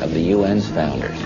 [0.00, 1.18] of the UN's founders.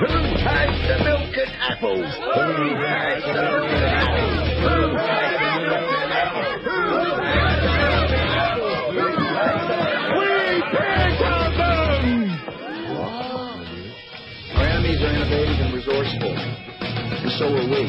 [0.00, 2.14] Who has the milk and apples?
[2.16, 2.30] Who
[2.76, 4.48] has the milk and apples?
[4.60, 6.60] Who has the milk and apples?
[6.64, 6.80] Who
[7.20, 8.88] has the milk and apples?
[8.96, 9.80] Who has the
[10.18, 10.32] We
[10.72, 12.14] pick on them!
[14.56, 16.34] Our enemies are innovative and resourceful,
[17.20, 17.84] and so are we.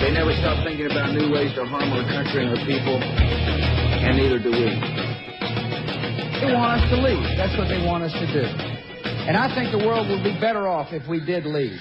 [0.00, 4.16] They never stop thinking about new ways to harm our country and our people, and
[4.16, 4.72] neither do we.
[6.40, 7.24] They want us to leave.
[7.36, 8.44] That's what they want us to do.
[9.28, 11.76] And I think the world would be better off if we did leave.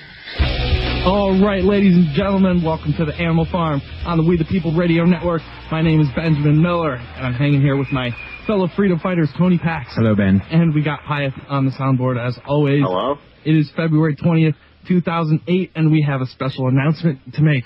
[1.05, 4.73] All right, ladies and gentlemen, welcome to the Animal Farm on the We the People
[4.73, 5.41] Radio Network.
[5.71, 8.09] My name is Benjamin Miller, and I'm hanging here with my
[8.47, 9.91] fellow freedom fighters, Tony Pax.
[9.95, 10.41] Hello, Ben.
[10.49, 12.81] And we got Pyeth on the soundboard as always.
[12.81, 13.17] Hello.
[13.45, 14.55] It is February 20th,
[14.87, 17.65] 2008, and we have a special announcement to make.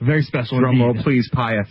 [0.00, 1.68] Very special Drum roll, please, Pyeth.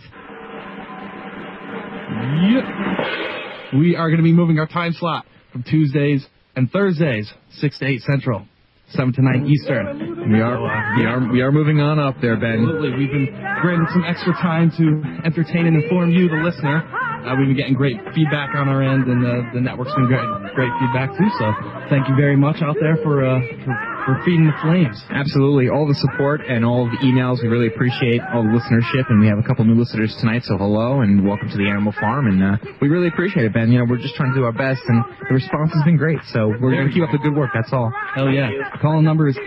[2.50, 3.80] Yep.
[3.80, 7.86] We are going to be moving our time slot from Tuesdays and Thursdays, 6 to
[7.86, 8.46] 8 Central,
[8.90, 10.32] 7 to 9 Eastern.
[10.32, 10.60] We are,
[10.96, 12.62] we are, we are moving on up there, Ben.
[12.62, 12.90] Absolutely.
[12.98, 16.86] We've been granted some extra time to entertain and inform you, the listener.
[17.24, 20.28] Uh, we've been getting great feedback on our end, and uh, the network's been great,
[20.54, 21.30] great feedback too.
[21.40, 21.50] So
[21.88, 25.00] thank you very much out there for uh, for, for feeding the flames.
[25.08, 25.68] Absolutely.
[25.72, 29.26] All the support and all the emails, we really appreciate all the listenership, and we
[29.28, 32.42] have a couple new listeners tonight, so hello and welcome to the Animal Farm, and
[32.42, 33.72] uh, we really appreciate it, Ben.
[33.72, 36.18] You know, we're just trying to do our best, and the response has been great,
[36.32, 37.92] so we're going to keep up the good work, that's all.
[38.14, 38.50] Hell yeah.
[38.80, 39.38] Call number is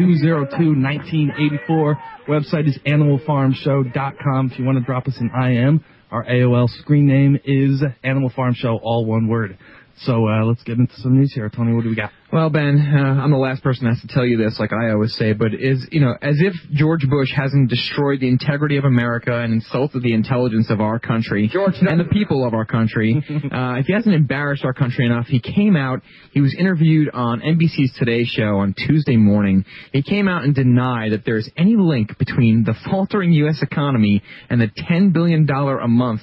[0.00, 1.96] 888-202-1984.
[2.28, 4.50] Website is animalfarmshow.com.
[4.52, 8.52] If you want to drop us an IM, our AOL screen name is Animal Farm
[8.54, 9.56] Show, all one word.
[10.04, 11.48] So uh, let's get into some news here.
[11.48, 12.10] Tony, what do we got?
[12.32, 14.90] Well, Ben, uh, I'm the last person that has to tell you this, like I
[14.90, 18.84] always say, but is, you know, as if George Bush hasn't destroyed the integrity of
[18.84, 23.22] America and insulted the intelligence of our country George, and the people of our country,
[23.30, 26.00] uh, if he hasn't embarrassed our country enough, he came out,
[26.32, 29.64] he was interviewed on NBC's Today Show on Tuesday morning.
[29.92, 33.62] He came out and denied that there's any link between the faltering U.S.
[33.62, 36.22] economy and the $10 billion a month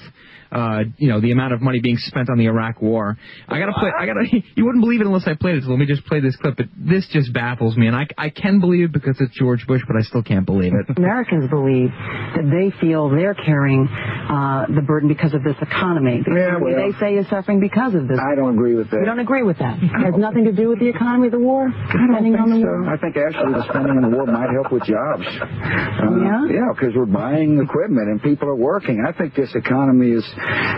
[0.52, 3.18] uh, you know, the amount of money being spent on the Iraq War.
[3.48, 5.80] I gotta play, I gotta, you wouldn't believe it unless I played it, so let
[5.80, 8.86] me just play this clip, but this just baffles me, and I, I can believe
[8.86, 10.86] it because it's George Bush, but I still can't believe it.
[10.98, 11.90] Americans believe
[12.36, 16.22] that they feel they're carrying uh, the burden because of this economy.
[16.26, 18.20] The Yeah, economy well- they say is suffering because of this.
[18.20, 19.00] I don't agree with that.
[19.00, 19.78] We don't agree with that.
[20.00, 22.42] It has nothing to do with the economy of the war, I don't spending think
[22.42, 22.68] on the so.
[22.68, 22.90] war.
[22.90, 25.26] I think actually the spending on the war might help with jobs.
[25.28, 26.46] Uh, Yeah?
[26.50, 29.04] Yeah, because we're buying equipment and people are working.
[29.06, 30.26] I think this economy is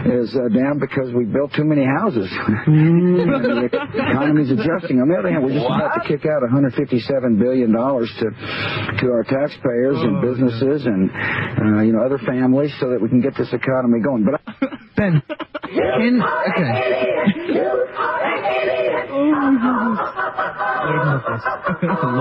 [0.05, 2.29] is uh, down because we built too many houses.
[2.66, 4.99] the economy's adjusting.
[5.01, 8.27] On the other hand, we're just about to kick out 157 billion dollars to
[9.01, 13.22] to our taxpayers and businesses and uh, you know other families so that we can
[13.22, 14.25] get this economy going.
[14.25, 17.61] But I, Ben, can, okay.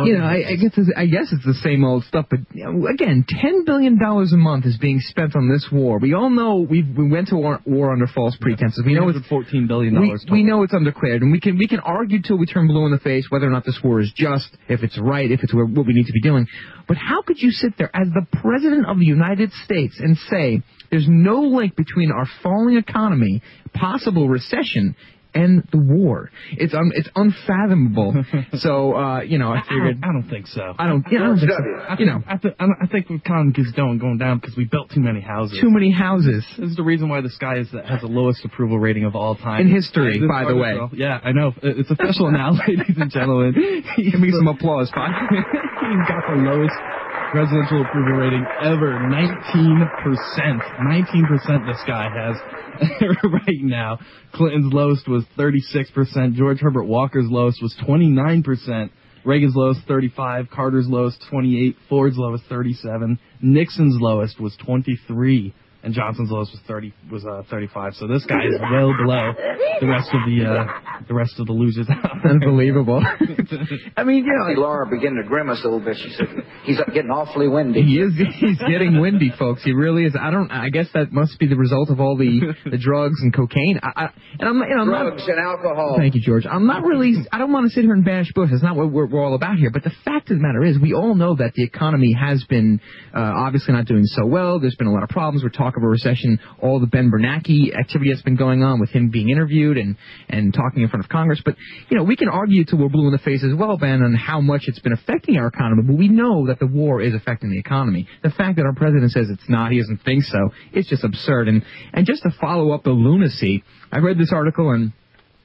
[0.04, 3.24] You know, I, I guess it's, I guess it's the same old stuff, but again,
[3.28, 5.98] ten billion dollars a month is being spent on this war.
[5.98, 8.82] We all know we we went to war, war under false pretenses.
[8.84, 9.98] We know it's $14 billion.
[10.00, 12.84] we, we know it's undeclared, and we can we can argue till we turn blue
[12.86, 15.54] in the face whether or not this war is just, if it's right, if it's
[15.54, 16.46] what we need to be doing.
[16.86, 20.62] But how could you sit there as the president of the United States and say
[20.90, 23.42] there's no link between our falling economy,
[23.72, 24.96] possible recession,
[25.34, 26.30] and the war?
[26.52, 28.24] It's un, it's unfathomable.
[28.58, 30.00] so uh, you know, I I figured.
[30.00, 30.74] don't, I don't think so.
[30.78, 31.04] I don't.
[31.10, 31.56] Yeah, I don't think so.
[31.88, 34.38] I You know, I, th- I don't- I think the economy is going going down
[34.38, 35.58] because we built too many houses.
[35.60, 36.44] too many houses.
[36.58, 39.34] This is the reason why this guy is has the lowest approval rating of all
[39.36, 40.70] time In history, This by the way.
[40.78, 41.52] article- Yeah, I know.
[41.62, 43.54] It's official now, ladies and gentlemen.
[43.96, 45.10] Give me some applause, Pop.
[45.30, 46.74] He's got the lowest
[47.30, 48.98] presidential approval rating ever.
[48.98, 49.88] 19%.
[50.80, 52.36] 19% this guy has
[53.24, 53.98] right now.
[54.34, 56.34] Clinton's lowest was 36%.
[56.34, 58.90] George Herbert Walker's lowest was 29%.
[59.24, 65.54] Reagan's lowest 35, Carter's lowest 28, Ford's lowest 37, Nixon's lowest was 23.
[65.82, 67.94] And Johnson's lowest was 30 was uh, 35.
[67.94, 69.32] So this guy is well below
[69.80, 71.88] the rest of the uh, the rest of the losers.
[72.28, 73.02] Unbelievable.
[73.96, 75.96] I mean, you See know, Laura beginning to grimace a little bit.
[75.96, 76.26] She said,
[76.64, 79.64] "He's getting awfully windy." he is he's getting windy, folks.
[79.64, 80.14] He really is.
[80.20, 80.50] I don't.
[80.50, 83.80] I guess that must be the result of all the the drugs and cocaine.
[83.82, 85.94] I, I, and I'm you know I'm not, Drugs and alcohol.
[85.96, 86.46] Thank you, George.
[86.46, 87.14] I'm not really.
[87.32, 88.50] I don't want to sit here and bash Bush.
[88.50, 89.70] That's not what we're, we're all about here.
[89.70, 92.80] But the fact of the matter is, we all know that the economy has been
[93.14, 94.60] uh, obviously not doing so well.
[94.60, 95.42] There's been a lot of problems.
[95.42, 96.38] We're talk of a recession.
[96.62, 99.96] All the Ben Bernanke activity that's been going on with him being interviewed and
[100.28, 101.40] and talking in front of Congress.
[101.44, 101.56] But
[101.88, 104.14] you know, we can argue till we're blue in the face as well, Ben, on
[104.14, 105.82] how much it's been affecting our economy.
[105.86, 108.08] But we know that the war is affecting the economy.
[108.22, 110.50] The fact that our president says it's not, he doesn't think so.
[110.72, 111.48] It's just absurd.
[111.48, 113.62] And and just to follow up the lunacy,
[113.92, 114.92] I read this article and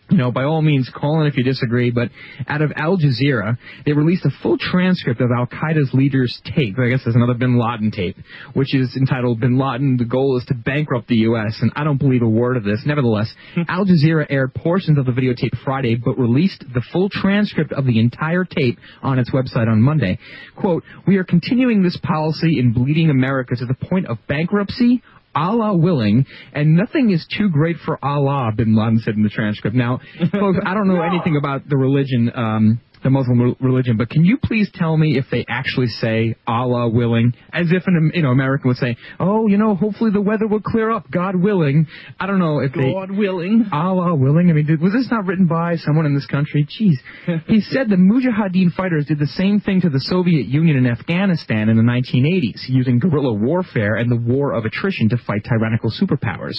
[0.10, 2.10] you know, by all means, call in if you disagree, but
[2.48, 6.78] out of Al Jazeera, they released a full transcript of Al Qaeda's leader's tape.
[6.78, 8.18] I guess there's another Bin Laden tape,
[8.54, 11.98] which is entitled Bin Laden, the goal is to bankrupt the U.S., and I don't
[11.98, 12.84] believe a word of this.
[12.86, 13.64] Nevertheless, hmm.
[13.68, 18.00] Al Jazeera aired portions of the videotape Friday, but released the full transcript of the
[18.00, 20.20] entire tape on its website on Monday.
[20.56, 25.02] Quote, we are continuing this policy in bleeding America to the point of bankruptcy,
[25.36, 29.76] Allah willing, and nothing is too great for Allah, Bin Laden said in the transcript.
[29.76, 30.00] Now,
[30.32, 34.38] folks, I don't know anything about the religion, um, the Muslim religion, but can you
[34.38, 38.68] please tell me if they actually say Allah willing, as if an you know American
[38.68, 41.88] would say, oh, you know, hopefully the weather will clear up, God willing.
[42.20, 43.70] I don't know if they God willing.
[43.72, 44.50] Allah willing.
[44.50, 46.66] I mean, did, was this not written by someone in this country?
[46.66, 46.96] Jeez.
[47.48, 51.70] he said the Mujahideen fighters did the same thing to the Soviet Union in Afghanistan
[51.70, 56.58] in the 1980s, using guerrilla warfare and the war of attrition to fight tyrannical superpowers.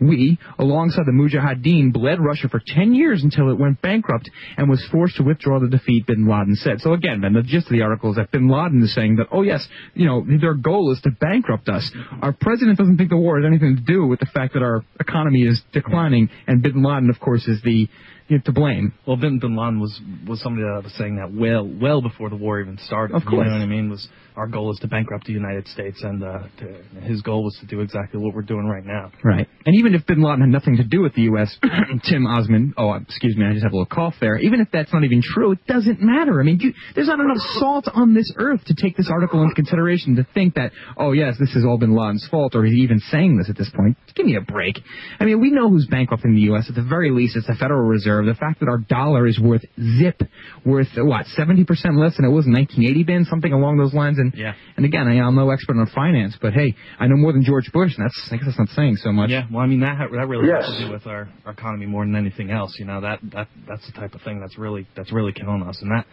[0.00, 4.84] We, alongside the Mujahideen, bled Russia for 10 years until it went bankrupt and was
[4.90, 6.80] forced to withdraw to defeat Bin Laden said.
[6.80, 9.28] So again, then the gist of the article is that Bin Laden is saying that,
[9.32, 11.90] oh yes, you know, their goal is to bankrupt us.
[12.22, 14.84] Our president doesn't think the war has anything to do with the fact that our
[15.00, 17.88] economy is declining, and Bin Laden, of course, is the
[18.28, 18.94] you know, to blame.
[19.06, 22.36] Well, Bin Bin Laden was was somebody that was saying that well well before the
[22.36, 23.14] war even started.
[23.14, 23.90] Of course, You know what I mean?
[23.90, 27.56] Was our goal is to bankrupt the United States, and uh, to, his goal was
[27.60, 29.12] to do exactly what we're doing right now.
[29.22, 29.46] Right.
[29.64, 31.56] And even if Bin Laden had nothing to do with the U.S.,
[32.10, 34.36] Tim Osman, oh, excuse me, I just have a little cough there.
[34.38, 36.40] Even if that's not even true, it doesn't matter.
[36.40, 39.54] I mean, you, there's not enough salt on this earth to take this article into
[39.54, 42.98] consideration to think that, oh, yes, this is all Bin Laden's fault, or he's even
[42.98, 43.96] saying this at this point.
[44.16, 44.80] Give me a break.
[45.20, 46.66] I mean, we know who's bankrupting the U.S.
[46.68, 48.26] At the very least, it's the Federal Reserve.
[48.26, 49.64] The fact that our dollar is worth
[49.98, 50.22] zip,
[50.64, 51.66] worth, what, 70%
[51.96, 53.24] less than it was in 1980, Ben?
[53.24, 54.18] Something along those lines.
[54.32, 54.54] And, Yeah.
[54.76, 57.70] and again, I, I'm no expert on finance, but hey, I know more than George
[57.72, 59.30] Bush, and that's, I guess that's not saying so much.
[59.30, 61.86] Yeah, well, I mean that ha- that really has to do with our, our economy
[61.86, 62.74] more than anything else.
[62.78, 65.78] You know that that that's the type of thing that's really that's really killing us,
[65.82, 66.06] and that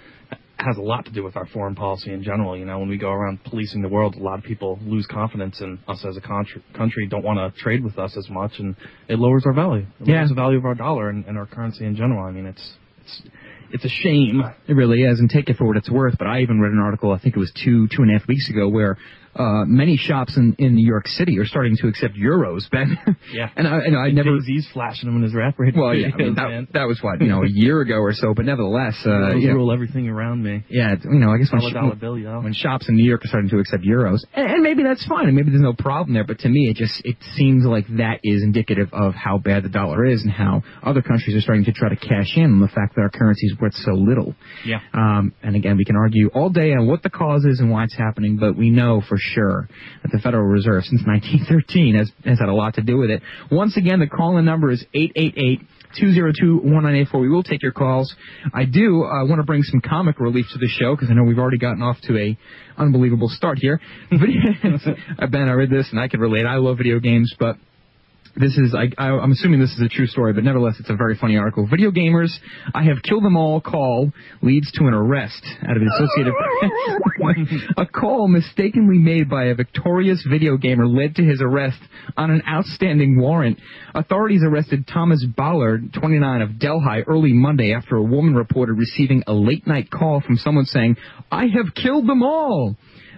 [0.58, 2.56] has a lot to do with our foreign policy in general.
[2.56, 5.60] You know, when we go around policing the world, a lot of people lose confidence
[5.60, 6.62] in us as a country.
[6.75, 8.75] Country don't want to trade with us as much, and
[9.08, 9.86] it lowers our value.
[10.00, 10.18] It Yeah.
[10.18, 12.24] lowers the value of our dollar and, and our currency in general.
[12.24, 13.22] I mean, it's it's
[13.73, 14.44] it's a shame.
[14.68, 16.18] It really is, and take it for what it's worth.
[16.18, 18.27] But I even read an article, I think it was two, two and a half
[18.27, 18.97] weeks ago, where
[19.36, 22.98] uh, many shops in, in New York City are starting to accept euros, Ben.
[23.31, 23.50] Yeah.
[23.56, 24.38] and I, and I never.
[24.39, 25.81] Jay-Z's flashing them in his rap radio.
[25.81, 28.33] Well, yeah, I mean, that, that was what you know a year ago or so,
[28.33, 30.63] but nevertheless, uh, you know, rule everything around me.
[30.69, 32.42] yeah, you know, I guess when, dollar bill, yo.
[32.42, 35.28] when shops in New York are starting to accept euros, and, and maybe that's fine,
[35.28, 36.25] and maybe there's no problem there.
[36.25, 39.69] But to me, it just it seems like that is indicative of how bad the
[39.69, 42.68] dollar is and how other countries are starting to try to cash in on the
[42.68, 44.36] fact that our currency is worth so little.
[44.66, 44.80] Yeah.
[44.94, 47.86] Um, and again, we can argue all day on what the cause is and why
[47.86, 49.68] it's happening, but we know for sure
[50.03, 53.22] that the Federal Reserve since 1913 has, has had a lot to do with it.
[53.51, 55.62] Once again, the call-in number is 888
[56.00, 57.19] 202-1984.
[57.19, 58.15] We will take your calls.
[58.53, 61.24] I do uh, want to bring some comic relief to the show because I know
[61.24, 62.38] we've already gotten off to a
[62.77, 63.81] unbelievable start here.
[64.10, 66.46] Ben, I read this and I can relate.
[66.46, 67.57] I love video games, but
[68.35, 70.95] this is, I, I, I'm assuming this is a true story, but nevertheless, it's a
[70.95, 71.67] very funny article.
[71.67, 72.31] Video gamers,
[72.73, 74.11] I have killed them all call
[74.41, 77.61] leads to an arrest out of the Associated Press.
[77.77, 81.79] a call mistakenly made by a victorious video gamer led to his arrest
[82.17, 83.59] on an outstanding warrant.
[83.93, 89.33] Authorities arrested Thomas Ballard, 29 of Delhi, early Monday after a woman reported receiving a
[89.33, 90.97] late night call from someone saying,
[91.31, 92.75] I have killed them all.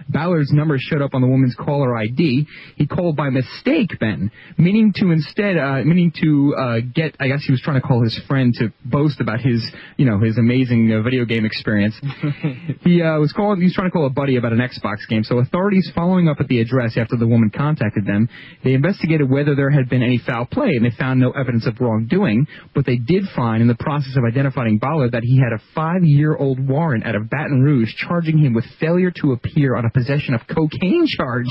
[0.08, 2.46] Ballard's number showed up on the woman's caller ID.
[2.76, 7.44] He called by mistake, Ben, meaning to instead, uh, meaning to uh, get, I guess
[7.44, 9.64] he was trying to call his friend to boast about his,
[9.96, 11.94] you know, his amazing uh, video game experience.
[12.84, 15.24] he uh, was calling, he was trying to call a buddy about an Xbox game.
[15.24, 18.28] So authorities following up at the address after the woman contacted them,
[18.62, 21.80] they investigated whether there had been any foul play, and they found no evidence of
[21.80, 22.46] wrongdoing.
[22.74, 26.66] But they did find, in the process of identifying Ballard, that he had a five-year-old
[26.68, 30.42] warrant out of Baton Rouge charging him with failure to appear on a possession of
[30.48, 31.46] cocaine charge.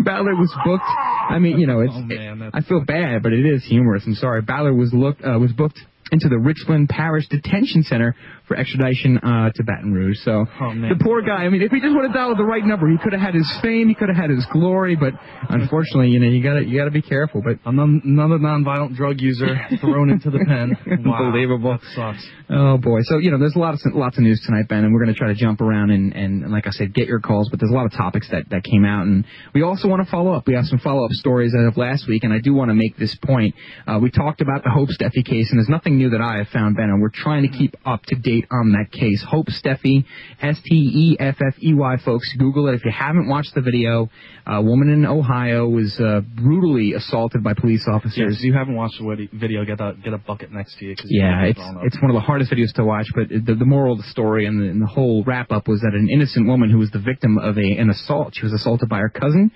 [0.00, 0.84] Ballard was booked.
[0.84, 1.92] I mean, you know, it's.
[1.94, 4.04] Oh, man, that's I feel bad, but it is humorous.
[4.06, 4.40] I'm sorry.
[4.40, 8.14] Ballard was looked uh, was booked into the Richland Parish Detention Center
[8.48, 10.18] for extradition uh, to Baton Rouge.
[10.24, 11.44] So Oh, the poor guy.
[11.44, 13.34] I mean, if he just would have dialed the right number, he could have had
[13.34, 14.96] his fame, he could have had his glory.
[14.96, 15.12] But
[15.48, 17.42] unfortunately, you know, you gotta you gotta be careful.
[17.42, 20.76] But Another, another non-violent drug user thrown into the pen.
[21.08, 21.72] Wow, Unbelievable.
[21.72, 22.26] That sucks.
[22.50, 23.00] Oh boy.
[23.02, 25.14] So you know, there's a lot of lots of news tonight, Ben, and we're going
[25.14, 27.48] to try to jump around and, and like I said, get your calls.
[27.50, 29.24] But there's a lot of topics that that came out, and
[29.54, 30.46] we also want to follow up.
[30.46, 32.74] We have some follow up stories as of last week, and I do want to
[32.74, 33.54] make this point.
[33.86, 36.48] Uh, we talked about the Hope Steffey case, and there's nothing new that I have
[36.48, 39.24] found, Ben, and we're trying to keep up to date on that case.
[39.28, 40.04] Hope Steffey,
[40.40, 42.32] S T E F F E Y, folks.
[42.38, 44.10] Google it if you haven't watched the video.
[44.46, 48.38] A woman in Ohio was uh, brutally assaulted by police officers.
[48.38, 50.96] if you haven't watched the video, get a get a bucket next to you.
[51.04, 53.06] Yeah, it's it's one of the hardest videos to watch.
[53.14, 55.80] But the, the moral of the story and the, and the whole wrap up was
[55.80, 58.34] that an innocent woman who was the victim of a an assault.
[58.34, 59.50] She was assaulted by her cousin.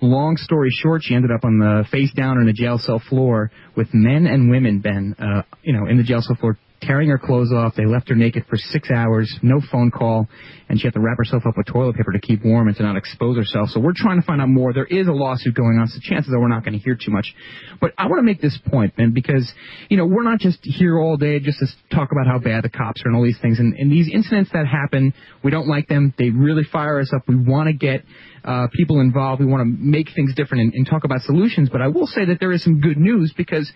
[0.00, 3.52] Long story short, she ended up on the face down on a jail cell floor
[3.76, 4.80] with men and women.
[4.80, 6.58] Ben, uh, you know, in the jail cell floor.
[6.82, 10.28] Tearing her clothes off, they left her naked for six hours, no phone call,
[10.68, 12.82] and she had to wrap herself up with toilet paper to keep warm and to
[12.82, 13.68] not expose herself.
[13.70, 14.72] So we're trying to find out more.
[14.72, 17.12] There is a lawsuit going on, so chances are we're not going to hear too
[17.12, 17.34] much.
[17.80, 19.52] But I want to make this point, Ben, because,
[19.90, 22.70] you know, we're not just here all day just to talk about how bad the
[22.70, 23.60] cops are and all these things.
[23.60, 26.12] And, and these incidents that happen, we don't like them.
[26.18, 27.28] They really fire us up.
[27.28, 28.04] We want to get
[28.44, 29.40] uh, people involved.
[29.40, 31.68] We want to make things different and, and talk about solutions.
[31.70, 33.70] But I will say that there is some good news because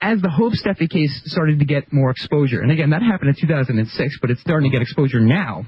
[0.00, 3.36] as the Hope Steffey case started to get more exposure, and again, that happened in
[3.40, 5.66] 2006, but it's starting to get exposure now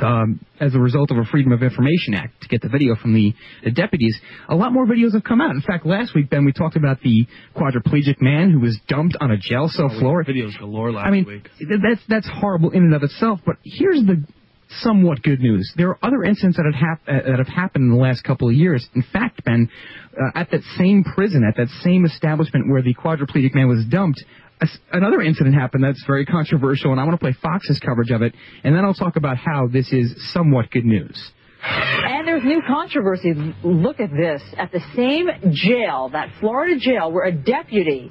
[0.00, 3.12] um, as a result of a Freedom of Information Act to get the video from
[3.14, 4.18] the, the deputies.
[4.48, 5.50] A lot more videos have come out.
[5.50, 9.30] In fact, last week, Ben, we talked about the quadriplegic man who was dumped on
[9.30, 10.24] a jail cell floor.
[10.24, 11.48] videos galore last I mean, week.
[11.60, 13.40] that's that's horrible in and of itself.
[13.44, 14.24] But here's the
[14.80, 15.72] somewhat good news.
[15.76, 18.48] There are other incidents that have, hap- uh, that have happened in the last couple
[18.48, 18.86] of years.
[18.94, 19.68] In fact, Ben,
[20.16, 24.22] uh, at that same prison, at that same establishment where the quadriplegic man was dumped,
[24.92, 28.34] another incident happened that's very controversial, and I want to play Fox's coverage of it,
[28.64, 31.32] and then I'll talk about how this is somewhat good news.
[31.64, 33.34] And there's new controversy.
[33.62, 34.42] Look at this.
[34.56, 38.10] At the same jail, that Florida jail, where a deputy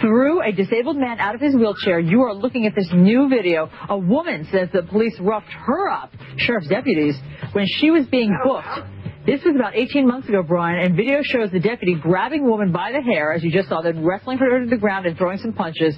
[0.00, 3.70] threw a disabled man out of his wheelchair, you are looking at this new video.
[3.88, 7.16] A woman says the police roughed her up, sheriff's deputies,
[7.52, 8.88] when she was being booked.
[9.24, 12.72] This was about 18 months ago, Brian, and video shows the deputy grabbing a woman
[12.72, 15.38] by the hair, as you just saw, then wrestling her to the ground and throwing
[15.38, 15.94] some punches.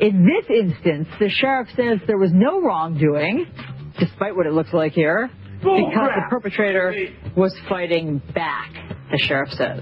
[0.00, 3.46] In this instance, the sheriff says there was no wrongdoing,
[3.98, 6.94] despite what it looks like here, because the perpetrator
[7.36, 8.72] was fighting back,
[9.10, 9.80] the sheriff says.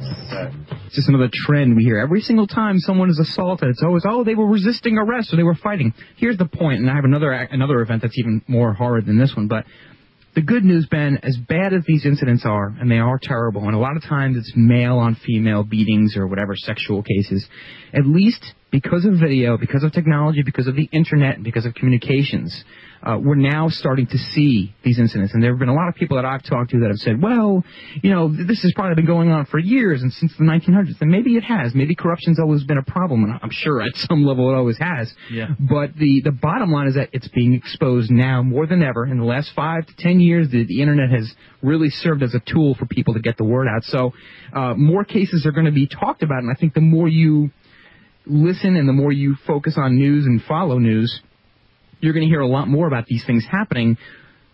[0.86, 1.98] It's just another trend we hear.
[1.98, 5.42] Every single time someone is assaulted, it's always, oh, they were resisting arrest or they
[5.42, 5.94] were fighting.
[6.16, 9.34] Here's the point, and I have another another event that's even more horrid than this
[9.36, 9.64] one, but
[10.34, 13.74] the good news, Ben, as bad as these incidents are, and they are terrible, and
[13.74, 17.46] a lot of times it's male on female beatings or whatever sexual cases,
[17.92, 21.74] at least because of video, because of technology, because of the internet, and because of
[21.74, 22.64] communications,
[23.04, 25.34] uh, we're now starting to see these incidents.
[25.34, 27.22] And there have been a lot of people that I've talked to that have said,
[27.22, 27.62] well,
[28.02, 31.00] you know, this has probably been going on for years and since the 1900s.
[31.00, 31.74] And maybe it has.
[31.74, 35.12] Maybe corruption's always been a problem, and I'm sure at some level it always has.
[35.30, 35.48] Yeah.
[35.60, 39.04] But the, the bottom line is that it's being exposed now more than ever.
[39.04, 41.30] In the last five to ten years, the, the internet has
[41.62, 43.84] really served as a tool for people to get the word out.
[43.84, 44.14] So
[44.54, 47.50] uh, more cases are going to be talked about, and I think the more you
[48.26, 51.20] listen and the more you focus on news and follow news,
[52.04, 53.96] you're going to hear a lot more about these things happening.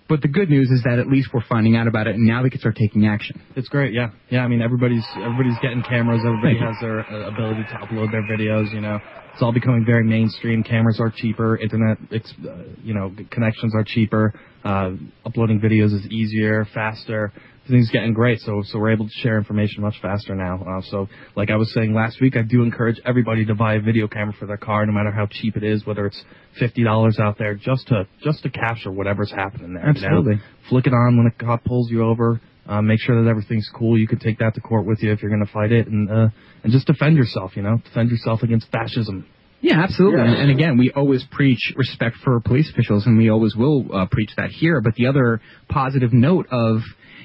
[0.08, 2.42] But the good news is that at least we're finding out about it, and now
[2.42, 3.40] we can start taking action.
[3.54, 4.40] It's great, yeah, yeah.
[4.40, 6.22] I mean, everybody's everybody's getting cameras.
[6.26, 8.72] Everybody has their uh, ability to upload their videos.
[8.74, 8.98] You know,
[9.32, 10.64] it's all becoming very mainstream.
[10.64, 11.56] Cameras are cheaper.
[11.58, 14.34] Internet, ex- uh, you know, connections are cheaper.
[14.64, 14.92] Uh,
[15.24, 17.32] uploading videos is easier, faster.
[17.70, 18.40] Everything's getting great.
[18.40, 20.60] So so we're able to share information much faster now.
[20.60, 23.80] Uh, so like I was saying last week, I do encourage everybody to buy a
[23.80, 26.20] video camera for their car, no matter how cheap it is, whether it's
[26.58, 29.86] fifty dollars out there, just to just to capture whatever's happening there.
[29.86, 30.08] you know?
[30.08, 30.40] Absolutely.
[30.68, 32.40] flick it on when a cop pulls you over.
[32.66, 33.96] Uh, make sure that everything's cool.
[33.96, 36.10] You can take that to court with you if you're going to fight it, and
[36.10, 36.28] uh,
[36.64, 37.52] and just defend yourself.
[37.54, 39.26] You know, defend yourself against fascism.
[39.60, 40.20] Yeah, absolutely.
[40.20, 44.06] And, and again, we always preach respect for police officials, and we always will uh,
[44.10, 44.80] preach that here.
[44.80, 46.78] But the other positive note of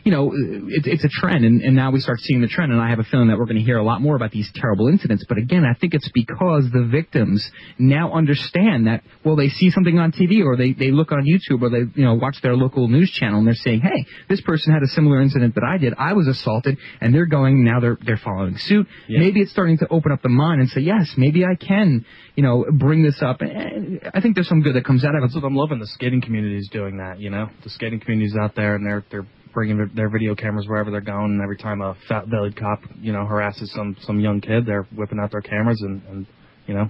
[0.05, 2.79] you know, it, it's a trend, and, and now we start seeing the trend, and
[2.79, 4.87] I have a feeling that we're going to hear a lot more about these terrible
[4.87, 5.25] incidents.
[5.27, 9.97] But again, I think it's because the victims now understand that, well, they see something
[9.97, 12.87] on TV, or they, they look on YouTube, or they, you know, watch their local
[12.87, 15.95] news channel, and they're saying, hey, this person had a similar incident that I did.
[15.97, 18.87] I was assaulted, and they're going, now they're, they're following suit.
[19.09, 22.43] Maybe it's starting to open up the mind and say, yes, maybe I can, you
[22.43, 23.41] know, bring this up.
[23.41, 25.43] And I think there's some good that comes out of it.
[25.43, 25.79] I'm loving.
[25.79, 27.19] The skating community is doing that.
[27.19, 30.67] You know, the skating community's out there and they're they're bringing their, their video cameras
[30.67, 31.31] wherever they're going.
[31.31, 34.83] And every time a fat bellied cop, you know, harasses some some young kid, they're
[34.95, 36.27] whipping out their cameras and and
[36.67, 36.89] you know,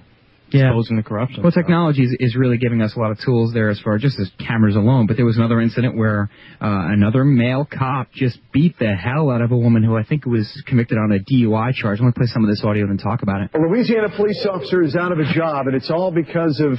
[0.50, 0.66] Yeah.
[0.68, 1.42] exposing the corruption.
[1.42, 4.02] Well, technology is, is really giving us a lot of tools there as far as
[4.02, 5.06] just as cameras alone.
[5.06, 6.28] But there was another incident where
[6.60, 6.66] uh,
[6.98, 10.46] another male cop just beat the hell out of a woman who I think was
[10.66, 11.98] convicted on a DUI charge.
[11.98, 13.50] I'm going to play some of this audio and talk about it.
[13.54, 16.78] A Louisiana police officer is out of a job, and it's all because of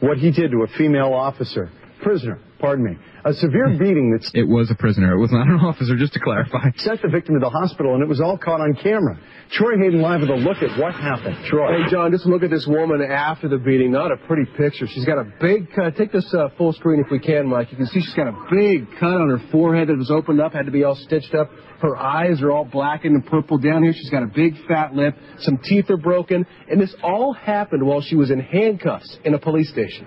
[0.00, 1.70] what he did to a female officer.
[2.02, 2.96] Prisoner, pardon me.
[3.26, 5.12] A severe beating that's It was a prisoner.
[5.12, 6.70] It was not an officer, just to clarify.
[6.76, 9.18] sent the victim to the hospital, and it was all caught on camera.
[9.50, 11.36] Troy Hayden live with a look at what happened.
[11.46, 11.76] Troy.
[11.76, 13.92] Hey, John, just look at this woman after the beating.
[13.92, 14.86] Not a pretty picture.
[14.86, 15.96] She's got a big cut.
[15.96, 17.70] Take this uh, full screen if we can, Mike.
[17.70, 20.52] You can see she's got a big cut on her forehead that was opened up,
[20.54, 21.50] had to be all stitched up.
[21.80, 23.92] Her eyes are all blackened and purple down here.
[23.92, 25.14] She's got a big fat lip.
[25.40, 26.46] Some teeth are broken.
[26.70, 30.06] And this all happened while she was in handcuffs in a police station.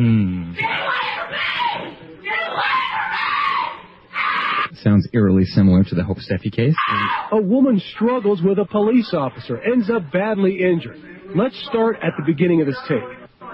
[0.00, 0.54] Hmm.
[4.82, 6.74] Sounds eerily similar to the Hope Steffey case.
[7.32, 10.96] A woman struggles with a police officer, ends up badly injured.
[11.36, 13.02] Let's start at the beginning of this tape.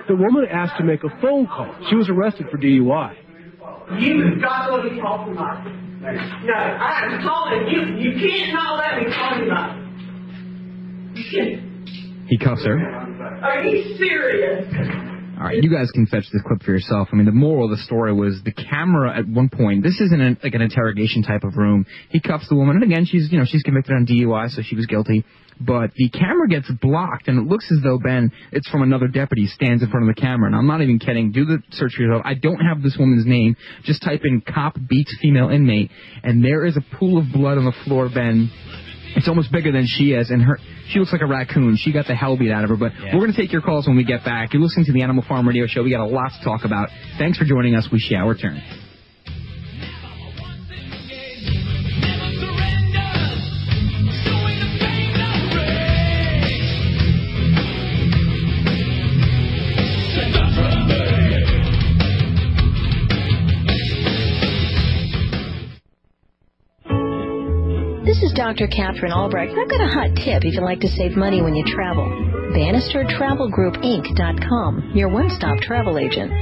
[0.06, 1.74] The woman asked to make a phone call.
[1.90, 3.16] She was arrested for DUI.
[3.98, 5.64] You've got to let me talk tonight.
[6.44, 7.72] No, I have to call it.
[7.72, 9.82] You, you can't not let me talk tonight.
[11.16, 11.88] You can't.
[12.28, 12.78] He cuffs her.
[13.42, 15.15] Are you serious?
[15.38, 17.08] All right, you guys can fetch this clip for yourself.
[17.12, 19.82] I mean, the moral of the story was the camera at one point.
[19.82, 21.84] This isn't an, like an interrogation type of room.
[22.08, 24.76] He cuffs the woman, and again, she's you know she's convicted on DUI, so she
[24.76, 25.26] was guilty.
[25.60, 29.46] But the camera gets blocked, and it looks as though Ben, it's from another deputy,
[29.46, 30.46] stands in front of the camera.
[30.46, 31.32] And I'm not even kidding.
[31.32, 32.22] Do the search for yourself.
[32.24, 33.56] I don't have this woman's name.
[33.84, 35.90] Just type in "cop beats female inmate,"
[36.22, 38.50] and there is a pool of blood on the floor, Ben.
[39.16, 40.58] It's almost bigger than she is, and her
[40.88, 41.76] she looks like a raccoon.
[41.76, 42.76] She got the hell beat out of her.
[42.76, 44.52] But we're going to take your calls when we get back.
[44.52, 45.82] You're listening to the Animal Farm Radio Show.
[45.82, 46.90] We got a lot to talk about.
[47.18, 47.88] Thanks for joining us.
[47.90, 48.62] We shall return.
[68.16, 68.64] This is Dr.
[68.66, 69.52] Katherine Albrecht.
[69.52, 72.08] I've got a hot tip if you like to save money when you travel.
[72.56, 76.32] BannisterTravelGroupInc.com, your one-stop travel agent.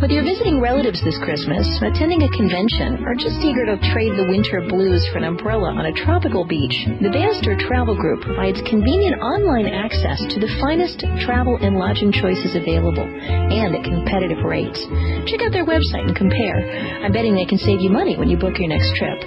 [0.00, 4.32] Whether you're visiting relatives this Christmas, attending a convention, or just eager to trade the
[4.32, 9.20] winter blues for an umbrella on a tropical beach, the Bannister Travel Group provides convenient
[9.20, 14.80] online access to the finest travel and lodging choices available, and at competitive rates.
[15.28, 16.64] Check out their website and compare.
[17.04, 19.20] I'm betting they can save you money when you book your next trip.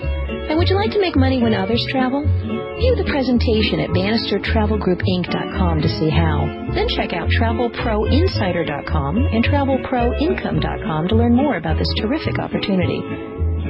[0.49, 2.21] And would you like to make money when others travel?
[2.21, 6.67] View the presentation at BannisterTravelGroupInc.com to see how.
[6.73, 13.01] Then check out TravelProInsider.com and TravelProIncome.com to learn more about this terrific opportunity.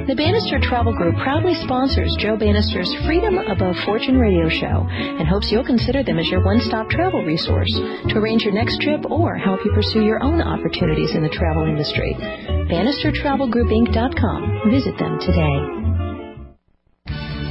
[0.06, 5.50] The Bannister Travel Group proudly sponsors Joe Bannister's Freedom Above Fortune radio show and hopes
[5.50, 9.64] you'll consider them as your one-stop travel resource to arrange your next trip or help
[9.64, 12.14] you pursue your own opportunities in the travel industry.
[12.68, 14.70] BannisterTravelGroupInc.com.
[14.70, 15.83] Visit them today.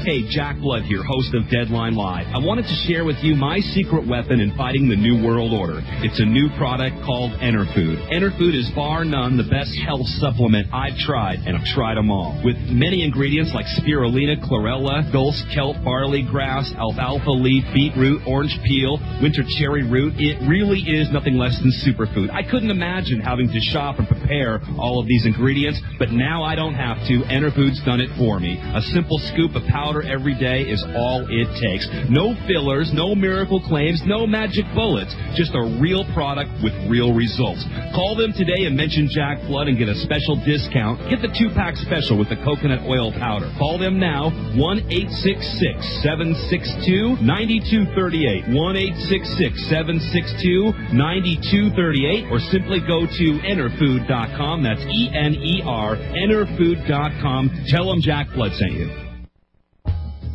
[0.04, 2.28] Hey, Jack Blood here, host of Deadline Live.
[2.36, 5.80] I wanted to share with you my secret weapon in fighting the New World Order.
[6.04, 8.12] It's a new product called Enerfood.
[8.12, 12.36] Enerfood is bar none the best health supplement I've tried, and I've tried them all.
[12.44, 19.00] With many ingredients like spirulina, chlorella, dulse, kelp, barley grass, alfalfa leaf, beetroot, orange peel,
[19.24, 22.28] winter cherry root, it really is nothing less than superfood.
[22.28, 26.60] I couldn't imagine having to shop and prepare all of these ingredients, but now I
[26.60, 27.24] don't have to.
[27.32, 28.60] Enerfood's done it for me.
[28.60, 31.86] A simple scoop of powder every day is all it takes.
[32.10, 35.14] No fillers, no miracle claims, no magic bullets.
[35.36, 37.64] Just a real product with real results.
[37.94, 40.98] Call them today and mention Jack Blood and get a special discount.
[41.10, 43.52] Get the two pack special with the coconut oil powder.
[43.58, 44.58] Call them now 1
[44.90, 48.50] 866 762 9238.
[48.50, 54.64] 1 866 762 9238 or simply go to enerfood.com.
[54.64, 57.66] That's E N E R, enerfood.com.
[57.68, 59.13] Tell them Jack Blood sent you.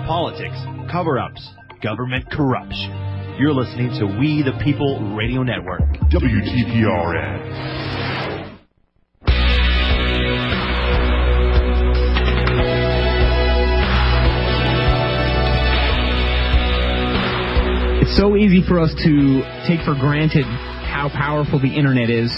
[0.07, 0.59] politics,
[0.93, 1.41] cover ups,
[1.83, 2.93] government corruption.
[3.41, 5.81] You're listening to We the People Radio Network.
[6.13, 8.06] WTPRN.
[18.17, 22.33] So easy for us to take for granted how powerful the internet is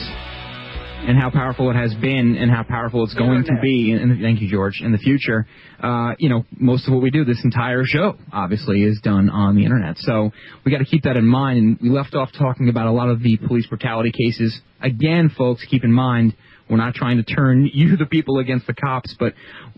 [1.07, 3.93] and how powerful it has been and how powerful it's going to be.
[3.93, 4.81] And thank you, George.
[4.83, 5.47] In the future,
[5.81, 9.55] uh, you know, most of what we do, this entire show, obviously, is done on
[9.55, 9.99] the internet.
[9.99, 10.33] So
[10.65, 11.59] we got to keep that in mind.
[11.59, 14.61] And we left off talking about a lot of the police brutality cases.
[14.83, 16.35] Again, folks, keep in mind.
[16.69, 19.35] We're not trying to turn you, the people, against the cops, but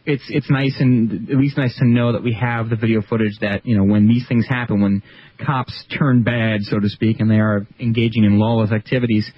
[0.06, 3.38] it's it's nice and at least nice to know that we have the video footage
[3.40, 5.02] that you know when these things happen, when
[5.44, 9.30] cops turn bad, so to speak, and they are engaging in lawless activities,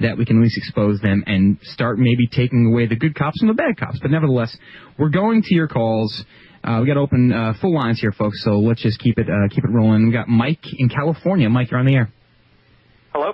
[0.00, 3.38] that we can at least expose them and start maybe taking away the good cops
[3.40, 3.98] from the bad cops.
[4.00, 4.56] But nevertheless,
[4.98, 6.24] we're going to your calls.
[6.64, 8.42] Uh, we got to open uh, full lines here, folks.
[8.44, 10.06] So let's just keep it uh, keep it rolling.
[10.06, 11.48] We got Mike in California.
[11.48, 12.12] Mike, you're on the air.
[13.12, 13.32] Hello?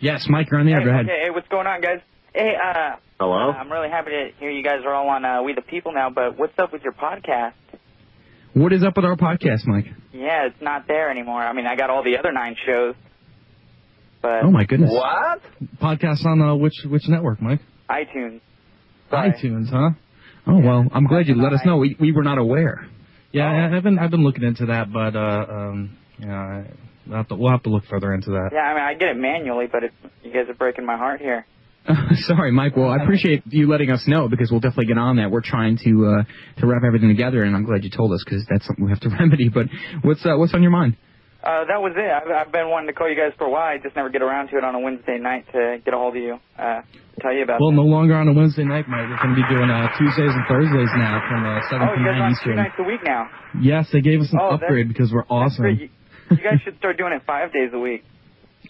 [0.00, 0.80] Yes, Mike, you're on the air.
[0.80, 1.04] Hey, Go ahead.
[1.06, 2.00] Okay, hey, what's going on, guys?
[2.34, 3.50] Hey, uh, Hello?
[3.50, 5.92] uh, I'm really happy to hear you guys are all on uh, We the People
[5.92, 7.54] now, but what's up with your podcast?
[8.52, 9.86] What is up with our podcast, Mike?
[10.12, 11.42] Yeah, it's not there anymore.
[11.42, 12.94] I mean, I got all the other nine shows,
[14.22, 14.90] but Oh my goodness.
[14.92, 15.40] What?
[15.80, 17.60] Podcast on uh, which which network, Mike?
[17.88, 18.40] iTunes.
[19.10, 19.90] iTunes, huh?
[20.46, 21.76] Oh well, I'm glad you let us know.
[21.78, 22.86] We we were not aware.
[23.32, 26.70] Yeah, I, I've been I've been looking into that, but uh, um, yeah, I,
[27.06, 28.50] we'll have to we'll have to look further into that.
[28.52, 31.20] Yeah, I mean, I get it manually, but it's, you guys are breaking my heart
[31.20, 31.44] here.
[32.26, 32.76] Sorry, Mike.
[32.76, 35.30] Well, I appreciate you letting us know because we'll definitely get on that.
[35.30, 38.44] We're trying to uh, to wrap everything together, and I'm glad you told us because
[38.50, 39.48] that's something we have to remedy.
[39.48, 39.66] But
[40.02, 40.96] what's uh, what's on your mind?
[41.46, 42.10] Uh, that was it.
[42.10, 43.70] I've, I've been wanting to call you guys for a while.
[43.70, 46.16] I just never get around to it on a Wednesday night to get a hold
[46.16, 46.82] of you, uh,
[47.22, 47.78] tell you about Well, it.
[47.78, 49.06] no longer on a Wednesday night, Mike.
[49.06, 52.00] We're going to be doing uh, Tuesdays and Thursdays now from uh, 7 Oh, to
[52.02, 52.56] you guys are 9 on two Eastern.
[52.56, 53.30] nights a week now.
[53.62, 55.66] Yes, they gave us an Oh, upgrade because we're awesome.
[55.66, 55.86] You,
[56.34, 58.02] you guys should start doing it five days a week.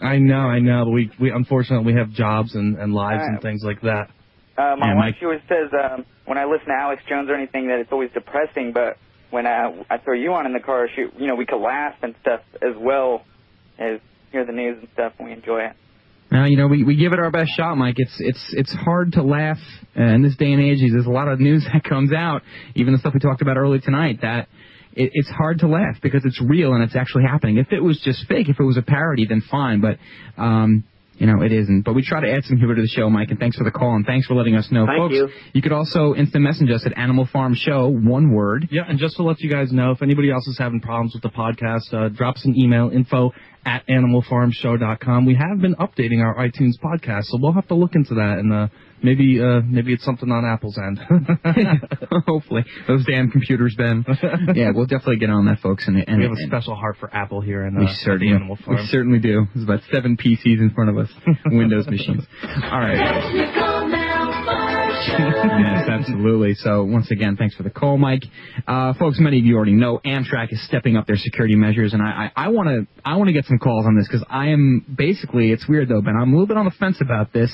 [0.01, 3.41] I know, I know, but we we unfortunately we have jobs and, and lives and
[3.41, 4.09] things like that.
[4.57, 7.79] Uh, my wife always says um, when I listen to Alex Jones or anything that
[7.79, 8.97] it's always depressing, but
[9.29, 11.95] when I, I throw you on in the car, she, you know, we could laugh
[12.01, 13.23] and stuff as well
[13.77, 13.99] as
[14.31, 15.73] hear the news and stuff, and we enjoy it.
[16.31, 17.95] Now, you know, we, we give it our best shot, Mike.
[17.97, 19.59] It's it's it's hard to laugh
[19.97, 20.79] uh, in this day and age.
[20.79, 22.41] There's a lot of news that comes out,
[22.75, 24.19] even the stuff we talked about earlier tonight.
[24.21, 24.47] That
[24.97, 27.57] it, it's hard to laugh because it's real and it's actually happening.
[27.57, 29.81] If it was just fake, if it was a parody, then fine.
[29.81, 29.97] But
[30.41, 30.83] um,
[31.17, 31.81] you know, it isn't.
[31.81, 33.29] But we try to add some humor to the show, Mike.
[33.31, 35.33] And thanks for the call and thanks for letting us know, Thank folks.
[35.53, 35.61] you.
[35.61, 38.67] could also instant message us at Animal Farm Show, one word.
[38.69, 41.23] Yeah, and just to let you guys know, if anybody else is having problems with
[41.23, 43.31] the podcast, uh, drop us an email, info
[43.67, 45.25] at animalfarmshow.com.
[45.25, 48.53] We have been updating our iTunes podcast, so we'll have to look into that, and
[48.53, 48.67] uh,
[49.03, 50.99] maybe uh, maybe it's something on Apple's end.
[52.27, 54.05] Hopefully, those damn computers, Ben.
[54.55, 55.85] yeah, we'll definitely get on that, folks.
[55.87, 57.93] And, and we have a and- special heart for Apple here in uh, We the
[58.03, 58.77] certainly, Animal Farm.
[58.77, 59.45] we certainly do.
[59.53, 61.09] There's about seven PCs in front of us,
[61.47, 62.23] Windows machines.
[62.71, 63.93] All right.
[65.07, 66.53] Yes, absolutely.
[66.55, 68.23] So once again, thanks for the call, Mike.
[68.67, 72.01] Uh, folks, many of you already know Amtrak is stepping up their security measures, and
[72.01, 74.47] I, I, I want to I want to get some calls on this because I
[74.47, 76.15] am basically it's weird though, Ben.
[76.15, 77.51] I'm a little bit on the fence about this.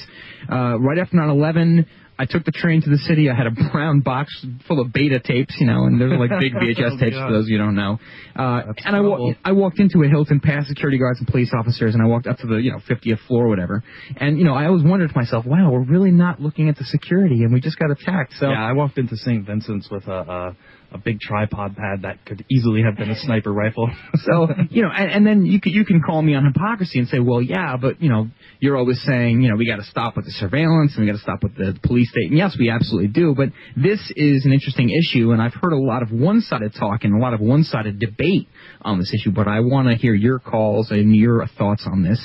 [0.52, 1.86] Uh, right after 9/11.
[2.18, 3.30] I took the train to the city.
[3.30, 4.34] I had a brown box
[4.68, 7.28] full of beta tapes, you know, and there's like big VHS Oh, tapes God.
[7.28, 8.00] for those you don't know.
[8.36, 11.94] Uh, and I, wa- I walked into a Hilton past security guards and police officers,
[11.96, 13.84] and I walked up to the you know 50th floor or whatever.
[14.18, 16.86] And you know, I always wondered to myself, wow, we're really not looking at the
[16.86, 18.34] security, and we just got attacked.
[18.40, 19.46] So yeah, I walked into St.
[19.46, 20.56] Vincent's with a, a
[20.94, 23.90] a big tripod pad that could easily have been a sniper rifle.
[24.16, 27.08] so you know, and, and then you can you can call me on hypocrisy and
[27.08, 28.28] say, well, yeah, but you know,
[28.60, 31.18] you're always saying, you know, we got to stop with the surveillance and we got
[31.18, 32.30] to stop with the police state.
[32.30, 33.34] And yes, we absolutely do.
[33.36, 37.16] But this is an interesting issue, and I've heard a lot of one-sided talk and
[37.16, 38.48] a lot of one-sided debate
[38.82, 39.32] on this issue.
[39.32, 42.20] But I want to hear your calls and your thoughts on this.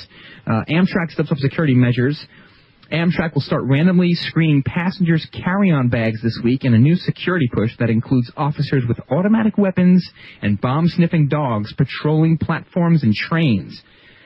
[0.45, 2.19] Uh, Amtrak steps up security measures.
[2.91, 7.71] Amtrak will start randomly screening passengers' carry-on bags this week in a new security push
[7.77, 10.09] that includes officers with automatic weapons
[10.41, 13.81] and bomb-sniffing dogs patrolling platforms and trains.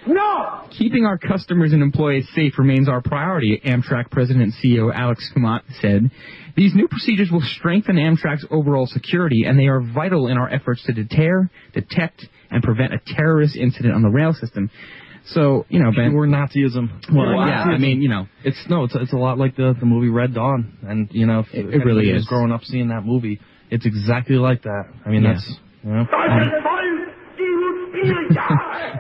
[0.08, 0.67] No!
[0.71, 5.63] Keeping our customers and employees safe remains our priority, Amtrak President and CEO Alex Kummant
[5.82, 6.10] said.
[6.56, 10.84] These new procedures will strengthen Amtrak's overall security, and they are vital in our efforts
[10.86, 14.69] to deter, detect, and prevent a terrorist incident on the rail system.
[15.27, 16.12] So, you know, Ben.
[16.12, 16.89] Pure Nazism.
[17.13, 18.27] Well, yeah, I mean, you know.
[18.43, 20.77] It's, no, it's, it's a lot like the, the movie Red Dawn.
[20.86, 22.25] And, you know, if, It- if it really is.
[22.25, 24.83] growing up seeing that movie, it's exactly like that.
[25.05, 25.33] I mean, Yeah.
[25.33, 25.99] that's, you know.
[26.01, 26.51] Um,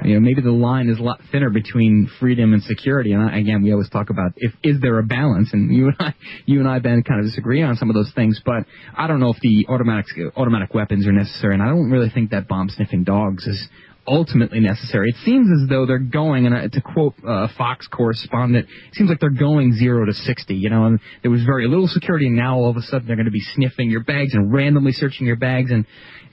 [0.05, 3.11] you know, maybe the line is a lot thinner between freedom and security.
[3.11, 5.95] And I, again, we always talk about if is there a balance, and you and
[5.99, 6.13] I,
[6.45, 8.41] you and I, Ben, kind of disagree on some of those things.
[8.45, 8.63] But
[8.95, 10.05] I don't know if the automatic
[10.37, 13.67] automatic weapons are necessary, and I don't really think that bomb sniffing dogs is
[14.07, 15.09] ultimately necessary.
[15.09, 18.95] It seems as though they're going, and uh, to quote uh, a Fox correspondent, it
[18.95, 20.55] seems like they're going zero to sixty.
[20.55, 23.15] You know, and there was very little security, and now all of a sudden they're
[23.15, 25.71] going to be sniffing your bags and randomly searching your bags.
[25.71, 25.85] And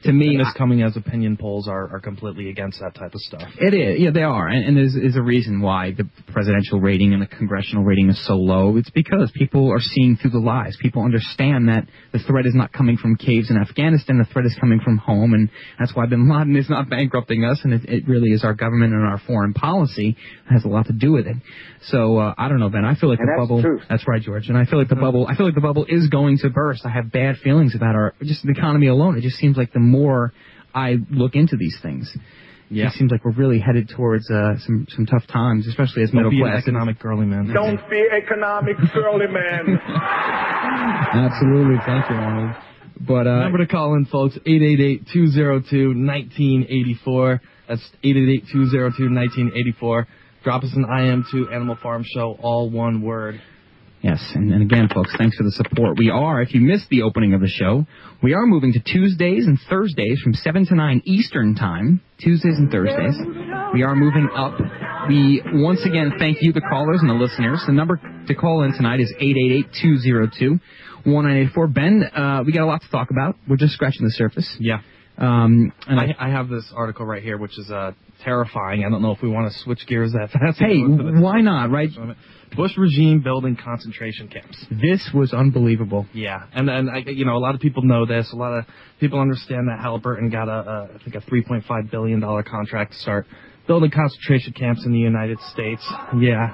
[0.04, 3.20] to me, And this coming as opinion polls are, are completely against that type of
[3.20, 3.42] stuff.
[3.60, 7.12] it is, yeah, they are, and, and there's, there's a reason why the presidential rating
[7.12, 8.76] and the congressional rating is so low.
[8.76, 10.76] It's because people are seeing through the lies.
[10.80, 14.18] People understand that the threat is not coming from caves in Afghanistan.
[14.18, 17.60] The threat is coming from home, and that's why Bin Laden is not bankrupting us.
[17.64, 20.16] And it, it really is our government and our foreign policy
[20.50, 21.36] has a lot to do with it.
[21.82, 22.84] So uh, I don't know, Ben.
[22.84, 23.62] I feel like And the that's bubble.
[23.62, 23.82] truth.
[23.88, 24.48] That's right, George.
[24.48, 25.26] And I feel like the bubble.
[25.26, 26.84] I feel like the bubble is going to burst.
[26.84, 29.16] I have bad feelings about our just the economy alone.
[29.16, 30.32] It just seems like the more
[30.74, 32.10] I look into these things.
[32.72, 32.86] Yeah.
[32.86, 36.30] It seems like we're really headed towards uh, some some tough times, especially as middle
[36.30, 36.62] class.
[36.62, 37.48] economic girly man.
[37.52, 39.76] Don't be economic girly man.
[41.12, 42.54] Absolutely, thank you, Arnold.
[43.00, 47.40] But uh, Number to call in, folks, 888-202-1984.
[47.68, 50.06] That's 888-202-1984.
[50.44, 53.42] Drop us an IM to Animal Farm Show, all one word.
[54.02, 55.98] Yes, and, and again, folks, thanks for the support.
[55.98, 57.84] We are, if you missed the opening of the show,
[58.22, 62.00] we are moving to Tuesdays and Thursdays from 7 to 9 Eastern Time.
[62.18, 63.14] Tuesdays and Thursdays.
[63.74, 64.58] We are moving up.
[65.08, 67.62] We once again thank you, the callers and the listeners.
[67.66, 69.12] The number to call in tonight is
[71.04, 71.74] 888-202-1984.
[71.74, 73.36] Ben, uh, we got a lot to talk about.
[73.46, 74.48] We're just scratching the surface.
[74.58, 74.80] Yeah.
[75.18, 77.92] Um, and I, I have this article right here, which is uh,
[78.24, 78.84] terrifying.
[78.84, 80.58] I don't know if we want to switch gears that fast.
[80.58, 81.90] Hey, why not, right?
[82.56, 84.64] Bush regime building concentration camps.
[84.70, 86.06] This was unbelievable.
[86.12, 88.32] Yeah, and and I, you know a lot of people know this.
[88.32, 88.64] A lot of
[88.98, 92.98] people understand that Halliburton got a, a I think a 3.5 billion dollar contract to
[92.98, 93.26] start
[93.70, 95.78] building concentration camps in the United States.
[96.18, 96.50] Yeah,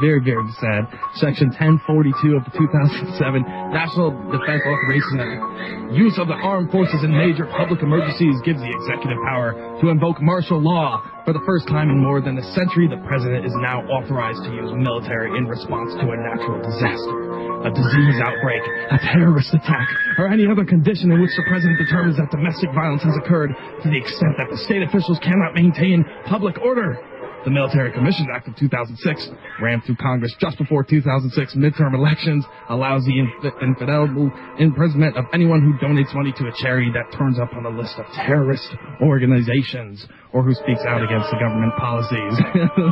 [0.00, 0.88] very very sad.
[1.20, 5.92] Section 1042 of the 2007 National Defense Authorization Act.
[5.92, 10.22] Use of the armed forces in major public emergencies gives the executive power to invoke
[10.24, 11.04] martial law.
[11.24, 14.52] For the first time in more than a century, the president is now authorized to
[14.52, 18.60] use military in response to a natural disaster, a disease outbreak,
[18.92, 19.88] a terrorist attack,
[20.20, 23.88] or any other condition in which the president determines that domestic violence has occurred to
[23.88, 27.00] the extent that the state officials cannot maintain public order.
[27.48, 29.28] The Military Commissions Act of 2006,
[29.60, 35.72] ran through Congress just before 2006 midterm elections, allows the inf- imprisonment of anyone who
[35.80, 38.68] donates money to a charity that turns up on a list of terrorist
[39.00, 42.34] organizations or who speaks out against the government policies.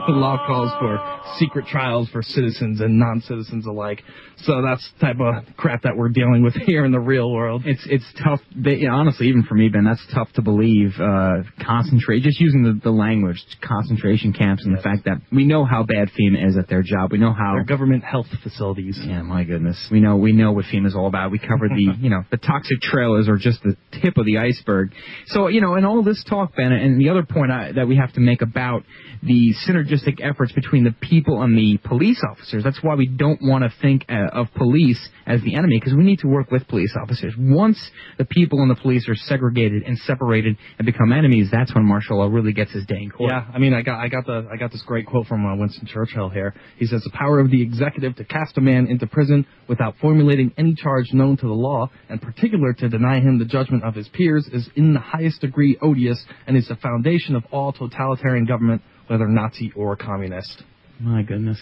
[0.07, 0.96] the law calls for
[1.38, 4.00] secret trials for citizens and non-citizens alike.
[4.38, 7.62] So that's the type of crap that we're dealing with here in the real world.
[7.66, 8.40] It's it's tough.
[8.55, 10.92] They, you know, honestly, even for me, Ben, that's tough to believe.
[11.00, 15.64] Uh, concentrate, just using the, the language, concentration camps, and the fact that we know
[15.64, 17.11] how bad FEMA is at their job.
[17.11, 18.98] We know how They're government health facilities.
[19.02, 19.88] Yeah, my goodness.
[19.90, 21.33] We know we know what FEMA's all about.
[21.33, 24.92] We covered the you know the toxic trailers are just the tip of the iceberg.
[25.26, 27.97] So you know, and all this talk, Ben, and the other point I, that we
[27.97, 28.85] have to make about
[29.23, 32.64] the synergistic efforts between the people and the police officers.
[32.64, 36.05] That's why we don't want to think uh, of police as the enemy because we
[36.05, 37.35] need to work with police officers.
[37.39, 37.79] Once
[38.19, 42.19] the people and the police are segregated and separated and become enemies, that's when martial
[42.19, 43.31] law really gets his day in court.
[43.31, 45.57] Yeah, I mean, I got, I got the, I got this great quote from uh,
[45.57, 46.55] Winston Churchill here.
[46.79, 50.53] He says, "The power of the executive to cast a man into prison without formulating
[50.59, 54.09] any charge known to the law, and particular to deny him the judgment of his
[54.09, 58.83] peers, is in the highest degree odious, and is the foundation of all totalitarian government,
[59.07, 60.63] whether Nazi or communist."
[61.01, 61.59] My goodness.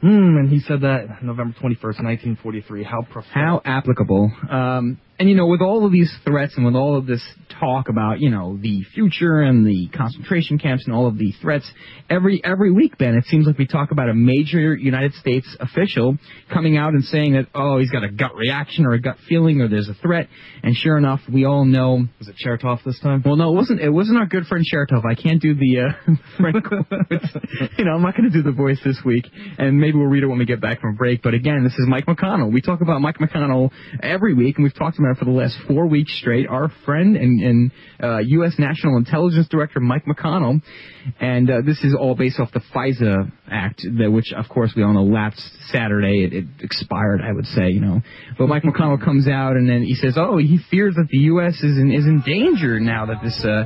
[0.00, 2.84] Hmm, and he said that November 21st, 1943.
[2.84, 3.32] How profound.
[3.34, 4.30] How applicable.
[4.50, 7.22] Um, And you know, with all of these threats and with all of this
[7.58, 11.70] talk about, you know, the future and the concentration camps and all of the threats,
[12.10, 16.16] every every week, Ben, it seems like we talk about a major United States official
[16.52, 19.62] coming out and saying that, oh, he's got a gut reaction or a gut feeling
[19.62, 20.28] or there's a threat.
[20.62, 22.06] And sure enough, we all know.
[22.18, 23.22] Was it Chertoff this time?
[23.24, 23.80] Well, no, it wasn't.
[23.80, 25.04] It wasn't our good friend Chertoff.
[25.06, 26.12] I can't do the uh,
[27.78, 29.26] you know, I'm not going to do the voice this week,
[29.58, 31.22] and maybe we'll read it when we get back from break.
[31.22, 32.52] But again, this is Mike McConnell.
[32.52, 33.70] We talk about Mike McConnell
[34.02, 36.46] every week, and we've talked about it for the last four weeks straight.
[36.48, 37.70] Our friend and, and
[38.02, 38.54] uh, U.S.
[38.58, 40.60] National Intelligence Director Mike McConnell,
[41.20, 44.82] and uh, this is all based off the FISA Act, that, which of course we
[44.82, 46.24] all know lapsed Saturday.
[46.24, 48.00] It, it expired, I would say, you know.
[48.38, 51.54] But Mike McConnell comes out and then he says, "Oh, he fears that the U.S.
[51.54, 53.64] is in, is in danger now that this uh,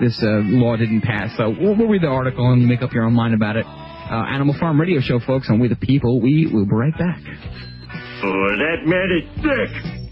[0.00, 2.92] this uh, law didn't pass." So we'll, we'll read the article and you make up
[2.92, 3.66] your own mind about it.
[3.66, 6.20] Uh, Animal Farm Radio Show, folks, on We the People.
[6.20, 7.18] We will be right back.
[8.24, 10.11] Oh, that man is thick.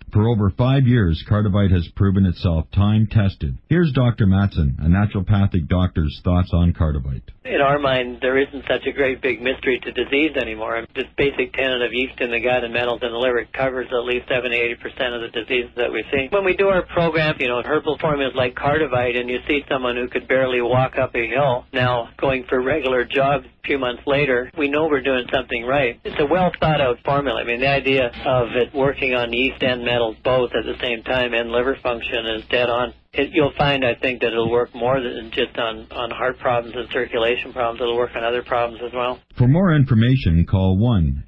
[0.11, 3.57] For over five years, Cardivite has proven itself time tested.
[3.69, 4.25] Here's Dr.
[4.25, 7.23] Matson, a naturopathic doctor's thoughts on Cardivite.
[7.45, 10.85] in our mind, there isn't such a great big mystery to disease anymore.
[10.95, 14.03] This basic tenet of yeast in the gut and metals in the liver covers at
[14.03, 16.27] least 70 80% of the diseases that we see.
[16.29, 19.95] When we do our program, you know, herbal formulas like Cardivite, and you see someone
[19.95, 24.03] who could barely walk up a hill now going for regular jogs a few months
[24.05, 25.99] later, we know we're doing something right.
[26.03, 27.41] It's a well thought out formula.
[27.41, 31.03] I mean, the idea of it working on yeast and metals both at the same
[31.03, 32.93] time and liver function is dead on.
[33.13, 36.73] It, you'll find, I think, that it'll work more than just on, on heart problems
[36.75, 37.81] and circulation problems.
[37.81, 39.19] It'll work on other problems as well.
[39.37, 40.77] For more information, call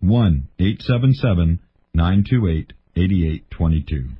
[1.96, 4.10] 1-877-928-8822.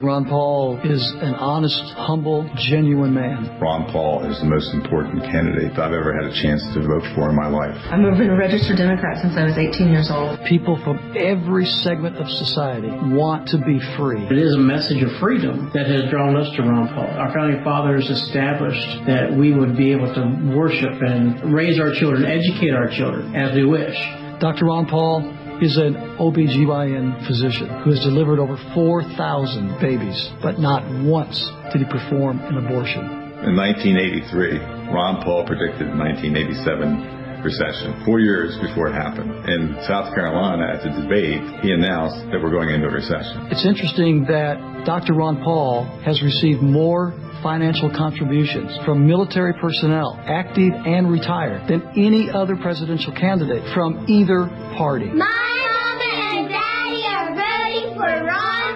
[0.00, 3.58] Ron Paul is an honest, humble, genuine man.
[3.58, 7.28] Ron Paul is the most important candidate I've ever had a chance to vote for
[7.30, 7.76] in my life.
[7.90, 10.38] I've been a registered Democrat since I was 18 years old.
[10.44, 14.24] People from every segment of society want to be free.
[14.26, 17.18] It is a message of freedom that has drawn us to Ron Paul.
[17.18, 22.24] Our founding fathers established that we would be able to worship and raise our children,
[22.24, 23.98] educate our children as we wish.
[24.38, 24.66] Dr.
[24.66, 31.50] Ron Paul is an OBGYN physician who has delivered over 4,000 babies, but not once
[31.72, 33.02] did he perform an abortion.
[33.42, 34.58] In 1983,
[34.94, 39.30] Ron Paul predicted the 1987 recession, four years before it happened.
[39.48, 43.46] In South Carolina, at the debate, he announced that we're going into a recession.
[43.50, 45.14] It's interesting that Dr.
[45.14, 52.30] Ron Paul has received more financial contributions from military personnel, active and retired, than any
[52.30, 54.46] other presidential candidate from either
[54.76, 55.06] party.
[55.06, 58.67] My mama and daddy are voting for Ron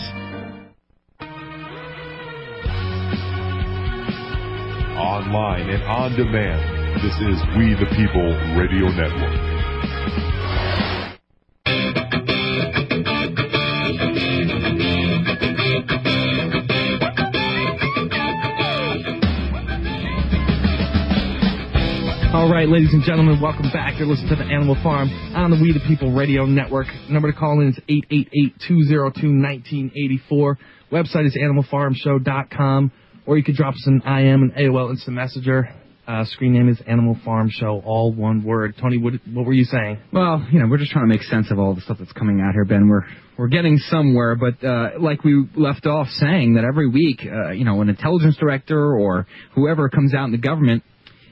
[5.00, 6.60] Online and on demand.
[7.00, 9.32] This is We the People Radio Network.
[22.34, 23.98] All right, ladies and gentlemen, welcome back.
[23.98, 26.86] You're listening to the Animal Farm on the We the People Radio Network.
[27.08, 27.78] Number to call in is
[28.68, 30.56] 888-202-1984.
[30.92, 32.92] Website is animalfarmshow.com,
[33.30, 35.72] or you could drop us an IM and AOL Instant Messenger.
[36.04, 38.74] Uh, screen name is Animal Farm Show, all one word.
[38.80, 40.00] Tony, what what were you saying?
[40.12, 42.40] Well, you know, we're just trying to make sense of all the stuff that's coming
[42.40, 42.88] out here, Ben.
[42.88, 43.04] We're
[43.38, 47.64] we're getting somewhere, but uh, like we left off saying that every week, uh, you
[47.64, 50.82] know, an intelligence director or whoever comes out in the government,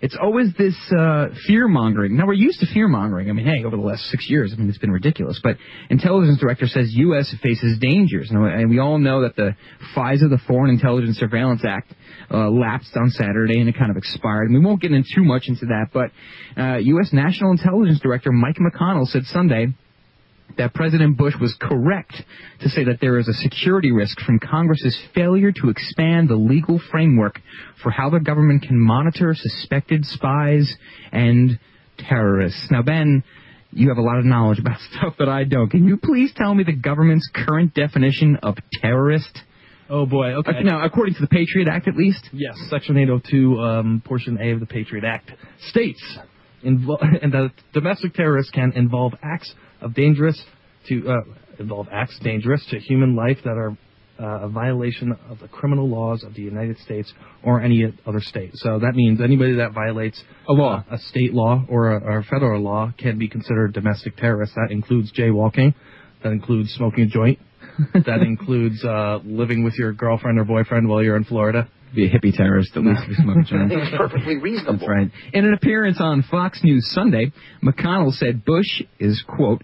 [0.01, 2.17] it's always this uh, fear mongering.
[2.17, 3.31] Now we're used to fear mongering.
[3.31, 5.41] I mean, hey, over the last six years, I mean, it's been ridiculous.
[5.43, 5.57] But
[5.91, 7.35] intelligence director says U.S.
[7.43, 9.57] faces dangers, and, we all know that the
[9.97, 11.93] FISA, the Foreign Intelligence Surveillance Act,
[12.31, 14.51] uh, lapsed on Saturday and it kind of expired.
[14.51, 16.11] And we won't get in too much into that, but
[16.61, 17.11] uh, U.S.
[17.13, 19.69] National Intelligence Director Mike McConnell said Sunday
[20.57, 22.15] that President Bush was correct
[22.61, 26.81] to say that there is a security risk from Congress's failure to expand the legal
[26.91, 27.41] framework
[27.83, 30.75] for how the government can monitor suspected spies
[31.13, 31.59] and
[31.99, 32.69] terrorists.
[32.71, 33.23] Now, Ben,
[33.73, 35.71] you have a lot of knowledge about stuff that I don't.
[35.71, 39.41] Can you please tell me the government's current definition of terrorist?
[39.91, 40.35] Oh boy.
[40.35, 40.59] Okay.
[40.59, 42.29] Uh, now, according to the Patriot Act, at least.
[42.33, 45.31] Yes, Section 802, um, Portion A of the Patriot Act
[45.69, 46.03] states,
[46.65, 50.41] invo- and that domestic terrorists can involve acts of dangerous
[50.89, 51.21] to uh,
[51.59, 53.77] involve acts dangerous to human life that are
[54.21, 57.13] uh, a violation of the criminal laws of the United States
[57.45, 58.51] or any other state.
[58.55, 62.25] So that means anybody that violates a law, a state law or a, or a
[62.25, 64.55] federal law can be considered domestic terrorist.
[64.57, 65.75] That includes jaywalking.
[66.25, 67.39] That includes smoking a joint.
[67.95, 71.69] that includes uh, living with your girlfriend or boyfriend while you're in Florida.
[71.95, 73.73] Be a hippie terrorist, at least if you smoke a joint.
[73.73, 74.79] It's perfectly reasonable.
[74.79, 75.11] That's right.
[75.33, 77.33] In an appearance on Fox News Sunday,
[77.63, 79.63] McConnell said Bush is, quote,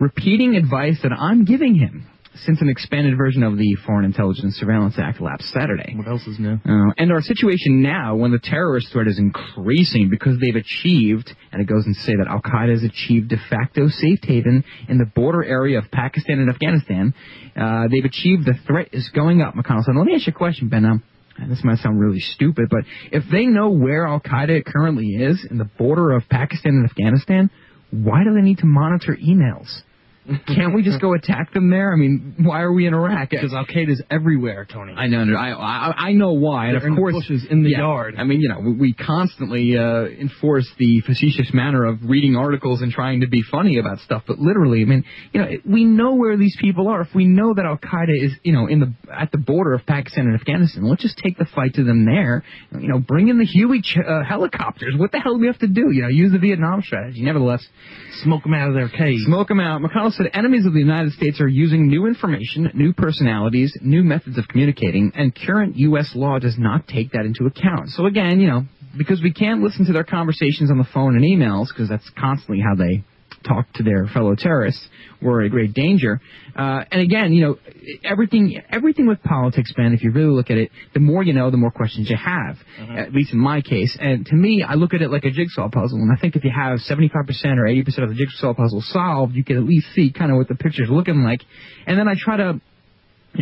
[0.00, 2.06] repeating advice that I'm giving him
[2.44, 5.94] since an expanded version of the Foreign Intelligence Surveillance Act lapsed Saturday.
[5.96, 6.54] What else is new?
[6.54, 11.60] Uh, and our situation now, when the terrorist threat is increasing because they've achieved, and
[11.60, 15.06] it goes and say that Al Qaeda has achieved de facto safe haven in the
[15.06, 17.14] border area of Pakistan and Afghanistan.
[17.56, 19.54] Uh, they've achieved the threat is going up.
[19.54, 21.02] McConnell said, "Let me ask you a question, Ben." Now, and
[21.46, 25.58] this might sound really stupid, but if they know where Al Qaeda currently is in
[25.58, 27.50] the border of Pakistan and Afghanistan,
[27.90, 29.82] why do they need to monitor emails?
[30.46, 31.92] Can't we just go attack them there?
[31.92, 33.30] I mean, why are we in Iraq?
[33.30, 34.92] Because Al Qaeda's everywhere, Tony.
[34.92, 37.62] I know, I I, I know why, and They're of in the course, bushes in
[37.62, 38.14] the yeah, yard.
[38.18, 42.82] I mean, you know, we, we constantly uh, enforce the facetious manner of reading articles
[42.82, 46.14] and trying to be funny about stuff, but literally, I mean, you know, we know
[46.14, 47.00] where these people are.
[47.00, 49.86] If we know that Al Qaeda is, you know, in the at the border of
[49.86, 52.44] Pakistan and Afghanistan, let's just take the fight to them there.
[52.72, 54.94] You know, bring in the Huey ch- uh, helicopters.
[54.96, 55.90] What the hell do we have to do?
[55.90, 57.22] You know, use the Vietnam strategy.
[57.22, 57.66] Nevertheless,
[58.22, 59.18] smoke them out of their cave.
[59.24, 59.80] Smoke them out.
[59.80, 64.36] McConnell said enemies of the United States are using new information, new personalities, new methods
[64.36, 66.10] of communicating, and current U.S.
[66.14, 67.88] law does not take that into account.
[67.90, 68.64] So again, you know,
[68.96, 72.60] because we can't listen to their conversations on the phone and emails, because that's constantly
[72.60, 73.04] how they
[73.46, 74.88] talk to their fellow terrorists,
[75.20, 76.20] were a great danger.
[76.56, 77.58] Uh, and again, you know,
[78.04, 81.50] everything everything with politics, Ben, if you really look at it, the more you know,
[81.50, 82.56] the more questions you have.
[82.96, 83.96] At least in my case.
[84.00, 85.98] And to me, I look at it like a jigsaw puzzle.
[85.98, 89.44] And I think if you have 75% or 80% of the jigsaw puzzle solved, you
[89.44, 91.40] can at least see kind of what the picture's looking like.
[91.86, 92.60] And then I try to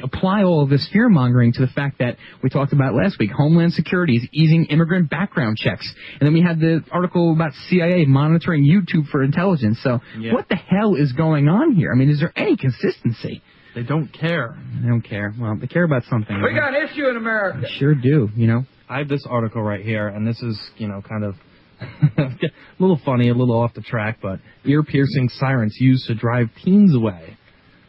[0.02, 3.30] apply all of this fear mongering to the fact that we talked about last week.
[3.30, 5.90] Homeland Security is easing immigrant background checks.
[6.20, 9.78] And then we had the article about CIA monitoring YouTube for intelligence.
[9.82, 10.32] So Yeah.
[10.34, 11.92] what the hell is going on here?
[11.92, 13.42] I mean, is there any consistency?
[13.74, 14.56] They don't care.
[14.82, 15.34] They don't care.
[15.38, 16.34] Well, they care about something.
[16.42, 17.60] We got an issue in America.
[17.62, 18.64] They sure do, you know.
[18.88, 21.34] I have this article right here, and this is, you know, kind of
[22.18, 22.30] a
[22.78, 27.36] little funny, a little off the track, but ear-piercing sirens used to drive teens away.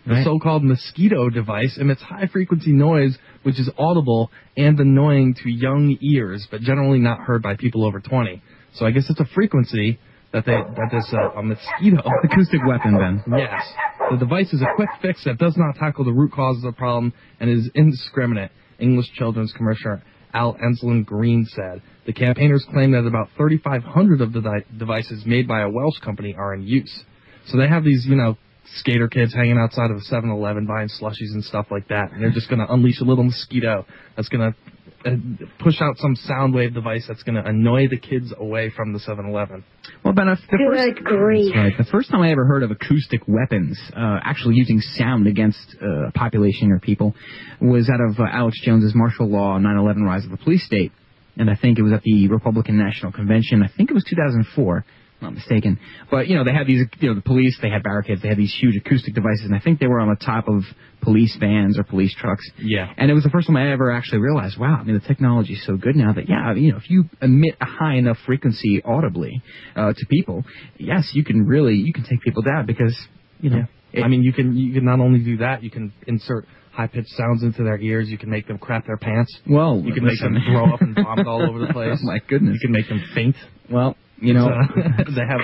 [0.08, 0.24] The Right.
[0.24, 6.62] so-called mosquito device emits high-frequency noise, which is audible and annoying to young ears, but
[6.62, 8.42] generally not heard by people over 20.
[8.72, 10.00] So I guess it's a frequency
[10.32, 13.64] that they that this uh, a mosquito acoustic weapon, Then Yes,
[14.12, 16.72] the device is a quick fix that does not tackle the root cause of the
[16.78, 18.52] problem and is indiscriminate.
[18.80, 20.00] English children's commercial
[20.34, 21.82] Al Aynsley-Green said.
[22.06, 26.34] The campaigners claim that about 3,500 of the di- devices made by a Welsh company
[26.38, 27.04] are in use.
[27.48, 28.38] So they have these, you know,
[28.76, 32.32] skater kids hanging outside of a 7-Eleven buying slushies and stuff like that, and they're
[32.32, 34.58] just going to unleash a little mosquito that's going to
[35.06, 35.16] uh,
[35.64, 39.00] push out some sound wave device that's going to annoy the kids away from the
[39.00, 39.64] 7-Eleven.
[40.04, 41.54] Well, Ben, if the Good first, grief.
[41.54, 41.78] That's right.
[41.78, 46.08] The first time I ever heard of acoustic weapons, uh, actually using sound against uh,
[46.08, 47.16] a population or people,
[47.62, 50.92] was out of uh, Alex Jones's martial law 9/11 Rise of the Police State,
[51.38, 53.64] and I think it was at the Republican National Convention.
[53.64, 54.86] I think it was 2004.
[55.20, 55.80] Not mistaken,
[56.12, 57.58] but you know they had these, you know, the police.
[57.60, 58.22] They had barricades.
[58.22, 60.62] They had these huge acoustic devices, and I think they were on the top of
[61.02, 62.48] police vans or police trucks.
[62.60, 62.92] Yeah.
[62.98, 65.54] And it was the first time I ever actually realized, wow, I mean, the technology
[65.54, 68.82] is so good now that, yeah, you know, if you emit a high enough frequency
[68.84, 69.42] audibly
[69.76, 70.44] uh, to people,
[70.78, 72.96] yes, you can really, you can take people down because,
[73.40, 73.64] you know.
[73.96, 77.10] I mean, you can you can not only do that, you can insert high pitched
[77.10, 78.10] sounds into their ears.
[78.10, 79.36] You can make them crap their pants.
[79.50, 81.98] Well, you can make them throw up and vomit all over the place.
[82.00, 82.54] Oh, my goodness.
[82.54, 83.36] You can make them faint.
[83.72, 85.42] Well, you know, they have.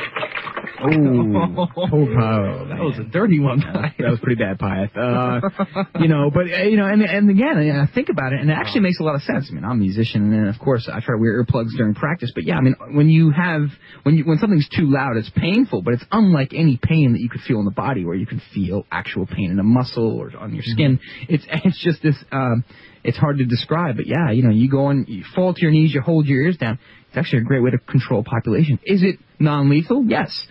[0.82, 3.60] Oh, oh, that was a dirty one.
[3.60, 4.98] that was pretty bad, Pyth.
[4.98, 8.50] Uh, you know, but uh, you know, and and again, I think about it, and
[8.50, 9.48] it actually makes a lot of sense.
[9.50, 12.32] I mean, I'm a musician, and of course, I try to wear earplugs during practice.
[12.34, 13.62] But yeah, I mean, when you have
[14.04, 17.30] when you when something's too loud, it's painful, but it's unlike any pain that you
[17.30, 20.32] could feel in the body, where you can feel actual pain in a muscle or
[20.38, 21.00] on your skin.
[21.30, 22.16] It's it's just this.
[22.32, 22.64] Um,
[23.04, 25.72] it's hard to describe, but yeah, you know, you go and you fall to your
[25.72, 26.80] knees, you hold your ears down.
[27.14, 28.80] It's actually a great way to control population.
[28.84, 30.04] Is it non-lethal?
[30.08, 30.48] Yes,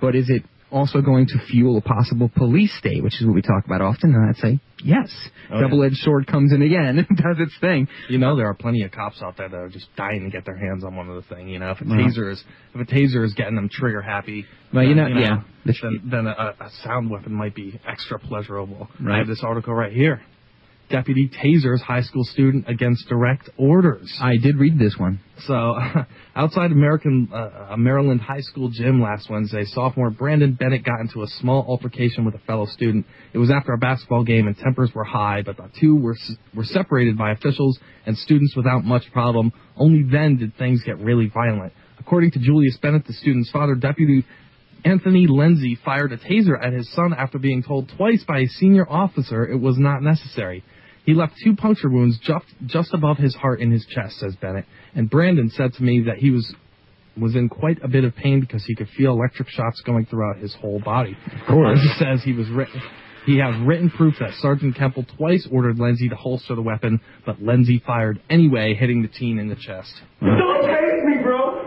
[0.00, 3.42] but is it also going to fuel a possible police state, which is what we
[3.42, 4.14] talk about often?
[4.14, 5.08] And I'd say yes.
[5.50, 5.60] Oh.
[5.60, 7.88] Double-edged sword comes in again, and does its thing.
[8.08, 10.44] You know, there are plenty of cops out there that are just dying to get
[10.44, 11.48] their hands on one of the thing.
[11.48, 12.44] You know, if a taser is
[12.76, 15.40] if a taser is getting them trigger happy, Well, you then, know- yeah.
[15.64, 18.88] then, then a, a sound weapon might be extra pleasurable.
[19.00, 19.18] I Right.
[19.18, 20.22] have this article right here.
[20.90, 24.16] Deputy tasers high school student against direct orders.
[24.20, 25.20] I did read this one.
[25.46, 25.74] So,
[26.36, 31.26] outside American uh, Maryland high school gym last Wednesday, sophomore Brandon Bennett got into a
[31.40, 33.06] small altercation with a fellow student.
[33.32, 36.16] It was after a basketball game, and tempers were high, but the two were
[36.54, 39.52] were separated by officials and students without much problem.
[39.76, 41.72] Only then did things get really violent.
[41.98, 44.24] According to Julius Bennett, the student's father, Deputy
[44.84, 48.86] Anthony Lindsay fired a taser at his son after being told twice by a senior
[48.88, 50.62] officer it was not necessary.
[51.04, 54.64] He left two puncture wounds just, just above his heart in his chest, says Bennett.
[54.94, 56.54] And Brandon said to me that he was
[57.16, 60.36] was in quite a bit of pain because he could feel electric shocks going throughout
[60.38, 61.16] his whole body.
[61.26, 61.78] Of course.
[61.80, 62.82] He says he was written.
[63.24, 67.40] He has written proof that Sergeant Kemple twice ordered Lindsay to holster the weapon, but
[67.40, 69.92] Lindsay fired anyway, hitting the teen in the chest.
[70.20, 70.93] Don't tase me, bro.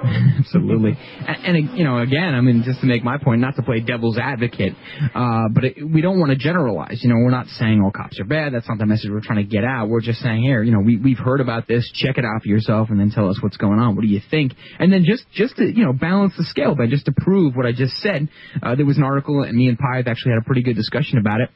[0.40, 0.98] Absolutely.
[1.28, 3.80] And, and, you know, again, I mean, just to make my point, not to play
[3.80, 4.74] devil's advocate,
[5.14, 7.00] uh, but it, we don't want to generalize.
[7.04, 8.54] You know, we're not saying all cops are bad.
[8.54, 9.90] That's not the message we're trying to get out.
[9.90, 11.90] We're just saying here, you know, we, we've heard about this.
[11.94, 13.96] Check it out for yourself and then tell us what's going on.
[13.96, 14.54] What do you think?
[14.80, 17.66] And then just, just to, you know, balance the scale, but just to prove what
[17.66, 18.30] I just said,
[18.62, 20.76] uh, there was an article and me and Pi have actually had a pretty good
[20.76, 21.50] discussion about it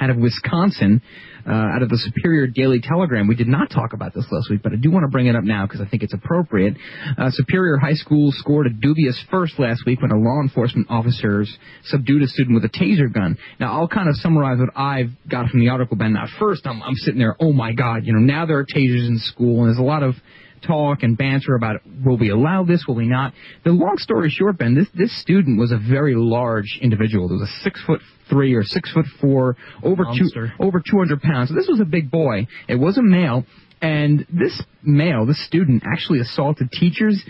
[0.00, 1.02] out of Wisconsin,
[1.46, 3.26] uh, out of the Superior Daily Telegram.
[3.26, 5.36] We did not talk about this last week, but I do want to bring it
[5.36, 6.76] up now because I think it's appropriate.
[7.16, 11.44] Uh, Superior High School scored a dubious first last week when a law enforcement officer
[11.84, 13.38] subdued a student with a taser gun.
[13.58, 16.16] Now, I'll kind of summarize what I've got from the article, Ben.
[16.16, 19.06] At first, I'm, I'm sitting there, oh my God, you know, now there are tasers
[19.08, 20.14] in school, and there's a lot of
[20.58, 23.32] talk and banter about will we allow this, will we not.
[23.64, 27.28] The long story short, Ben, this this student was a very large individual.
[27.28, 30.28] There was a six foot three or six foot four, over two
[30.60, 31.48] over two hundred pounds.
[31.48, 32.46] So this was a big boy.
[32.68, 33.44] It was a male.
[33.80, 37.22] And this male, this student, actually assaulted teachers,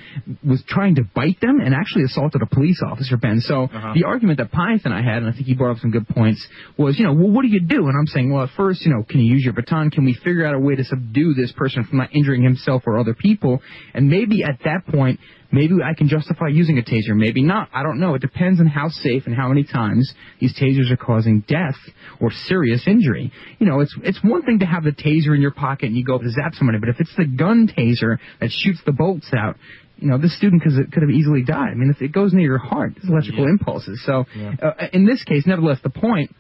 [0.47, 3.41] was trying to bite them, and actually assaulted a police officer, Ben.
[3.41, 3.93] So Uh-huh.
[3.95, 6.09] the argument that Python and I had, and I think he brought up some good
[6.09, 6.47] points,
[6.77, 7.87] was, you know, well, what do you do?
[7.89, 9.91] And I'm saying, well, at first, you know, can you use your baton?
[9.91, 12.99] Can we figure out a way to subdue this person from not injuring himself or
[12.99, 13.61] other people?
[13.95, 15.21] And maybe at that point,
[15.51, 17.15] maybe I can justify using a taser.
[17.15, 17.69] Maybe not.
[17.73, 18.15] I don't know.
[18.15, 21.77] It depends on how safe and how many times these tasers are causing death
[22.21, 23.33] or serious injury.
[23.59, 26.05] You know, it's it's one thing to have the taser in your pocket and you
[26.05, 29.31] go up to zap somebody, but if it's the gun taser that shoots the bolts
[29.37, 29.57] out,
[29.97, 31.71] you know, this student could could have easily died.
[31.71, 34.03] I mean, if it goes near your heart, it's electrical impulses.
[34.05, 34.27] So,
[34.63, 36.35] uh, in this case, nevertheless, the point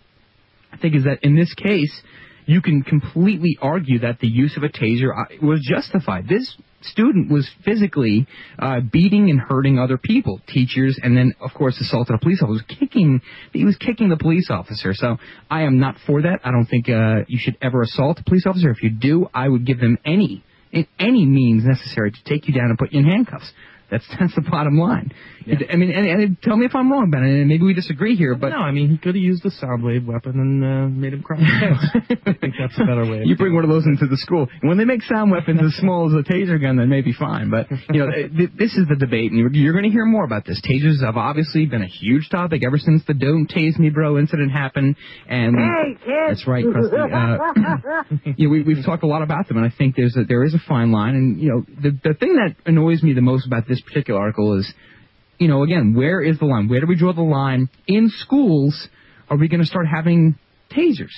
[0.72, 1.92] I think is that in this case,
[2.46, 6.28] you can completely argue that the use of a taser uh, was justified.
[6.28, 8.26] This student was physically
[8.58, 12.64] uh, beating and hurting other people, teachers, and then of course assaulted a police officer.
[12.68, 13.20] Kicking,
[13.52, 14.94] he was kicking the police officer.
[14.94, 15.16] So
[15.50, 16.40] I am not for that.
[16.44, 18.70] I don't think uh, you should ever assault a police officer.
[18.70, 20.44] If you do, I would give them any
[20.98, 23.52] any means necessary to take you down and put you in handcuffs.
[23.90, 25.12] That's that's the bottom line.
[25.48, 27.22] I mean, and, and tell me if I'm wrong, Ben.
[27.22, 29.82] And maybe we disagree here, but no, I mean he could have used the sound
[29.82, 31.38] wave weapon and uh, made him cry.
[31.40, 33.22] I think that's a better way.
[33.24, 34.48] You bring one of those into the school.
[34.60, 37.50] And when they make sound weapons as small as a taser gun, then maybe fine.
[37.50, 40.24] But you know, th- this is the debate, and you're, you're going to hear more
[40.24, 40.60] about this.
[40.60, 44.52] Tasers have obviously been a huge topic ever since the "Don't Tase Me, Bro" incident
[44.52, 44.96] happened.
[45.28, 46.98] And hey, that's right, Krusty.
[46.98, 48.04] Uh,
[48.36, 50.44] you know, we, we've talked a lot about them, and I think there's a, there
[50.44, 51.14] is a fine line.
[51.14, 54.58] And you know, the the thing that annoys me the most about this particular article
[54.58, 54.72] is,
[55.38, 56.68] you know, again, where is the line?
[56.68, 58.88] Where do we draw the line in schools?
[59.30, 60.38] Are we going to start having
[60.70, 61.14] tasers?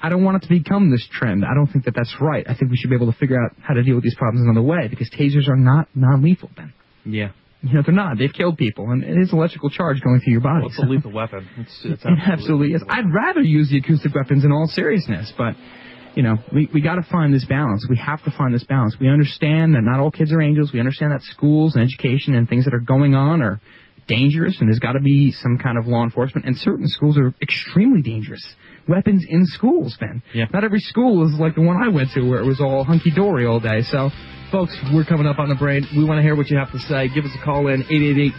[0.00, 1.44] I don't want it to become this trend.
[1.44, 2.46] I don't think that that's right.
[2.48, 4.44] I think we should be able to figure out how to deal with these problems
[4.44, 6.72] another way because tasers are not non-lethal, Ben.
[7.04, 7.30] Yeah.
[7.62, 8.18] You know, they're not.
[8.18, 10.60] They've killed people, and it is electrical charge going through your body.
[10.60, 11.48] Well, it's a lethal weapon.
[11.56, 12.84] It's, it's It absolutely is.
[12.88, 15.56] I'd rather use the acoustic weapons in all seriousness, but
[16.14, 17.86] you know, we we got to find this balance.
[17.88, 18.96] We have to find this balance.
[19.00, 20.72] We understand that not all kids are angels.
[20.72, 23.60] We understand that schools and education and things that are going on are
[24.08, 26.46] dangerous, and there's got to be some kind of law enforcement.
[26.46, 28.44] And certain schools are extremely dangerous.
[28.88, 30.22] Weapons in schools, Ben.
[30.32, 30.46] Yeah.
[30.52, 33.10] Not every school is like the one I went to, where it was all hunky
[33.10, 33.82] dory all day.
[33.82, 34.08] So,
[34.50, 35.86] folks, we're coming up on the brain.
[35.94, 37.08] We want to hear what you have to say.
[37.14, 37.84] Give us a call in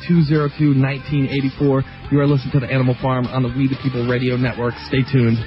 [0.09, 2.11] 888-202-1984.
[2.11, 4.73] You are listening to the Animal Farm on the We the People Radio Network.
[4.87, 5.37] Stay tuned.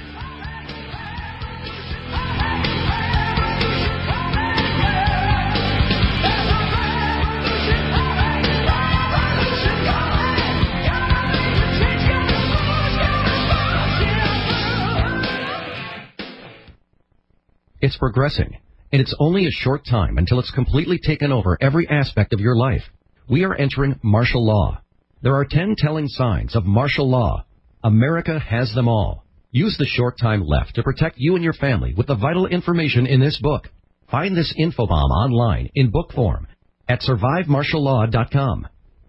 [17.83, 18.59] It's progressing,
[18.93, 22.55] and it's only a short time until it's completely taken over every aspect of your
[22.55, 22.83] life.
[23.27, 24.79] We are entering martial law.
[25.21, 27.43] There are 10 telling signs of martial law.
[27.83, 29.25] America has them all.
[29.51, 33.05] Use the short time left to protect you and your family with the vital information
[33.05, 33.69] in this book.
[34.09, 36.47] Find this infobomb online in book form
[36.87, 38.65] at survivemartiallaw.com.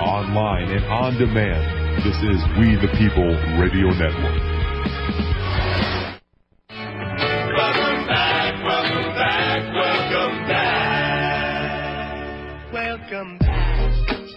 [0.00, 2.00] Online and on demand.
[2.02, 4.40] This is We the People Radio Network.
[7.52, 11.92] Welcome back, welcome back, welcome back.
[12.72, 13.50] Welcome back.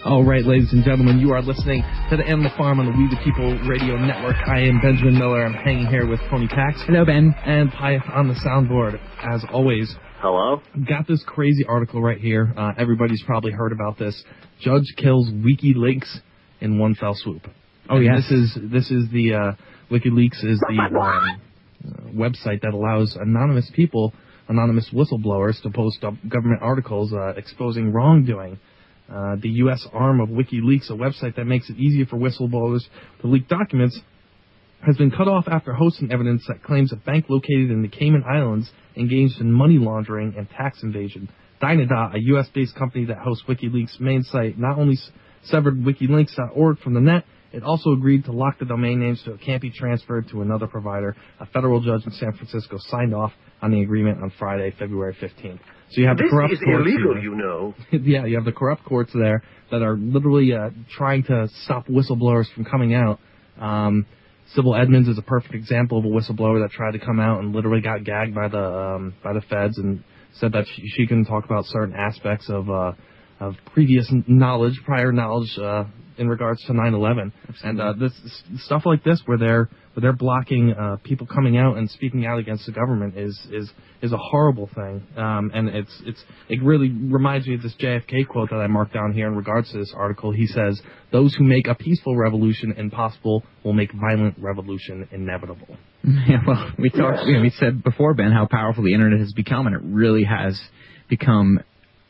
[0.04, 3.08] All right, ladies and gentlemen, you are listening to the Animal Farm on the We
[3.08, 4.36] the People Radio Network.
[4.46, 5.46] I am Benjamin Miller.
[5.46, 6.82] I'm hanging here with Tony Pax.
[6.86, 7.34] Hello, Ben.
[7.46, 9.96] And Pyth on the soundboard, as always.
[10.20, 10.60] Hello?
[10.86, 12.52] Got this crazy article right here.
[12.54, 14.22] Uh, everybody's probably heard about this.
[14.60, 16.20] Judge kills WikiLeaks
[16.60, 17.46] in one fell swoop.
[17.88, 18.22] Oh, yes.
[18.28, 19.52] This is this is the uh,
[19.90, 24.14] WikiLeaks is the um, uh, website that allows anonymous people,
[24.48, 28.58] anonymous whistleblowers, to post up government articles uh, exposing wrongdoing.
[29.12, 29.86] Uh, the U.S.
[29.92, 32.80] arm of WikiLeaks, a website that makes it easier for whistleblowers
[33.20, 34.00] to leak documents,
[34.86, 38.24] has been cut off after hosting evidence that claims a bank located in the Cayman
[38.24, 41.28] Islands engaged in money laundering and tax evasion.
[41.62, 44.98] Dynadot, a U.S.-based company that hosts WikiLeaks' main site, not only
[45.44, 49.40] severed WikiLeaks.org from the net, it also agreed to lock the domain names so it
[49.40, 51.14] can't be transferred to another provider.
[51.38, 53.32] A federal judge in San Francisco signed off
[53.62, 55.60] on the agreement on Friday, February 15th.
[55.90, 57.22] So you have the This corrupt is courts illegal, here.
[57.22, 57.74] you know.
[57.92, 62.52] yeah, you have the corrupt courts there that are literally uh, trying to stop whistleblowers
[62.54, 63.20] from coming out.
[63.60, 64.04] Um,
[64.56, 67.54] Sibel Edmonds is a perfect example of a whistleblower that tried to come out and
[67.54, 70.02] literally got gagged by the um, by the feds and
[70.40, 72.92] said that she, she can talk about certain aspects of uh,
[73.40, 75.84] of previous knowledge, prior knowledge uh,
[76.16, 77.32] in regards to 9/11,
[77.64, 78.12] and uh, this
[78.64, 82.38] stuff like this where they're where they're blocking uh, people coming out and speaking out
[82.38, 83.70] against the government is is
[84.02, 88.28] is a horrible thing, um, and it's it's it really reminds me of this JFK
[88.28, 90.32] quote that I marked down here in regards to this article.
[90.32, 90.80] He says,
[91.10, 95.76] "Those who make a peaceful revolution impossible will make violent revolution inevitable."
[96.28, 97.26] Yeah, well, we talked.
[97.26, 100.24] You know, we said before, Ben, how powerful the internet has become, and it really
[100.24, 100.60] has
[101.08, 101.60] become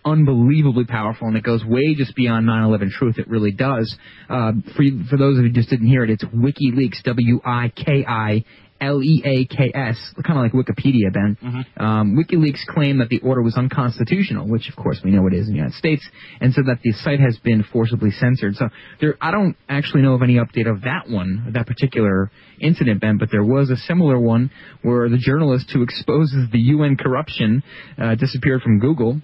[0.05, 3.19] unbelievably powerful, and it goes way just beyond 9/11 truth.
[3.19, 3.97] It really does.
[4.29, 8.45] Uh, for you, for those of you who just didn't hear it, it's WikiLeaks, W-I-K-I.
[8.85, 11.37] L-E-A-K-S, kind of like Wikipedia, Ben.
[11.77, 15.47] Um, WikiLeaks claimed that the order was unconstitutional, which of course we know it is
[15.47, 16.07] in the United States,
[16.41, 18.55] and so that the site has been forcibly censored.
[18.57, 18.69] So
[19.01, 22.31] there, I don't actually know of any update of that one, that particular
[22.61, 24.51] incident, Ben, but there was a similar one
[24.83, 27.63] where the journalist who exposes the UN corruption
[27.99, 29.21] uh, disappeared from Google.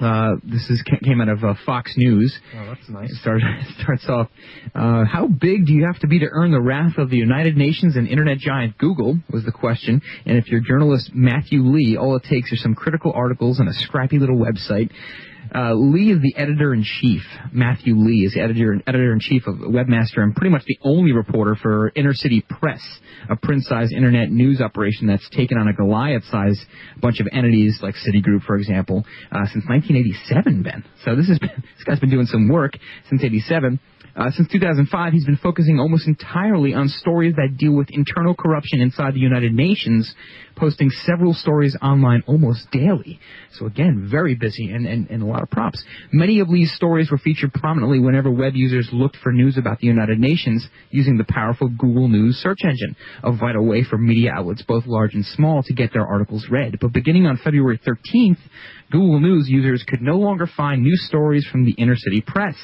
[0.00, 2.38] Uh, this is came out of uh, Fox News.
[2.54, 3.10] Oh, that's nice.
[3.10, 3.44] It starts,
[3.80, 4.28] starts off,
[4.74, 7.56] uh, how big do you have to be to earn the wrath of the United
[7.56, 10.02] Nations and internet giant Google, was the question.
[10.26, 13.72] And if you're journalist Matthew Lee, all it takes are some critical articles and a
[13.72, 14.90] scrappy little website.
[15.56, 17.22] Uh, Lee is the editor-in-chief.
[17.50, 21.92] Matthew Lee is the editor editor-in-chief of Webmaster and pretty much the only reporter for
[21.96, 22.82] Inner City Press,
[23.30, 26.60] a print-sized internet news operation that's taken on a Goliath-sized
[27.00, 30.84] bunch of entities like Citigroup, for example, uh, since 1987, Ben.
[31.06, 32.72] So this has been, this guy's been doing some work
[33.08, 33.80] since 87.
[34.16, 38.80] Uh, since 2005, he's been focusing almost entirely on stories that deal with internal corruption
[38.80, 40.14] inside the United Nations,
[40.56, 43.20] posting several stories online almost daily.
[43.52, 45.84] So again, very busy and, and, and a lot of props.
[46.12, 49.86] Many of Lee's stories were featured prominently whenever web users looked for news about the
[49.86, 54.62] United Nations using the powerful Google News search engine, a vital way for media outlets
[54.66, 56.78] both large and small to get their articles read.
[56.80, 58.38] But beginning on February 13th,
[58.90, 62.54] Google News users could no longer find news stories from the inner city press.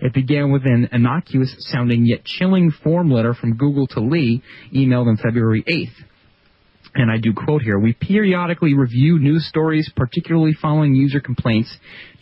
[0.00, 4.42] It began with an innocuous sounding yet chilling form letter from Google to Lee,
[4.74, 6.04] emailed on February 8th.
[6.94, 11.72] And I do quote here, we periodically review news stories, particularly following user complaints,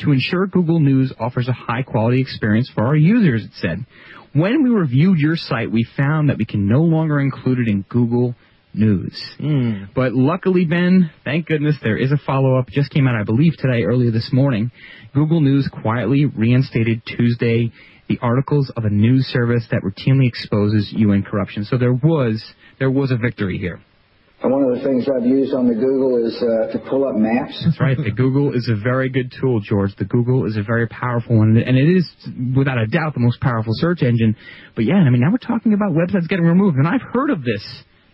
[0.01, 3.87] to ensure Google News offers a high quality experience for our users, it said.
[4.35, 7.87] When we reviewed your site, we found that we can no longer include it in
[7.89, 8.35] Google
[8.77, 9.21] News.
[9.95, 12.69] But luckily, Ben, thank goodness there is a follow-up.
[12.69, 14.71] Just came out, I believe, today, earlier this morning.
[15.15, 17.73] Google News quietly reinstated Tuesday
[18.09, 21.65] the articles of a news service that routinely exposes UN corruption.
[21.65, 22.43] So there was
[22.79, 23.81] there was a victory here.
[24.43, 27.17] And one of the things I've used on the Google is uh, to pull up
[27.17, 27.59] maps.
[27.65, 27.97] That's right.
[27.97, 29.97] The Google is a very good tool, George.
[29.97, 32.07] The Google is a very powerful one, and it is,
[32.55, 34.37] without a doubt, the most powerful search engine.
[34.75, 37.43] But yeah, I mean, now we're talking about websites getting removed, and I've heard of
[37.43, 37.65] this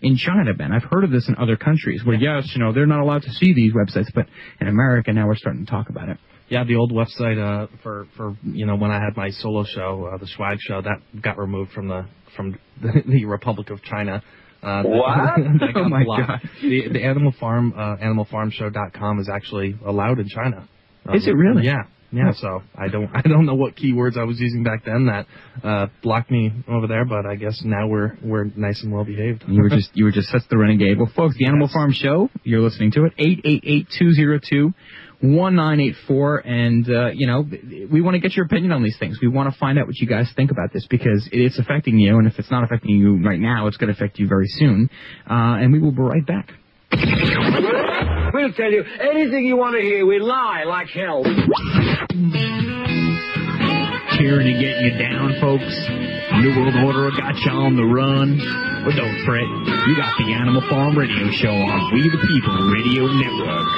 [0.03, 0.73] in China, Ben.
[0.73, 3.31] I've heard of this in other countries where, yes, you know, they're not allowed to
[3.31, 4.27] see these websites, but
[4.61, 6.19] in America now we're starting to talk about it.
[6.49, 10.11] Yeah, the old website uh, for for you know when I had my solo show,
[10.13, 12.05] uh, the Swag Show, that got removed from the
[12.37, 14.23] from the, the Republic of China.
[14.63, 15.17] Uh, What?
[15.61, 16.27] that got Oh, my blocked.
[16.29, 16.41] God.
[16.61, 20.69] The, the Animal Farm uh, AnimalFarmShow.com is actually allowed in China.
[21.07, 21.65] Um, Is it really?
[21.65, 21.85] Yeah.
[22.13, 25.27] Yeah, so I don't I don't know what keywords I was using back then that
[25.67, 29.45] uh, blocked me over there, but I guess now we're we're nice and well behaved.
[29.49, 30.99] You were just you were just such the renegade.
[30.99, 33.15] Well, folks, the Animal Farm Show, you're listening to it.
[33.19, 34.75] Eight eight eight two zero two
[35.23, 37.47] one nine eight four, and uh, you know
[37.91, 39.19] we want to get your opinion on these things.
[39.23, 42.19] We want to find out what you guys think about this because it's affecting you,
[42.19, 44.91] and if it's not affecting you right now, it's going to affect you very soon.
[45.31, 46.51] Uh, and we will be right back.
[48.35, 50.07] We'll tell you anything you want to hear.
[50.07, 51.23] We lie like hell.
[54.19, 55.65] Tyranny getting you down, folks.
[56.45, 58.37] New World Order got you on the run.
[58.85, 59.49] But don't fret,
[59.89, 63.69] you got the Animal Farm Radio Show on We the People Radio Network.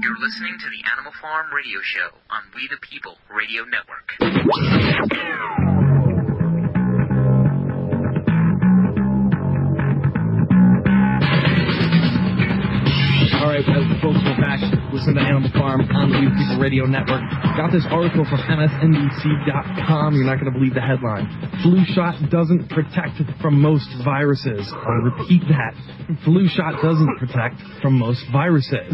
[0.00, 5.77] You're listening to the Animal Farm Radio Show on We the People Radio Network.
[13.38, 14.58] All right, uh, folks, we're back.
[14.92, 17.22] Listen to Animal Farm on the We the People Radio Network.
[17.54, 20.14] Got this article from MSNBC.com.
[20.18, 21.30] You're not going to believe the headline.
[21.62, 24.66] Flu shot doesn't protect from most viruses.
[24.74, 25.70] I'll repeat that.
[26.24, 28.90] Flu shot doesn't protect from most viruses.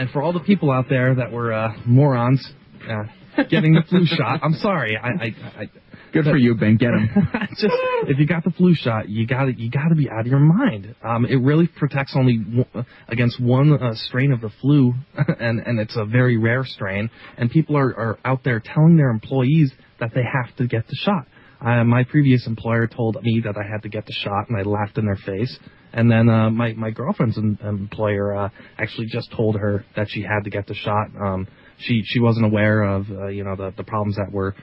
[0.00, 2.40] and for all the people out there that were uh, morons
[2.88, 3.04] uh,
[3.52, 4.96] getting the flu shot, I'm sorry.
[4.96, 5.28] I, I,
[5.60, 5.64] I
[6.12, 6.76] Good for you, Ben.
[6.76, 7.10] Get him.
[7.50, 7.74] just
[8.06, 10.40] if you got the flu shot, you got you got to be out of your
[10.40, 10.94] mind.
[11.02, 14.94] Um, it really protects only w- against one uh, strain of the flu,
[15.40, 17.10] and and it's a very rare strain.
[17.36, 20.96] And people are are out there telling their employees that they have to get the
[20.96, 21.26] shot.
[21.60, 24.62] Uh, my previous employer told me that I had to get the shot, and I
[24.62, 25.58] laughed in their face.
[25.92, 28.48] And then uh, my my girlfriend's em- employer uh,
[28.78, 31.08] actually just told her that she had to get the shot.
[31.20, 31.48] Um,
[31.78, 34.54] she she wasn't aware of uh, you know the the problems that were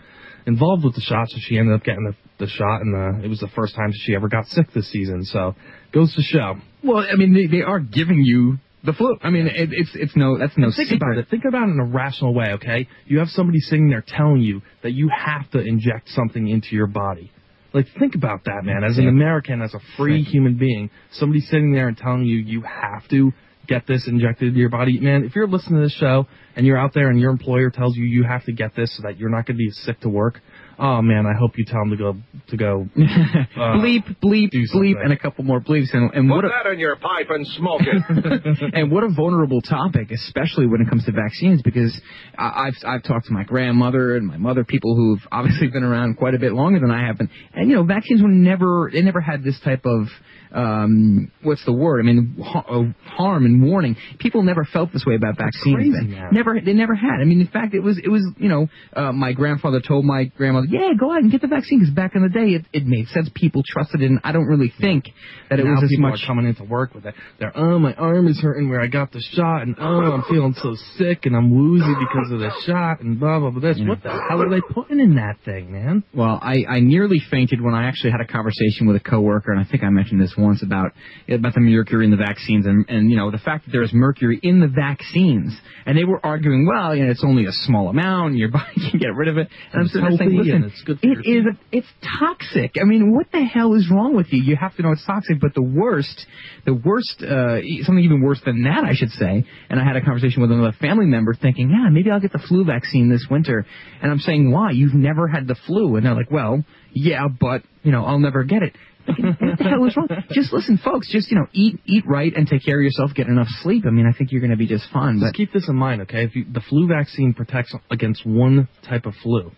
[0.46, 3.28] involved with the shot, so she ended up getting the, the shot, and uh, it
[3.28, 5.24] was the first time she ever got sick this season.
[5.26, 5.56] So
[5.93, 6.56] goes to show.
[6.84, 9.18] Well, I mean, they, they are giving you the flu.
[9.22, 10.98] I mean, it, it's it's no that's no Think secret.
[10.98, 11.28] about it.
[11.30, 12.88] Think about it in a rational way, okay?
[13.06, 16.88] You have somebody sitting there telling you that you have to inject something into your
[16.88, 17.32] body.
[17.74, 18.86] Like, think about that, man.
[18.89, 22.62] As an American, as a free human being, somebody sitting there and telling you you
[22.62, 23.34] have to
[23.68, 24.99] get this injected into your body.
[24.99, 27.95] Man, if you're listening to this show and you're out there and your employer tells
[27.95, 30.09] you you have to get this so that you're not going to be sick to
[30.09, 30.39] work,
[30.80, 32.16] oh man, I hope you tell them to go
[32.49, 32.88] to go.
[32.95, 35.93] uh, bleep, bleep, bleep, and a couple more bleeps.
[35.93, 38.74] And, and what Put a, that in your pipe and smoke it.
[38.74, 41.99] and what a vulnerable topic, especially when it comes to vaccines, because
[42.38, 46.18] I- I've I've talked to my grandmother and my mother, people who've obviously been around
[46.18, 49.01] quite a bit longer than I have, and, and you know, vaccines were never they
[49.01, 50.07] never had this type of
[50.56, 51.99] um what's the word?
[51.99, 53.97] I mean, ha- uh, harm and warning.
[54.20, 55.95] People never felt this way about vaccines.
[56.32, 57.20] Never they never had.
[57.22, 60.26] I mean, in fact, it was it was you know, uh, my grandfather told my
[60.38, 62.86] grandmother, yeah, go out and get the vaccine, because back in the day it, it
[62.86, 63.30] made sense.
[63.36, 65.06] People trusted it, and I don't really think
[65.49, 66.24] that it now was as people much.
[66.24, 67.16] are coming into work with it.
[67.39, 70.56] They're, oh, my arm is hurting where I got the shot, and oh, I'm feeling
[70.62, 73.62] so sick, and I'm woozy because of the shot, and blah blah blah.
[73.62, 76.03] This, what the hell are they putting in that thing, man?
[76.14, 79.60] Well, I, I nearly fainted when I actually had a conversation with a coworker, and
[79.60, 80.91] I think I mentioned this once about
[81.28, 83.91] about the mercury in the vaccines, and and you know the fact that there is
[83.93, 87.89] mercury in the vaccines, and they were arguing, well, you know, it's only a small
[87.89, 89.50] amount, your body can get rid of it.
[89.72, 91.88] And I'm sitting there saying, listen, it's good it is a, it's
[92.20, 92.76] toxic.
[92.82, 94.41] I mean, what the hell is wrong with you?
[94.41, 95.39] You have to know it's toxic.
[95.39, 96.26] But the worst,
[96.66, 99.46] the worst, uh, something even worse than that, I should say.
[99.70, 102.43] And I had a conversation with another family member, thinking, yeah, maybe I'll get the
[102.48, 103.66] flu vaccine this winter.
[104.02, 104.72] And I'm saying, why?
[104.72, 108.43] You've never had the flu, and they're like, well, yeah, but you know, I'll never
[108.43, 108.76] get it.
[109.08, 110.08] what the hell is wrong?
[110.32, 111.12] Just listen, folks.
[111.12, 113.12] Just you know, eat eat right and take care of yourself.
[113.14, 113.84] Get enough sleep.
[113.88, 115.20] I mean, I think you're going to be just fine.
[115.20, 116.24] Just But keep this in mind, okay?
[116.24, 119.51] If you, the flu vaccine protects against one type of flu,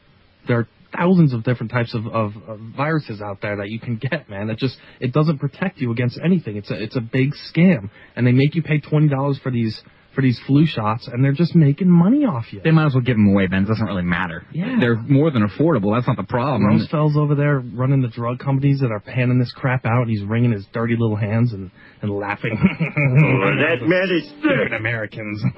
[0.47, 3.97] there are thousands of different types of, of, of viruses out there that you can
[3.97, 4.49] get, man.
[4.49, 6.57] It just it doesn't protect you against anything.
[6.57, 9.81] It's a it's a big scam, and they make you pay twenty dollars for these
[10.17, 12.59] for these flu shots, and they're just making money off you.
[12.63, 13.65] they might as well give them away, Ben.
[13.65, 14.43] It doesn't really matter.
[14.51, 14.77] Yeah.
[14.79, 15.95] they're more than affordable.
[15.95, 16.63] That's not the problem.
[16.63, 20.23] Rumsfeld's over there running the drug companies that are panning this crap out, and he's
[20.23, 21.69] wringing his dirty little hands and,
[22.01, 22.57] and laughing.
[22.59, 25.39] oh, that man is Stupid Americans.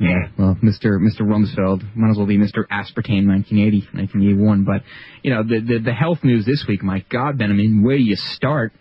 [0.00, 0.96] Yeah, well, Mr.
[1.00, 1.22] Mr.
[1.22, 2.64] Rumsfeld might as well be Mr.
[2.70, 4.64] Aspartame 1980, 1981.
[4.64, 4.82] But
[5.24, 6.82] you know, the, the the health news this week.
[6.84, 8.72] My God, Ben, I mean, where do you start?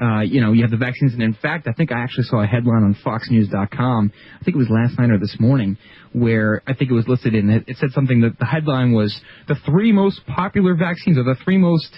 [0.00, 2.42] Uh, you know, you have the vaccines, and in fact, I think I actually saw
[2.42, 4.12] a headline on FoxNews.com.
[4.40, 5.76] I think it was last night or this morning,
[6.12, 7.64] where I think it was listed in it.
[7.66, 11.58] It said something that the headline was the three most popular vaccines, or the three
[11.58, 11.94] most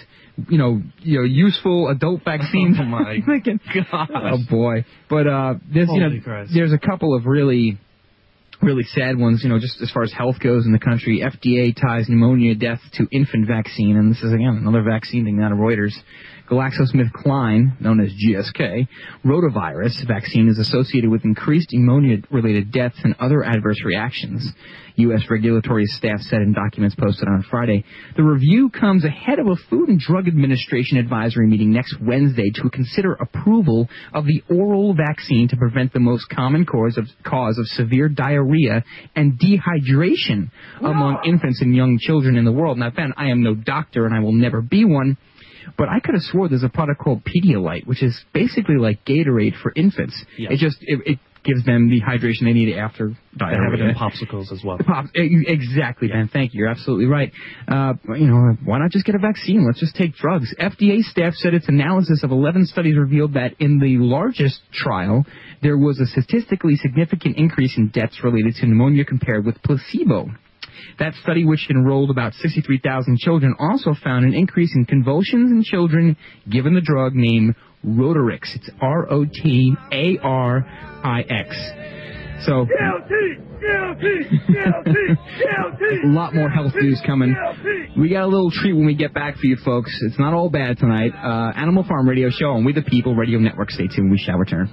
[0.49, 2.77] you know, you know, useful adult vaccines.
[2.79, 3.59] Oh, my thinking,
[3.93, 4.85] Oh boy!
[5.09, 6.51] But uh, this, you know, Christ.
[6.53, 7.79] there's a couple of really
[8.61, 11.21] really sad ones, you know, just as far as health goes in the country.
[11.21, 15.51] FDA ties pneumonia death to infant vaccine, and this is again another vaccine thing out
[15.51, 15.93] of Reuters.
[16.53, 18.87] GlaxoSmithKline, known as GSK,
[19.25, 24.51] rotavirus vaccine is associated with increased pneumonia-related deaths and other adverse reactions.
[24.97, 25.23] U.S.
[25.29, 27.83] regulatory staff said in documents posted on Friday.
[28.15, 32.69] The review comes ahead of a Food and Drug Administration advisory meeting next Wednesday to
[32.69, 37.65] consider approval of the oral vaccine to prevent the most common cause of, cause of
[37.65, 38.83] severe diarrhea
[39.15, 42.77] and dehydration among infants and young children in the world.
[42.77, 45.17] Now, Ben, I am no doctor and I will never be one.
[45.77, 49.55] But I could have swore there's a product called Pedialyte, which is basically like Gatorade
[49.61, 50.15] for infants.
[50.37, 50.51] Yeah.
[50.51, 53.89] It just it, it gives them the hydration they need after They have it diarrhea.
[53.89, 54.77] in popsicles as well.
[54.77, 56.29] Pop, e- exactly, Ben.
[56.31, 56.59] Thank you.
[56.59, 57.33] You're absolutely right.
[57.67, 59.65] Uh, you know, why not just get a vaccine?
[59.65, 60.55] Let's just take drugs.
[60.57, 65.25] FDA staff said its analysis of 11 studies revealed that in the largest trial,
[65.61, 70.29] there was a statistically significant increase in deaths related to pneumonia compared with placebo.
[70.99, 76.17] That study, which enrolled about 63,000 children, also found an increase in convulsions in children
[76.49, 77.55] given the drug named
[77.85, 78.55] Rotarix.
[78.55, 79.15] It's R-O-T-A-R-I-X.
[82.45, 82.67] So,
[86.03, 87.33] a lot more health news coming.
[87.97, 89.97] We got a little treat when we get back for you folks.
[90.01, 91.13] It's not all bad tonight.
[91.15, 93.71] Uh, Animal Farm Radio Show on We the People Radio Network.
[93.71, 94.11] Stay tuned.
[94.11, 94.67] We shall return.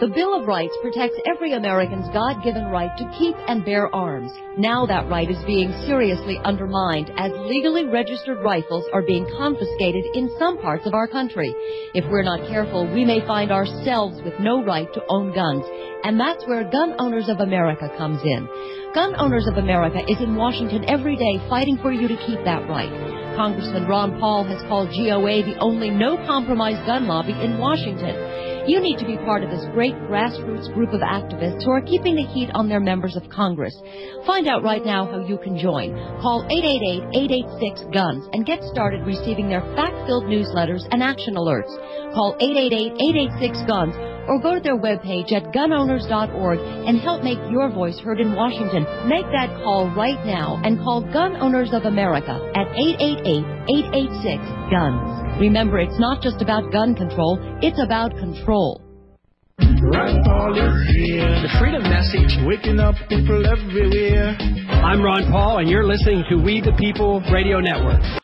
[0.00, 4.32] The Bill of Rights protects every American's God-given right to keep and bear arms.
[4.56, 10.32] Now that right is being seriously undermined as legally registered rifles are being confiscated in
[10.38, 11.54] some parts of our country.
[11.92, 15.66] If we're not careful, we may find ourselves with no right to own guns.
[16.02, 18.48] And that's where Gun Owners of America comes in.
[18.94, 22.66] Gun Owners of America is in Washington every day fighting for you to keep that
[22.70, 23.36] right.
[23.36, 28.40] Congressman Ron Paul has called GOA the only no-compromise gun lobby in Washington.
[28.70, 32.14] You need to be part of this great grassroots group of activists who are keeping
[32.14, 33.74] the heat on their members of Congress.
[34.24, 35.90] Find out right now how you can join.
[36.22, 41.74] Call 888-886-GUNS and get started receiving their fact-filled newsletters and action alerts.
[42.14, 48.20] Call 888-886-GUNS or go to their webpage at gunowners.org and help make your voice heard
[48.20, 48.84] in Washington.
[49.08, 55.40] Make that call right now and call Gun Owners of America at 888-886-GUNS.
[55.40, 58.82] Remember, it's not just about gun control, it's about control.
[59.58, 61.40] Ron Paul is here.
[61.40, 64.36] The freedom message, waking up people everywhere.
[64.84, 68.19] I'm Ron Paul, and you're listening to We the People Radio Network.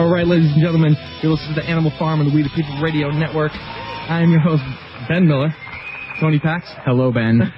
[0.00, 2.48] All right, ladies and gentlemen, you're listening to the Animal Farm and the We the
[2.56, 3.52] People Radio Network.
[3.52, 4.62] I am your host,
[5.10, 5.50] Ben Miller.
[6.20, 6.64] Tony Pax.
[6.86, 7.40] Hello, Ben.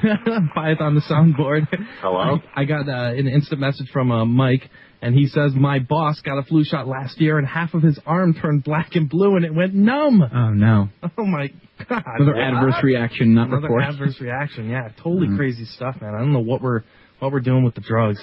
[0.55, 1.69] Python the soundboard.
[2.01, 2.39] Hello.
[2.57, 4.69] I, I got uh, an instant message from uh, Mike,
[5.01, 7.99] and he says my boss got a flu shot last year, and half of his
[8.07, 10.21] arm turned black and blue, and it went numb.
[10.23, 10.89] Oh no.
[11.17, 11.47] Oh my
[11.89, 12.03] god.
[12.19, 13.89] Another adverse reaction, not Another reported.
[13.89, 14.69] adverse reaction.
[14.69, 15.37] Yeah, totally Mhm.
[15.37, 16.13] crazy stuff, man.
[16.15, 16.83] I don't know what we're
[17.21, 18.19] what we're doing with the drugs.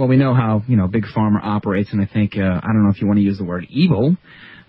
[0.00, 2.84] Well, we know how you know big pharma operates, and I think uh, I don't
[2.84, 4.16] know if you want to use the word evil.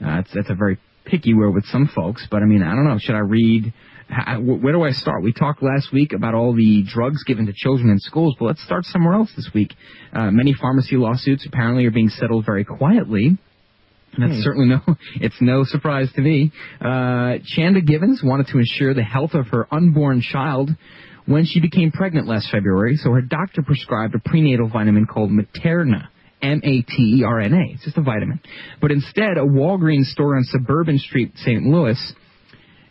[0.05, 2.83] Uh, it's that's a very picky word with some folks, but I mean I don't
[2.83, 2.97] know.
[2.99, 3.71] Should I read?
[4.09, 5.23] How, where do I start?
[5.23, 8.61] We talked last week about all the drugs given to children in schools, but let's
[8.65, 9.73] start somewhere else this week.
[10.11, 13.37] Uh, many pharmacy lawsuits apparently are being settled very quietly.
[14.13, 14.41] And That's Hmm.
[14.41, 14.81] certainly no,
[15.21, 16.51] it's no surprise to me.
[16.81, 20.71] Uh, Chanda Givens wanted to ensure the health of her unborn child
[21.25, 26.07] when she became pregnant last February, so her doctor prescribed a prenatal vitamin called Materna.
[26.43, 27.73] M-A-T-E-R-N-A.
[27.73, 28.39] It's just a vitamin.
[28.81, 31.63] But instead, a Walgreens store on Suburban Street, St.
[31.63, 31.97] Louis,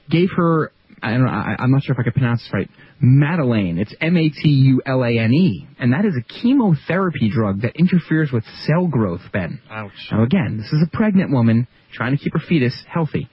[0.08, 0.70] gave her,
[1.02, 2.70] I don't know, I, I'm not sure if I can pronounce this right,
[3.02, 3.78] Matulane.
[3.78, 5.66] It's M A T U L A N E.
[5.78, 9.60] And that is a chemotherapy drug that interferes with cell growth, Ben.
[9.70, 9.90] Ouch.
[10.12, 13.28] Now again, this is a pregnant woman trying to keep her fetus healthy.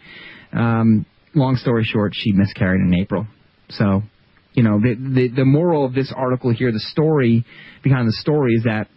[0.53, 3.27] Um, long story short, she miscarried in April.
[3.69, 4.03] So,
[4.57, 7.45] you know, the, the the moral of this article here, the story
[7.83, 8.87] behind the story is that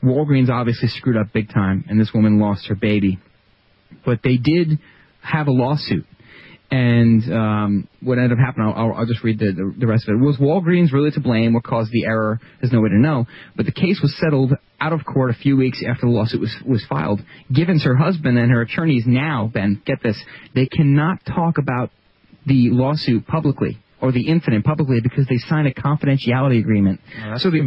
[0.00, 3.18] Walgreens obviously screwed up big time, and this woman lost her baby.
[4.06, 4.78] But they did
[5.20, 6.06] have a lawsuit.
[6.70, 10.14] And um, what ended up happening, I'll, I'll, just read the, the, the rest of
[10.14, 10.18] it.
[10.18, 11.54] Was Walgreens really to blame?
[11.54, 12.38] What caused the error?
[12.60, 13.24] There's no way to know.
[13.56, 16.54] But the case was settled out of court a few weeks after the lawsuit was,
[16.66, 17.22] was filed.
[17.52, 20.22] Givens, her husband, and her attorneys now, Ben, get this,
[20.54, 21.90] they cannot talk about
[22.46, 27.00] the lawsuit publicly or the incident publicly because they signed a confidentiality agreement.
[27.24, 27.60] Oh, that's so the,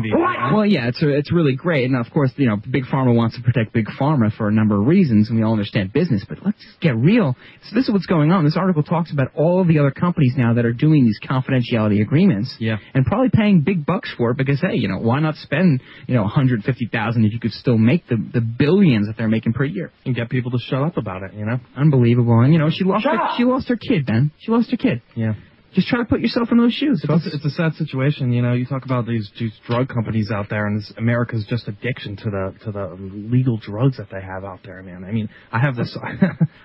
[0.53, 3.41] well, yeah, it's it's really great, and of course, you know, big pharma wants to
[3.43, 6.23] protect big pharma for a number of reasons, and we all understand business.
[6.27, 7.35] But let's just get real.
[7.63, 8.45] So this is what's going on.
[8.45, 12.01] This article talks about all of the other companies now that are doing these confidentiality
[12.01, 12.77] agreements, Yeah.
[12.93, 16.15] and probably paying big bucks for it because hey, you know, why not spend you
[16.15, 19.65] know 150 thousand if you could still make the the billions that they're making per
[19.65, 19.91] year?
[20.05, 21.59] And get people to shut up about it, you know?
[21.75, 22.39] Unbelievable.
[22.39, 23.37] And you know, she lost Shut her, up.
[23.37, 24.31] she lost her kid, Ben.
[24.39, 25.01] She lost her kid.
[25.15, 25.33] Yeah.
[25.73, 27.01] Just try to put yourself in those shoes.
[27.07, 28.51] It's, it's a sad situation, you know.
[28.53, 32.23] You talk about these, these drug companies out there, and this America's just addiction to
[32.25, 35.05] the to the legal drugs that they have out there, man.
[35.05, 35.97] I mean, I have this.
[36.03, 36.15] I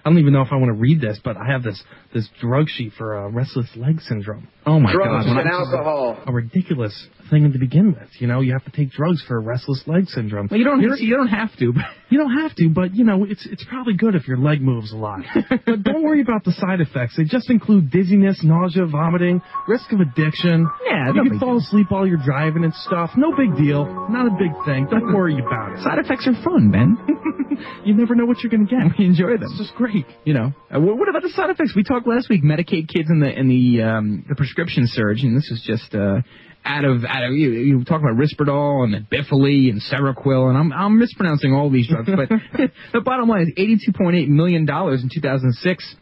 [0.05, 1.81] don't even know if I want to read this, but I have this
[2.13, 4.49] this drug sheet for uh, restless leg syndrome.
[4.67, 5.37] Oh my Drugs God!
[5.39, 6.19] and alcohol.
[6.27, 8.09] A ridiculous thing to begin with.
[8.19, 10.49] You know, you have to take drugs for restless leg syndrome.
[10.51, 10.81] Well, you don't.
[10.81, 11.73] You're- You don't have to.
[11.73, 14.61] But You don't have to, but you know, it's it's probably good if your leg
[14.63, 15.21] moves a lot.
[15.67, 17.17] but don't worry about the side effects.
[17.17, 20.66] They just include dizziness, nausea, vomiting, risk of addiction.
[20.86, 23.11] Yeah, you can fall asleep while you're driving and stuff.
[23.16, 23.84] No big deal.
[24.09, 24.86] Not a big thing.
[24.90, 25.82] Don't worry about it.
[25.84, 26.97] side effects are fun, Ben.
[27.84, 28.99] You never know what you're gonna get.
[28.99, 29.44] we enjoy them.
[29.44, 30.05] It's just great.
[30.24, 31.72] You know, uh, what, what about the side effects?
[31.74, 32.42] We talked last week.
[32.44, 36.20] Medicaid kids in the in the um, the prescription surge, and this is just uh,
[36.64, 37.53] out of out of you.
[37.53, 41.88] You talk about Risperdal and then Bifoli and Seroquel, and I'm I'm mispronouncing all these
[41.88, 42.28] drugs, but
[42.92, 45.97] the bottom line is 82.8 million dollars in 2006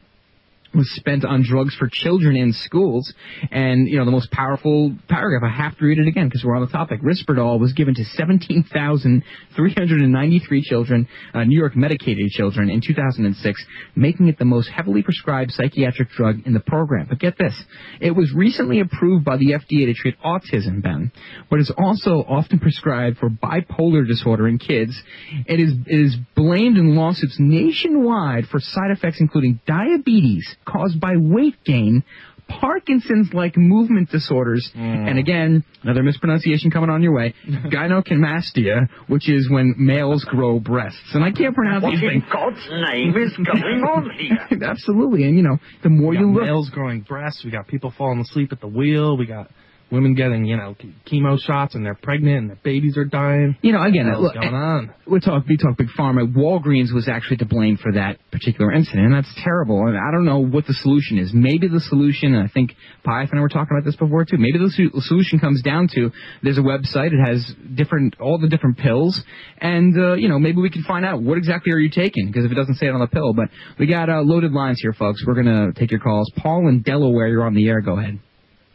[0.75, 3.11] was spent on drugs for children in schools.
[3.51, 6.57] And, you know, the most powerful paragraph, I have to read it again because we're
[6.57, 7.03] on the topic.
[7.03, 13.64] Risperdal was given to 17,393 children, uh, New York medicated children in 2006,
[13.95, 17.07] making it the most heavily prescribed psychiatric drug in the program.
[17.09, 17.61] But get this,
[18.01, 21.12] it was recently approved by the FDA to treat autism, Ben,
[21.51, 25.01] but is also often prescribed for bipolar disorder in kids.
[25.47, 31.15] It is, it is blamed in lawsuits nationwide for side effects including diabetes caused by
[31.17, 32.05] weight gain,
[32.49, 34.81] Parkinson's-like movement disorders, hmm.
[34.81, 41.15] and again, another mispronunciation coming on your way, gynecomastia, which is when males grow breasts.
[41.15, 42.23] And I can't pronounce What these in.
[42.31, 44.62] God's name is going on here?
[44.69, 47.43] Absolutely, and you know, the more We you look, males growing breasts.
[47.45, 49.17] We got people falling asleep at the wheel.
[49.17, 49.51] We got
[49.95, 50.76] women getting, you know,
[51.07, 53.57] chemo shots and they're pregnant and their babies are dying.
[53.62, 54.95] You know, again, what the look, going on?
[55.07, 56.32] we talk, we talk big pharma.
[56.34, 59.86] Walgreens was actually to blame for that particular incident, and that's terrible.
[59.86, 61.32] And I don't know what the solution is.
[61.32, 62.74] Maybe the solution, and I think
[63.07, 64.36] Pyth and I were talking about this before too.
[64.38, 66.11] Maybe the solution comes down to
[66.42, 67.12] there's a website.
[67.12, 69.22] It has different, all the different pills,
[69.59, 72.45] and uh, you know, maybe we can find out what exactly are you taking because
[72.45, 73.32] if it doesn't say it on the pill.
[73.34, 75.24] But we got uh, loaded lines here, folks.
[75.26, 76.30] We're gonna take your calls.
[76.36, 77.80] Paul in Delaware, you're on the air.
[77.80, 78.18] Go ahead.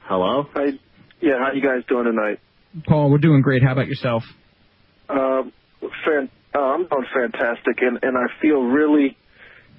[0.01, 0.47] Hello.
[0.53, 0.79] Hi.
[1.21, 1.39] Yeah.
[1.39, 2.39] How you guys doing tonight?
[2.87, 3.63] Paul, we're doing great.
[3.63, 4.23] How about yourself?
[5.09, 5.51] Um,
[6.05, 9.17] fan, uh, I'm doing fantastic, and and I feel really,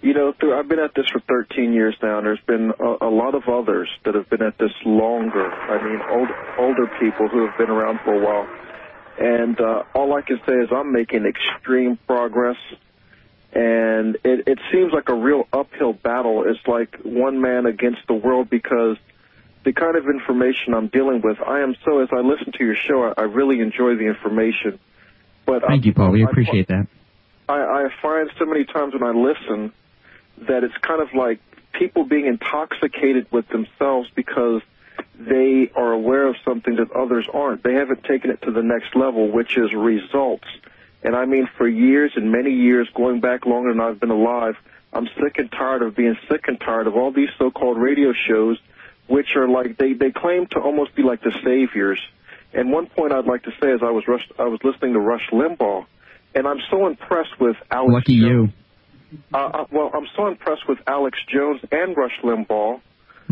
[0.03, 3.07] you know, through I've been at this for 13 years now, and there's been a,
[3.07, 5.47] a lot of others that have been at this longer.
[5.47, 6.28] I mean, old
[6.59, 8.49] older people who have been around for a while,
[9.18, 12.57] and uh, all I can say is I'm making extreme progress.
[13.53, 16.45] And it, it seems like a real uphill battle.
[16.47, 18.97] It's like one man against the world because
[19.65, 22.77] the kind of information I'm dealing with, I am so, as I listen to your
[22.77, 24.79] show, I, I really enjoy the information.
[25.47, 26.11] But Thank I, you, Paul.
[26.11, 26.87] We I- appreciate that.
[27.49, 29.73] I, I find so many times when I listen
[30.47, 31.41] that it's kind of like
[31.73, 34.63] people being intoxicated with themselves because
[35.19, 37.63] they are aware of something that others aren't.
[37.63, 40.47] They haven't taken it to the next level, which is results.
[41.03, 44.57] And I mean, for years and many years, going back longer than I've been alive,
[44.93, 48.59] I'm sick and tired of being sick and tired of all these so-called radio shows,
[49.11, 52.01] which are like they they claim to almost be like the saviors.
[52.53, 55.01] And one point I'd like to say is I was Rush, I was listening to
[55.01, 55.85] Rush Limbaugh,
[56.35, 57.93] and I'm so impressed with Alex.
[57.93, 58.49] Lucky you.
[59.35, 62.81] Uh, uh, well, I'm so impressed with Alex Jones and Rush Limbaugh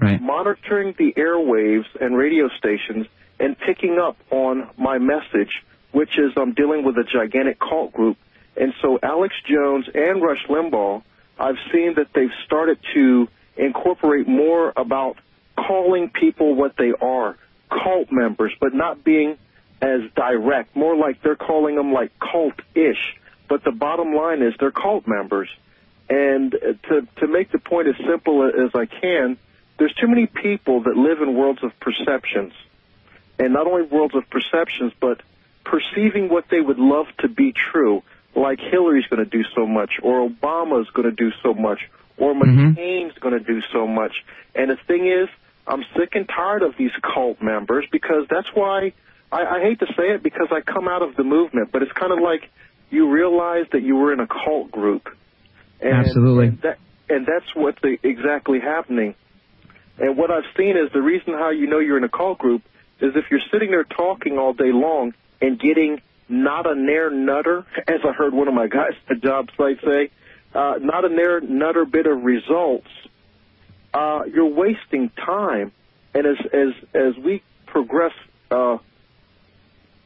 [0.01, 0.21] Right.
[0.21, 3.07] monitoring the airwaves and radio stations
[3.41, 5.51] and picking up on my message,
[5.91, 8.17] which is I'm dealing with a gigantic cult group.
[8.57, 11.03] And so Alex Jones and Rush Limbaugh,
[11.39, 15.17] I've seen that they've started to incorporate more about
[15.67, 17.37] calling people what they are,
[17.69, 19.37] cult members, but not being
[19.81, 23.17] as direct, more like they're calling them like cult-ish.
[23.49, 25.49] But the bottom line is they're cult members.
[26.09, 29.37] And to, to make the point as simple as I can,
[29.79, 32.53] there's too many people that live in worlds of perceptions.
[33.39, 35.23] And not only worlds of perceptions, but
[35.65, 38.03] perceiving what they would love to be true,
[38.35, 41.81] like Hillary's going to do so much, or Obama's going to do so much,
[42.17, 42.73] or mm-hmm.
[42.73, 44.13] McCain's going to do so much.
[44.55, 45.29] And the thing is,
[45.69, 48.93] I'm sick and tired of these cult members because that's why
[49.31, 51.93] I, I hate to say it because I come out of the movement, but it's
[51.93, 52.51] kind of like
[52.91, 55.09] you realize that you were in a cult group.
[55.81, 56.47] And, Absolutely.
[56.49, 59.15] And, that, and that's what's exactly happening.
[59.99, 62.63] And what I've seen is the reason how you know you're in a cult group
[63.01, 67.67] is if you're sitting there talking all day long and getting not a nair nutter,
[67.89, 70.11] as I heard one of my guys at the job site say,
[70.55, 72.89] uh, not a nair nutter bit of results,
[73.95, 75.73] uh, you're wasting time.
[76.15, 78.13] And as as as we progress
[78.51, 78.79] uh,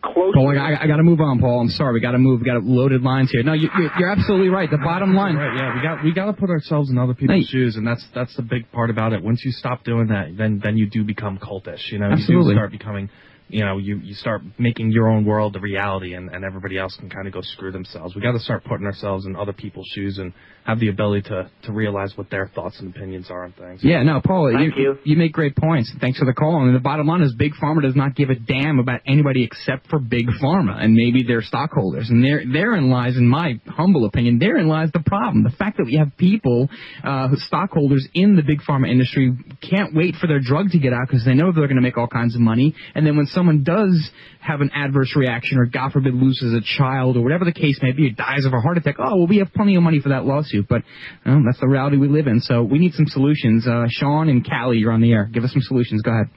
[0.03, 1.61] closer, Paul, I, I got to move on, Paul.
[1.61, 1.95] I'm sorry.
[1.95, 2.41] We got to move.
[2.41, 3.45] We got loaded lines here.
[3.45, 4.69] No, you, you're, you're absolutely right.
[4.69, 5.37] The bottom line.
[5.37, 8.05] Right, yeah, we got we got to put ourselves in other people's shoes, and that's
[8.15, 9.23] that's the big part about it.
[9.23, 11.93] Once you stop doing that, then then you do become cultish.
[11.93, 13.11] You know, you do start becoming,
[13.53, 16.97] you know, you you start making your own world the reality, and and everybody else
[16.99, 18.15] can kind of go screw themselves.
[18.15, 20.33] We got to start putting ourselves in other people's shoes and
[20.65, 23.81] have the ability to to realize what their thoughts and opinions are on things.
[23.85, 25.93] Yeah, no, Paul, Thank you, you make great points.
[26.01, 26.63] Thanks for the call.
[26.63, 29.89] And the bottom line is Big Pharma does not give a damn about anybody except
[29.89, 32.09] for Big Pharma and maybe their stockholders.
[32.11, 35.45] And there, therein lies, in my humble opinion, therein lies the problem.
[35.45, 36.69] The fact that we have people,
[37.05, 41.09] uh, stockholders in the Big Pharma industry can't wait for their drug to get out
[41.09, 42.75] because they know they're going to make all kinds of money.
[42.95, 47.17] And then when someone does have an adverse reaction or God forbid loses a child
[47.17, 49.53] or whatever the case may be, dies of a heart attack, oh, well, we have
[49.53, 50.69] plenty of money for that lawsuit.
[50.69, 50.83] But
[51.25, 52.39] that's the reality we live in.
[52.39, 53.67] So we need some solutions.
[53.67, 55.25] Uh, Sean and Callie, you're on the air.
[55.25, 56.03] Give us some solutions.
[56.03, 56.31] Go ahead.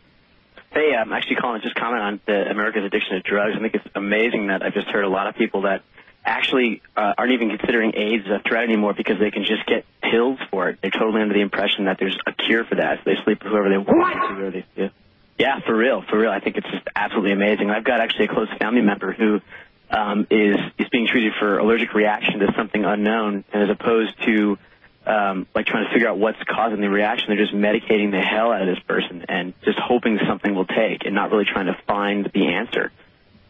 [0.71, 3.53] Hey, I'm actually calling to just comment on the America's addiction to drugs.
[3.55, 5.83] I think it's amazing that I've just heard a lot of people that
[6.25, 10.39] actually uh, aren't even considering AIDS a threat anymore because they can just get pills
[10.49, 10.79] for it.
[10.81, 12.97] They're totally under the impression that there's a cure for that.
[12.97, 14.89] So they sleep with whoever they want to, they feel.
[15.37, 16.31] Yeah, for real, for real.
[16.31, 17.69] I think it's just absolutely amazing.
[17.69, 19.41] I've got actually a close family member who
[19.89, 24.57] um, is is being treated for allergic reaction to something unknown, and as opposed to
[25.05, 28.51] um, like trying to figure out what's causing the reaction, they're just medicating the hell
[28.51, 31.77] out of this person and just hoping something will take, and not really trying to
[31.85, 32.91] find the answer.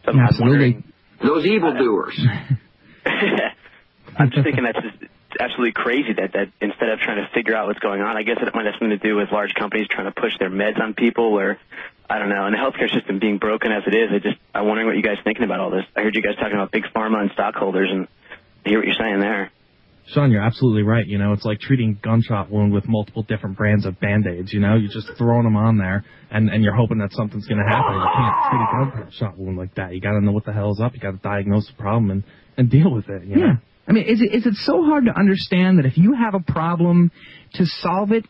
[0.04, 0.82] So I'm Absolutely.
[1.22, 2.20] Those evildoers.
[3.06, 5.10] I'm just thinking that's just
[5.40, 8.38] absolutely crazy that that instead of trying to figure out what's going on, I guess
[8.40, 10.94] it might have something to do with large companies trying to push their meds on
[10.94, 11.58] people, or
[12.08, 14.10] I don't know, and the healthcare system being broken as it is.
[14.12, 15.84] I just I'm wondering what you guys are thinking about all this.
[15.96, 18.08] I heard you guys talking about big pharma and stockholders, and
[18.64, 19.50] I hear what you're saying there.
[20.08, 21.04] Sean, you're absolutely right.
[21.04, 24.52] You know, it's like treating gunshot wound with multiple different brands of band-aids.
[24.52, 27.58] You know, you're just throwing them on there, and and you're hoping that something's going
[27.58, 27.94] to happen.
[27.94, 29.94] You can't treat a gunshot wound like that.
[29.94, 30.94] You got to know what the hell is up.
[30.94, 32.22] You got to diagnose the problem and
[32.56, 33.24] and deal with it.
[33.24, 33.46] You know?
[33.48, 33.75] Hmm.
[33.88, 36.40] I mean, is it is it so hard to understand that if you have a
[36.40, 37.12] problem,
[37.54, 38.24] to solve it,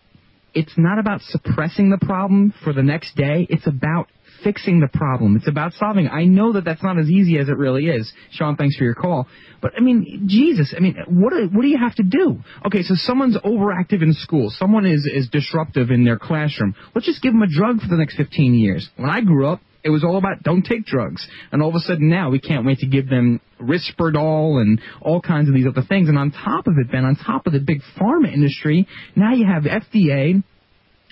[0.54, 3.46] it's not about suppressing the problem for the next day.
[3.48, 4.08] It's about
[4.42, 5.36] fixing the problem.
[5.36, 6.08] It's about solving.
[6.08, 8.12] I know that that's not as easy as it really is.
[8.32, 9.26] Sean, thanks for your call.
[9.60, 12.42] But I mean, Jesus, I mean, what do, what do you have to do?
[12.66, 14.50] Okay, so someone's overactive in school.
[14.50, 16.74] Someone is is disruptive in their classroom.
[16.94, 18.88] Let's just give them a drug for the next 15 years.
[18.96, 21.26] When I grew up, it was all about don't take drugs.
[21.52, 25.20] And all of a sudden now we can't wait to give them Risperdal and all
[25.20, 26.08] kinds of these other things.
[26.08, 29.46] And on top of it, Ben, on top of the big pharma industry, now you
[29.46, 30.42] have FDA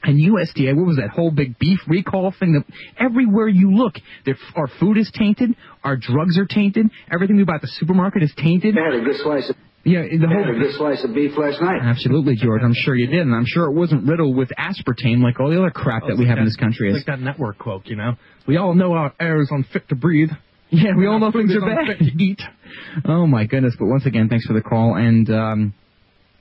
[0.07, 2.53] and USDA, what was that whole big beef recall thing?
[2.53, 2.65] That
[2.99, 3.95] everywhere you look,
[4.55, 8.33] our food is tainted, our drugs are tainted, everything we buy at the supermarket is
[8.37, 8.75] tainted.
[9.85, 11.81] Yeah, the whole had a good slice of beef last night.
[11.83, 12.63] Absolutely, George.
[12.65, 15.59] I'm sure you did, and I'm sure it wasn't riddled with aspartame like all the
[15.59, 17.07] other crap that we have in this country It's is.
[17.07, 18.15] like that network quote, you know.
[18.47, 20.31] We all know our air is unfit to breathe.
[20.71, 21.79] Yeah, we all know things are bad.
[21.91, 22.41] unfit to eat.
[23.05, 23.75] Oh my goodness!
[23.79, 24.97] But once again, thanks for the call.
[24.97, 25.75] And um,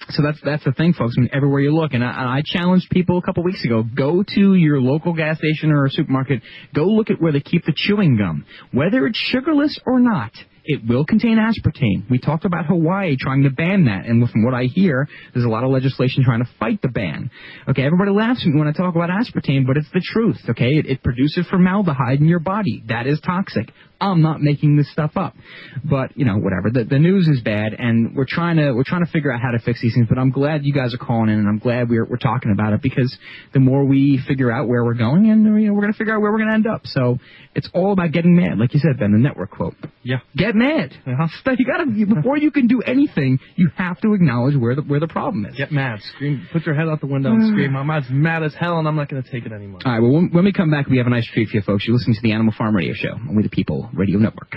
[0.09, 1.15] so that's that's the thing, folks.
[1.17, 4.23] I mean, everywhere you look, and I, I challenged people a couple weeks ago: go
[4.35, 6.41] to your local gas station or supermarket.
[6.73, 10.31] Go look at where they keep the chewing gum, whether it's sugarless or not.
[10.65, 12.09] It will contain aspartame.
[12.09, 15.49] We talked about Hawaii trying to ban that, and from what I hear, there's a
[15.49, 17.29] lot of legislation trying to fight the ban.
[17.67, 20.39] Okay, everybody laughs at me when I talk about aspartame, but it's the truth.
[20.49, 22.81] Okay, it, it produces formaldehyde in your body.
[22.87, 23.71] That is toxic.
[23.99, 25.35] I'm not making this stuff up.
[25.83, 26.69] But you know, whatever.
[26.71, 29.51] The, the news is bad, and we're trying to we're trying to figure out how
[29.51, 30.07] to fix these things.
[30.09, 32.73] But I'm glad you guys are calling in, and I'm glad we're we're talking about
[32.73, 33.15] it because
[33.53, 36.21] the more we figure out where we're going, and you know, we're gonna figure out
[36.21, 36.81] where we're gonna end up.
[36.85, 37.19] So
[37.55, 39.11] it's all about getting mad, like you said, Ben.
[39.11, 39.75] The network quote.
[40.01, 40.17] Yeah.
[40.35, 40.93] Get mad.
[41.05, 41.27] Uh-huh.
[41.63, 45.07] You gotta before you can do anything, you have to acknowledge where the where the
[45.07, 45.55] problem is.
[45.55, 45.99] Get mad.
[46.15, 46.47] Scream.
[46.51, 47.75] Put your head out the window and scream.
[47.75, 49.79] I'm as mad as hell, and I'm not going to take it anymore.
[49.85, 50.01] All right.
[50.01, 51.85] Well, when, when we come back, we have a nice treat for you folks.
[51.87, 54.51] You're listening to the Animal Farm Radio Show on We the People Radio Network.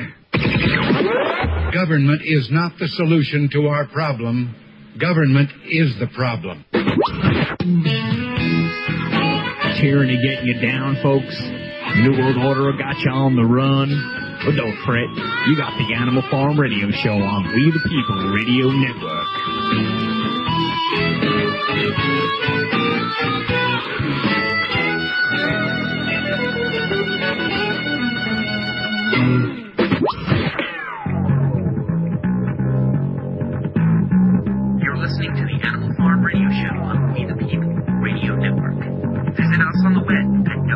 [1.75, 4.55] Government is not the solution to our problem.
[5.01, 6.65] Government is the problem.
[9.81, 11.37] Tyranny getting you down, folks.
[12.01, 13.89] New World Order got you on the run.
[14.45, 15.09] But don't fret,
[15.49, 19.27] you got the Animal Farm Radio Show on We the People Radio Network.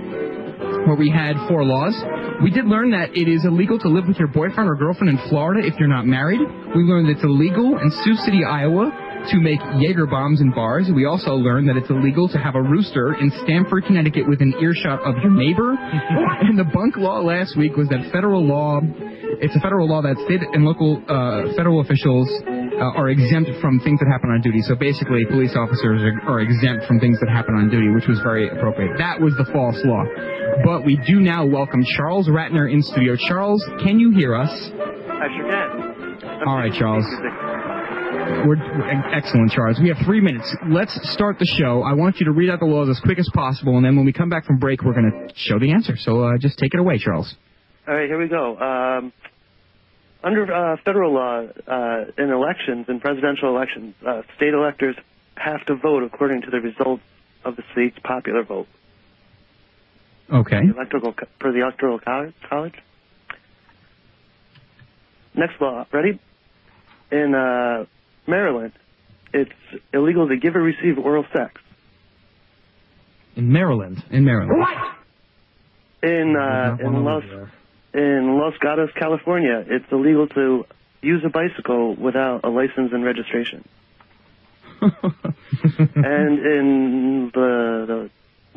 [0.86, 1.96] where we had four laws.
[2.44, 5.30] We did learn that it is illegal to live with your boyfriend or girlfriend in
[5.30, 6.42] Florida if you're not married.
[6.76, 8.92] We learned it's illegal in Sioux City, Iowa
[9.32, 10.90] to make Jaeger bombs in bars.
[10.94, 15.00] We also learned that it's illegal to have a rooster in Stamford, Connecticut within earshot
[15.02, 15.72] of your neighbor.
[16.42, 18.82] and the bunk law last week was that federal law,
[19.42, 23.80] it's a federal law that state and local uh, federal officials uh, are exempt from
[23.80, 24.62] things that happen on duty.
[24.62, 28.20] So basically, police officers are, are exempt from things that happen on duty, which was
[28.22, 28.98] very appropriate.
[28.98, 30.04] That was the false law.
[30.66, 33.16] But we do now welcome Charles Ratner in studio.
[33.16, 34.50] Charles, can you hear us?
[34.50, 36.48] I sure can.
[36.48, 37.06] All right, Charles.
[38.46, 38.58] We're,
[39.14, 39.80] excellent, Charles.
[39.82, 40.54] We have three minutes.
[40.68, 41.82] Let's start the show.
[41.84, 44.06] I want you to read out the laws as quick as possible, and then when
[44.06, 45.96] we come back from break, we're going to show the answer.
[45.98, 47.36] So uh, just take it away, Charles.
[47.88, 48.58] All right, here we go.
[48.58, 49.14] Um,
[50.24, 54.96] under uh, federal law, uh, in elections, in presidential elections, uh, state electors
[55.36, 57.04] have to vote according to the results
[57.44, 58.68] of the state's popular vote.
[60.32, 60.62] Okay.
[60.66, 62.74] The electoral for the electoral college.
[65.36, 66.20] Next law, ready?
[67.12, 67.86] In uh,
[68.26, 68.72] Maryland,
[69.34, 69.52] it's
[69.94, 71.60] illegal to give or receive oral sex.
[73.36, 74.02] In Maryland.
[74.10, 74.60] In Maryland.
[74.60, 76.10] What?
[76.10, 77.24] In uh, in Los
[77.94, 80.66] in Los Gatos, California, it's illegal to
[81.02, 83.68] use a bicycle without a license and registration.
[84.82, 88.10] and in the, the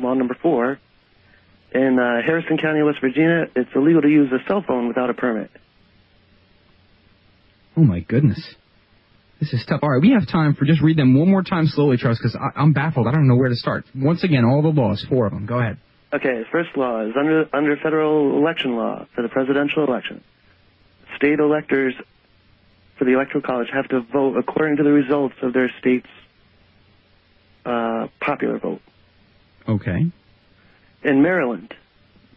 [0.03, 0.79] law number four,
[1.73, 5.13] in uh, Harrison County, West Virginia, it's illegal to use a cell phone without a
[5.13, 5.51] permit.
[7.75, 8.55] Oh my goodness.
[9.39, 9.81] This is tough.
[9.83, 12.35] All right, we have time for just read them one more time slowly, Charles, because
[12.55, 13.05] I'm baffled.
[13.05, 13.85] I don't know where to start.
[13.93, 15.45] Once again, all the laws, four of them.
[15.45, 15.77] Go ahead.
[16.13, 20.23] Okay, first law is under under federal election law for the presidential election.
[21.17, 21.93] State electors
[22.97, 26.07] for the electoral college have to vote according to the results of their state's
[27.65, 28.81] uh, popular vote.
[29.67, 30.09] Okay.
[31.03, 31.73] In Maryland,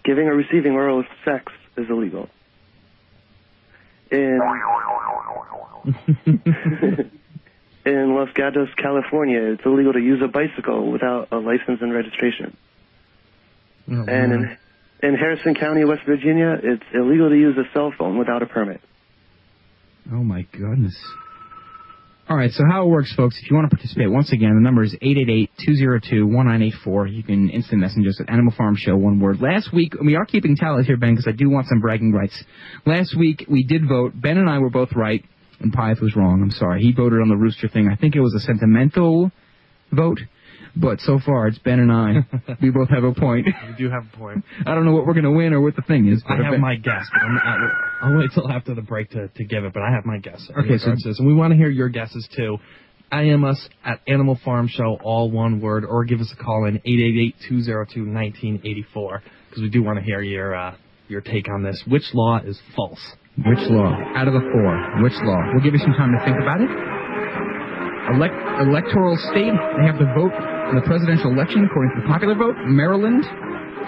[0.04, 2.28] giving or receiving oral sex is illegal.
[4.10, 4.40] In
[7.86, 12.56] in Los Gatos, California, it's illegal to use a bicycle without a license and registration.
[13.90, 14.56] Oh, and in
[15.02, 18.82] in Harrison County, West Virginia, it's illegal to use a cell phone without a permit.
[20.12, 20.94] Oh my goodness.
[22.28, 24.60] All right, so how it works, folks, if you want to participate, once again, the
[24.60, 27.12] number is 888-202-1984.
[27.12, 29.40] You can instant message us at Animal Farm Show, one word.
[29.40, 32.44] Last week, we are keeping tally here, Ben, because I do want some bragging rights.
[32.86, 34.12] Last week, we did vote.
[34.14, 35.24] Ben and I were both right,
[35.58, 36.40] and Pyth was wrong.
[36.40, 36.82] I'm sorry.
[36.82, 37.88] He voted on the rooster thing.
[37.88, 39.32] I think it was a sentimental
[39.90, 40.20] vote,
[40.76, 42.26] but so far, it's Ben and I.
[42.62, 43.46] we both have a point.
[43.68, 44.44] We do have a point.
[44.66, 46.22] I don't know what we're going to win or what the thing is.
[46.28, 47.58] I have Ben- my guess, but I'm not,
[48.02, 50.40] I'll wait till after the break to, to give it, but I have my guess.
[50.58, 51.18] Okay, so- this.
[51.18, 52.58] And we want to hear your guesses too.
[53.12, 56.78] IM us at Animal Farm Show, all one word, or give us a call in
[57.50, 60.76] 888-202-1984, because we do want to hear your, uh,
[61.08, 61.82] your take on this.
[61.88, 63.00] Which law is false?
[63.36, 63.96] Which law?
[64.14, 65.42] Out of the four, which law?
[65.52, 66.70] We'll give you some time to think about it.
[68.14, 70.32] Elect- electoral state, they have to vote
[70.70, 72.54] in the presidential election according to the popular vote.
[72.62, 73.26] Maryland,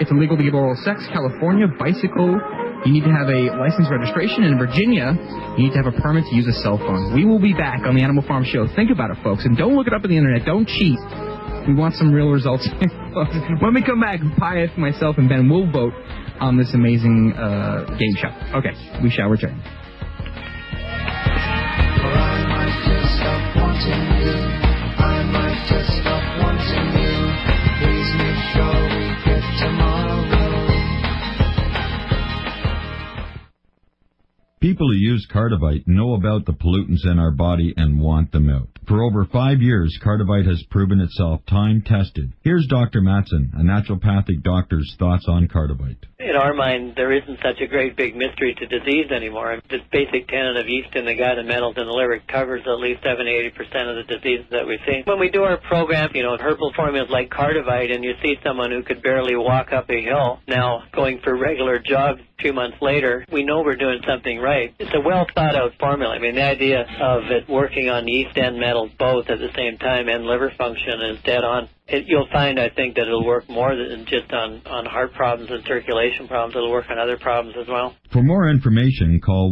[0.03, 0.99] it's illegal to give oral sex.
[1.15, 2.35] California, bicycle,
[2.83, 4.43] you need to have a license registration.
[4.43, 5.15] In Virginia,
[5.55, 7.15] you need to have a permit to use a cell phone.
[7.15, 8.67] We will be back on the Animal Farm Show.
[8.75, 10.45] Think about it, folks, and don't look it up on the internet.
[10.45, 10.99] Don't cheat.
[11.67, 12.67] We want some real results.
[13.63, 15.93] when we come back, Pyth, myself, and Ben will vote
[16.43, 18.59] on this amazing uh, game show.
[18.59, 19.55] Okay, we shall return.
[34.63, 38.69] People who use Cardivite know about the pollutants in our body and want them out.
[38.87, 42.31] For over five years, Cardivite has proven itself time-tested.
[42.43, 43.01] Here's Dr.
[43.01, 46.05] Matson, a naturopathic doctor's thoughts on Cardivite.
[46.23, 49.59] In our mind, there isn't such a great big mystery to disease anymore.
[49.69, 52.79] This basic tenet of yeast in the gut and metals in the liver covers at
[52.79, 55.01] least 70 80% of the diseases that we see.
[55.03, 58.71] When we do our program, you know, herbal formulas like Cardivite, and you see someone
[58.71, 63.25] who could barely walk up a hill now going for regular jogs two months later,
[63.31, 64.73] we know we're doing something right.
[64.79, 66.13] It's a well thought out formula.
[66.13, 69.77] I mean, the idea of it working on yeast and metals both at the same
[69.77, 71.69] time and liver function is dead on.
[71.87, 75.51] It, you'll find, I think, that it'll work more than just on, on heart problems
[75.51, 76.55] and circulation problems.
[76.55, 77.93] It'll work on other problems as well.
[78.11, 79.51] For more information, call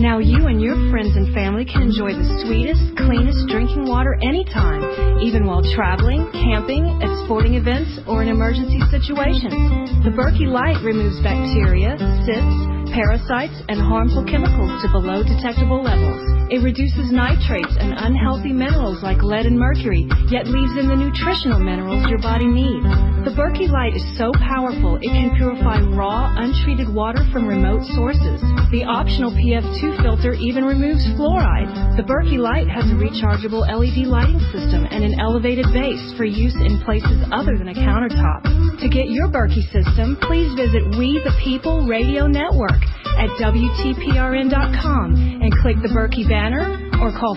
[0.00, 4.80] Now you and your friends and family can enjoy the sweetest, cleanest drinking water anytime,
[5.20, 9.52] even while traveling, camping, at sporting events, or in emergency situations.
[10.00, 16.24] The Berkey Light removes bacteria, cysts, parasites, and harmful chemicals to below detectable levels.
[16.48, 21.60] It reduces nitrates and unhealthy minerals like lead and mercury, yet leaves in the nutritional
[21.60, 23.09] minerals your body needs.
[23.20, 28.40] The Berkey Light is so powerful it can purify raw, untreated water from remote sources.
[28.72, 31.68] The optional PF2 filter even removes fluoride.
[32.00, 36.56] The Berkey Light has a rechargeable LED lighting system and an elevated base for use
[36.64, 38.40] in places other than a countertop.
[38.80, 42.80] To get your Berkey system, please visit We the People Radio Network
[43.20, 45.12] at WTPRN.com
[45.44, 47.36] and click the Berkey banner or call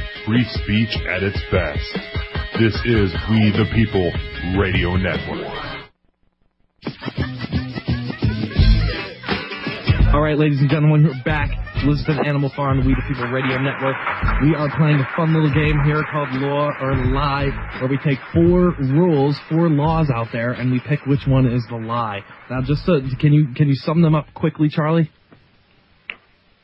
[0.31, 1.91] free speech at its best.
[2.57, 4.07] This is We the People
[4.57, 5.43] Radio Network.
[10.13, 11.49] All right, ladies and gentlemen, we're back.
[11.83, 13.97] Listen to Animal Farm, We the People Radio Network.
[14.41, 17.51] We are playing a fun little game here called Law or Lie,
[17.81, 21.65] where we take four rules, four laws out there, and we pick which one is
[21.69, 22.21] the lie.
[22.49, 25.11] Now, just so, can you can you sum them up quickly, Charlie?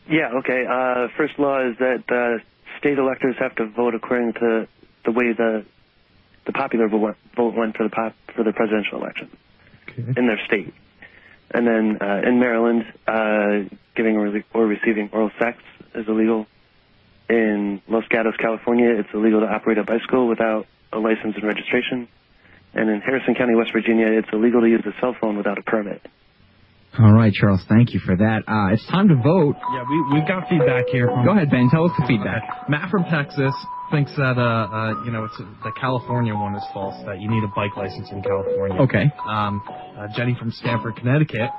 [0.10, 0.64] Yeah, okay.
[0.64, 2.42] Uh, first law is that uh,
[2.78, 4.68] state electors have to vote according to
[5.06, 5.66] the way the
[6.46, 9.30] the popular vote vote went for the pop, for the presidential election
[10.18, 10.74] in their state.
[11.52, 15.58] And then uh, in Maryland, uh, giving or, or receiving oral sex
[15.96, 16.46] is illegal.
[17.30, 22.08] In Los Gatos, California, it's illegal to operate a bicycle without a license and registration.
[22.74, 25.62] And in Harrison County, West Virginia, it's illegal to use a cell phone without a
[25.62, 26.06] permit.
[27.00, 28.42] All right, Charles, thank you for that.
[28.48, 29.54] Uh, it's time to vote.
[29.74, 31.06] Yeah, we, we've got feedback here.
[31.08, 31.70] From, Go ahead, Ben.
[31.70, 32.42] Tell us the feedback.
[32.70, 33.54] Matt from Texas
[33.92, 37.44] thinks that, uh, uh, you know, it's the California one is false, that you need
[37.44, 38.82] a bike license in California.
[38.82, 39.06] Okay.
[39.30, 41.52] Um, uh, Jenny from Stamford, Connecticut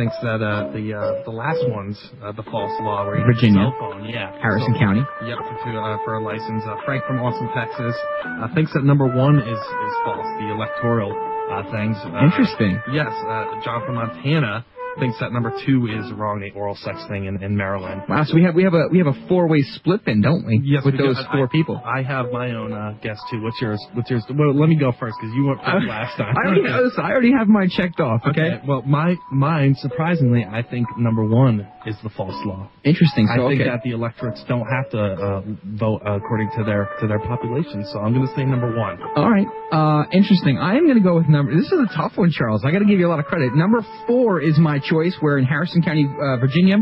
[0.00, 3.30] thinks that, uh, the, uh, the last one's, uh, the false law where you need
[3.30, 3.68] a Virginia.
[3.68, 4.04] cell phone.
[4.08, 4.32] Yeah.
[4.40, 5.04] Harrison So- County.
[5.28, 6.64] Yep, for, to, uh, for a license.
[6.64, 7.94] Uh, Frank from Austin, Texas,
[8.24, 11.12] uh, thinks that number one is, is false, the electoral,
[11.52, 11.96] uh, things.
[12.00, 12.80] Uh, Interesting.
[12.92, 14.64] Yes, uh, John from Montana
[14.98, 18.02] thinks that number two is wrong, the oral sex thing in, in Maryland.
[18.08, 20.46] Wow, so we have we have a we have a four way split then, don't
[20.46, 20.60] we?
[20.64, 21.06] Yes, with we do.
[21.08, 21.80] those four I, people.
[21.84, 23.42] I have my own uh, guess too.
[23.42, 23.84] What's yours?
[23.94, 24.24] What's yours?
[24.28, 26.34] Well, let me go first because you went first last time.
[26.36, 28.22] I already, I already have mine checked off.
[28.26, 28.60] Okay.
[28.66, 32.68] Well, my mine surprisingly, I think number one is the false law.
[32.84, 33.28] Interesting.
[33.30, 33.70] I So think okay.
[33.70, 37.86] that the electorates don't have to uh, vote according to their to their population.
[37.92, 38.98] So I'm going to say number one.
[39.16, 39.46] All right.
[39.72, 40.58] Uh, interesting.
[40.58, 41.54] I am going to go with number.
[41.54, 42.62] This is a tough one, Charles.
[42.64, 43.54] I got to give you a lot of credit.
[43.54, 45.16] Number four is my choice.
[45.20, 46.76] Where in Harrison County, uh, Virginia,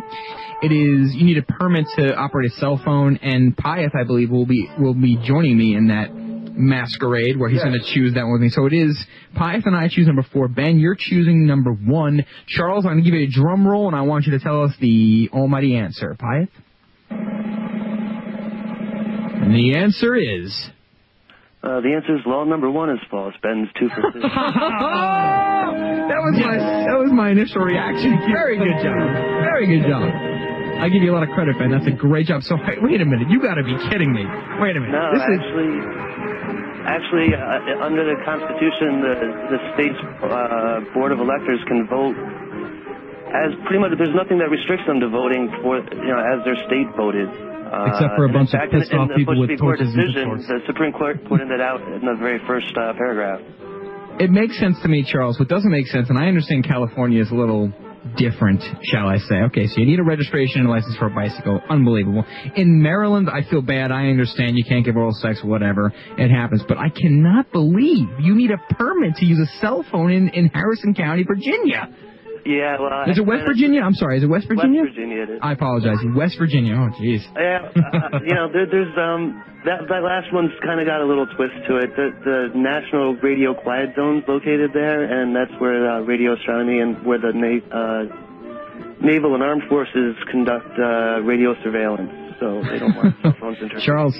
[0.62, 4.30] it is you need a permit to operate a cell phone, and Pyth, I believe,
[4.30, 6.08] will be will be joining me in that
[6.56, 7.66] masquerade where he's Yes.
[7.66, 8.48] going to choose that one with me.
[8.48, 8.96] So it is
[9.36, 10.48] Pyth and I choose number four.
[10.48, 12.24] Ben, you're choosing number one.
[12.46, 14.62] Charles, I'm going to give you a drum roll, and I want you to tell
[14.62, 16.16] us the almighty answer.
[16.18, 16.48] Pyth.
[19.42, 20.70] And the answer is.
[21.62, 23.34] Uh, the answer is law number one is false.
[23.42, 24.20] Ben's two for two.
[24.24, 28.18] that was my that was my initial reaction.
[28.32, 29.00] Very good job.
[29.48, 30.02] Very good job.
[30.80, 31.70] I give you a lot of credit, Ben.
[31.70, 32.42] That's a great job.
[32.42, 33.28] So wait, wait a minute.
[33.30, 34.24] You got to be kidding me.
[34.60, 34.92] Wait a minute.
[34.92, 35.40] No, this is
[36.86, 39.14] actually, actually, uh, under the Constitution, the
[39.56, 42.16] the state's uh, board of electors can vote
[43.34, 43.92] as pretty much.
[43.98, 47.28] There's nothing that restricts them to voting for you know as their state voted.
[47.28, 49.50] Uh, Except for a bunch of fact, in- pissed in off the people Bush with
[49.50, 49.56] v.
[49.56, 50.46] Gore torches and decision, pitchforks.
[50.46, 53.40] the Supreme Court pointed that out in the very first uh, paragraph.
[54.20, 55.40] it makes sense to me, Charles.
[55.40, 57.72] What doesn't make sense, and I understand California is a little
[58.16, 59.36] different, shall I say?
[59.46, 61.60] Okay, so you need a registration and a license for a bicycle.
[61.68, 62.24] Unbelievable.
[62.56, 63.90] In Maryland, I feel bad.
[63.90, 65.92] I understand you can't give oral sex, whatever.
[66.18, 66.62] It happens.
[66.66, 70.46] But I cannot believe you need a permit to use a cell phone in, in
[70.48, 71.88] Harrison County, Virginia.
[72.46, 73.80] Yeah, well, I- Is it West Virginia?
[73.80, 74.18] I'm sorry.
[74.18, 74.82] Is it West Virginia?
[74.82, 75.38] West Virginia it is.
[75.42, 75.96] I apologize.
[76.14, 76.74] West Virginia.
[76.76, 77.24] Oh, jeez.
[77.36, 81.06] Yeah, uh, you know, there, there's um that that last one's kind of got a
[81.06, 81.96] little twist to it.
[81.96, 87.00] The the National Radio Quiet Zone's located there, and that's where uh, radio astronomy and
[87.06, 88.02] where the na- uh,
[89.00, 92.12] naval and armed forces conduct uh, radio surveillance.
[92.40, 93.84] So they don't want cell phones interfering.
[93.84, 94.14] Charles,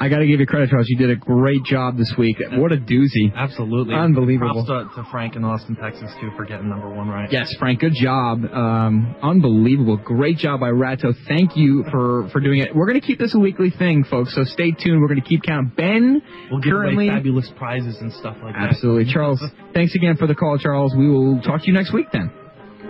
[0.00, 0.86] I got to give you credit, Charles.
[0.88, 2.38] You did a great job this week.
[2.52, 3.34] What a doozy.
[3.36, 3.94] Absolutely.
[3.94, 4.64] Unbelievable.
[4.64, 7.30] Props to, to Frank in Austin, Texas, too, for getting number one right.
[7.30, 8.44] Yes, Frank, good job.
[8.50, 9.98] Um, unbelievable.
[9.98, 11.12] Great job by Rato.
[11.28, 12.74] Thank you for, for doing it.
[12.74, 15.00] We're going to keep this a weekly thing, folks, so stay tuned.
[15.00, 15.72] We're going to keep counting.
[15.76, 17.08] Ben, We'll give currently.
[17.08, 18.70] away fabulous prizes and stuff like that.
[18.70, 19.12] Absolutely.
[19.12, 19.42] Charles,
[19.74, 20.94] thanks again for the call, Charles.
[20.96, 22.32] We will talk to you next week then.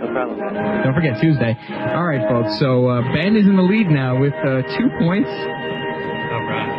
[0.01, 0.39] No problem.
[0.39, 1.55] Don't forget Tuesday.
[1.69, 2.59] All right, folks.
[2.59, 5.29] So uh, Ben is in the lead now with uh, two points.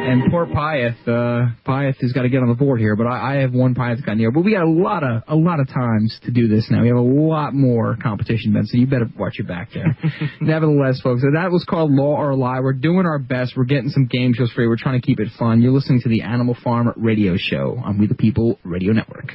[0.02, 3.34] And poor Pyth, uh, Pyth has got to get on the board here, but I,
[3.34, 4.32] I have one Pyth got near.
[4.32, 6.82] But we got a lot of a lot of times to do this now.
[6.82, 8.66] We have a lot more competition, Ben.
[8.66, 9.96] So you better watch your back there.
[10.40, 12.58] Nevertheless, folks, that was called Law or Lie.
[12.58, 13.52] We're doing our best.
[13.56, 14.68] We're getting some game shows for you.
[14.68, 15.62] We're trying to keep it fun.
[15.62, 19.34] You're listening to the Animal Farm Radio Show on We the People Radio Network.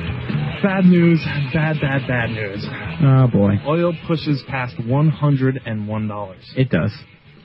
[0.63, 1.19] Bad news,
[1.53, 2.63] bad, bad, bad news.
[3.03, 6.35] Oh boy, Oil pushes past $101.
[6.55, 6.91] it does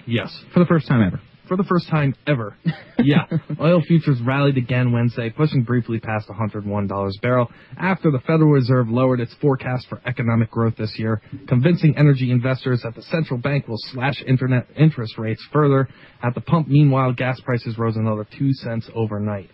[0.07, 0.45] Yes.
[0.53, 1.21] for the first time ever.
[1.49, 2.57] For the first time ever.
[2.99, 3.27] yeah.
[3.61, 7.49] Oil futures rallied again Wednesday, pushing briefly past $101 a barrel
[7.79, 12.81] after the Federal Reserve lowered its forecast for economic growth this year, convincing energy investors
[12.83, 15.89] that the central bank will slash internet interest rates further.
[16.23, 19.49] At the pump, meanwhile, gas prices rose another 2 cents overnight.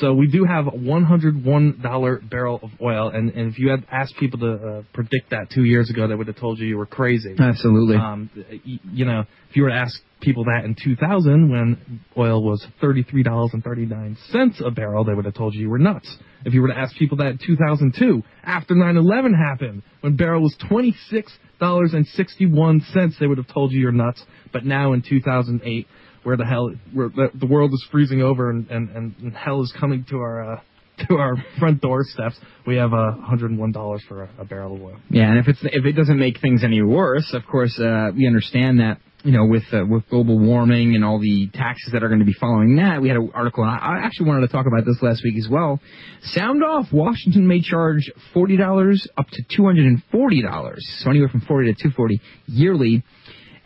[0.00, 4.16] So we do have a $101 barrel of oil, and, and if you had asked
[4.18, 6.86] people to uh, predict that two years ago, they would have told you you were
[6.86, 7.34] crazy.
[7.38, 7.96] Absolutely.
[7.96, 12.42] Um, y- you know, if you were to ask people that in 2000 when oil
[12.42, 16.16] was $33.39 a barrel, they would have told you you were nuts.
[16.44, 20.56] If you were to ask people that in 2002, after 9/11 happened, when barrel was
[20.70, 24.22] $26.61, they would have told you you're nuts.
[24.52, 25.86] But now in 2008,
[26.24, 29.72] where the hell where the, the world is freezing over and, and, and hell is
[29.78, 30.60] coming to our uh,
[31.08, 34.96] to our front doorsteps, we have uh, $101 for a, a barrel of oil.
[35.10, 38.26] Yeah, and if it's if it doesn't make things any worse, of course, uh, we
[38.26, 42.08] understand that you know with uh, with global warming and all the taxes that are
[42.08, 43.02] going to be following that.
[43.02, 45.36] We had an article, and I, I actually wanted to talk about this last week
[45.36, 45.80] as well.
[46.22, 51.10] Sound off: Washington may charge forty dollars up to two hundred and forty dollars, so
[51.10, 53.02] anywhere from forty to two forty yearly.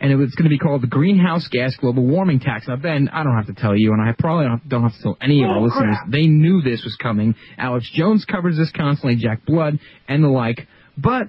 [0.01, 2.67] And it was going to be called the Greenhouse Gas Global Warming Tax.
[2.69, 5.01] Now, Ben, I don't have to tell you, and I probably don't don't have to
[5.01, 5.97] tell any of oh, our Oh, listeners.
[5.97, 6.09] crap.
[6.11, 7.35] They knew this was coming.
[7.57, 9.77] Alex Jones covers this constantly, Jack Blood,
[10.07, 10.67] and the like.
[10.97, 11.27] But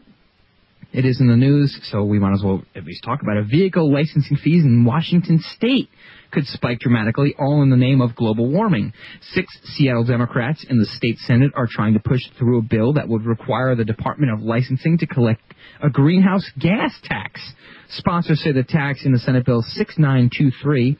[0.93, 3.47] it is in the news, so we might as well at least talk about it.
[3.51, 5.89] Vehicle licensing fees in Washington State
[6.33, 8.93] could spike dramatically, all in the name of global warming.
[9.33, 13.09] Six Seattle Democrats in the state Senate are trying to push through a bill that
[13.09, 15.43] would require the Department of Licensing to collect
[15.83, 17.41] a greenhouse gas tax.
[17.93, 20.97] Sponsors say the tax in the Senate Bill 6923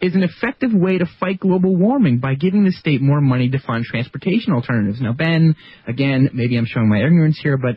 [0.00, 3.58] is an effective way to fight global warming by giving the state more money to
[3.58, 5.00] fund transportation alternatives.
[5.00, 5.54] Now, Ben,
[5.86, 7.76] again, maybe I'm showing my ignorance here, but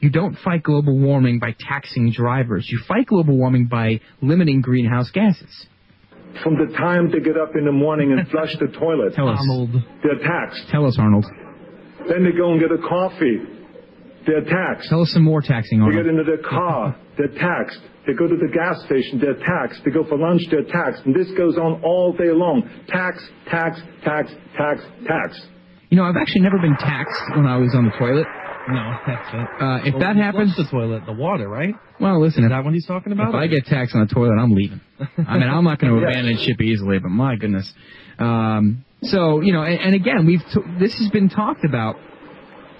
[0.00, 2.66] you don't fight global warming by taxing drivers.
[2.70, 5.66] You fight global warming by limiting greenhouse gases.
[6.42, 9.38] From the time they get up in the morning and flush the toilet, Tell us.
[10.02, 10.68] they're taxed.
[10.70, 11.24] Tell us, Arnold.
[12.08, 13.38] Then they go and get a coffee,
[14.26, 14.88] they're taxed.
[14.88, 15.98] Tell us some more taxing, Arnold.
[15.98, 17.80] They get into their car, they're taxed.
[18.06, 19.82] They go to the gas station, they're taxed.
[19.84, 21.02] They go for lunch, they're taxed.
[21.06, 22.68] And this goes on all day long.
[22.88, 25.40] Tax, tax, tax, tax, tax.
[25.90, 28.26] You know, I've actually never been taxed when I was on the toilet.
[28.68, 29.40] No, that's it.
[29.60, 31.74] Uh, if Well, that happens, flushed the toilet, the water, right?
[32.00, 32.44] well, listen.
[32.44, 33.28] Is that what he's talking about?
[33.30, 34.80] if I get taxed on the toilet, I'm leaving.
[35.26, 36.10] I mean, I'm not going to Yes.
[36.14, 37.72] abandon ship easily, but my goodness.
[38.18, 41.96] Um, so you know, and, and again, we've t- this has been talked about.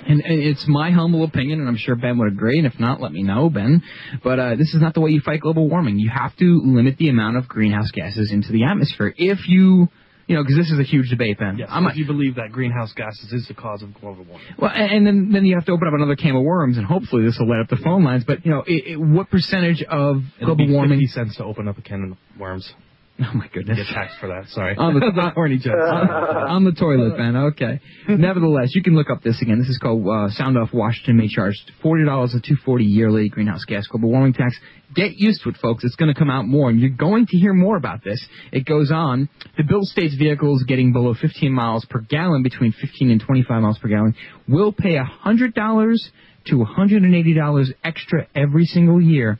[0.06, 2.58] And, it's my humble opinion, and I'm sure Ben would agree.
[2.58, 3.82] And if not, let me know, Ben.
[4.22, 5.98] But uh, this is not the way you fight global warming.
[5.98, 9.14] You have to limit the amount of greenhouse gases into the atmosphere.
[9.16, 9.88] If you,
[10.26, 11.58] you know, because this is a huge debate, Ben.
[11.58, 14.46] Yes, I'm if you believe that greenhouse gases is the cause of global warming.
[14.58, 16.86] well, and and then then you have to open up another can of worms, and
[16.86, 18.24] hopefully this will light up the phone lines.
[18.24, 21.00] But you know, it, it, what percentage of It'll global be warming?
[21.00, 22.72] 50 cents to open up a can of worms.
[23.24, 23.76] Oh my goodness.
[23.78, 24.48] Get taxed for that.
[24.48, 24.74] Sorry.
[24.76, 25.76] on the horny jokes.
[25.78, 27.36] on, on the toilet, Ben.
[27.36, 27.80] Okay.
[28.08, 29.58] Nevertheless, you can look up this again.
[29.60, 33.28] This is called uh, Sound Off Washington may charge forty dollars a two forty yearly
[33.28, 34.56] greenhouse gas global warming tax.
[34.94, 35.84] Get used to it, folks.
[35.84, 38.26] It's going to come out more, and you're going to hear more about this.
[38.50, 39.28] It goes on.
[39.56, 43.78] The bill states vehicles getting below 15 miles per gallon, between 15 and 25 miles
[43.78, 44.14] per gallon,
[44.48, 46.10] will pay hundred dollars
[46.46, 49.38] to 180 dollars extra every single year.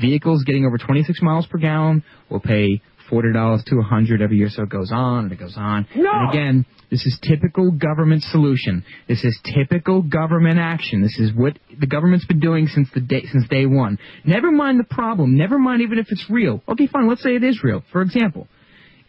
[0.00, 2.80] Vehicles getting over 26 miles per gallon will pay
[3.10, 4.48] forty dollars to a hundred every year.
[4.48, 5.86] So it goes on and it goes on.
[5.94, 6.10] No!
[6.10, 8.84] And again, this is typical government solution.
[9.08, 11.02] This is typical government action.
[11.02, 13.98] This is what the government's been doing since the day since day one.
[14.24, 15.36] Never mind the problem.
[15.36, 16.62] Never mind even if it's real.
[16.68, 17.08] Okay, fine.
[17.08, 17.82] Let's say it is real.
[17.92, 18.48] For example,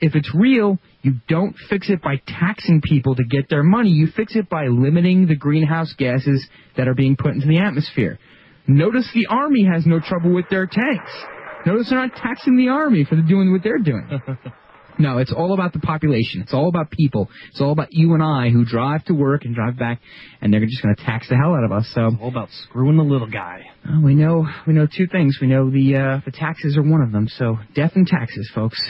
[0.01, 3.91] if it's real, you don't fix it by taxing people to get their money.
[3.91, 6.45] You fix it by limiting the greenhouse gases
[6.75, 8.17] that are being put into the atmosphere.
[8.67, 11.11] Notice the army has no trouble with their tanks.
[11.65, 14.07] Notice they're not taxing the army for doing what they're doing.
[14.99, 16.41] no, it's all about the population.
[16.41, 17.29] It's all about people.
[17.49, 19.99] It's all about you and I who drive to work and drive back,
[20.41, 21.89] and they're just going to tax the hell out of us.
[21.93, 23.63] So it's all about screwing the little guy.
[23.85, 25.37] well, we know we know two things.
[25.41, 27.27] We know the uh, the taxes are one of them.
[27.27, 28.83] So death and taxes, folks.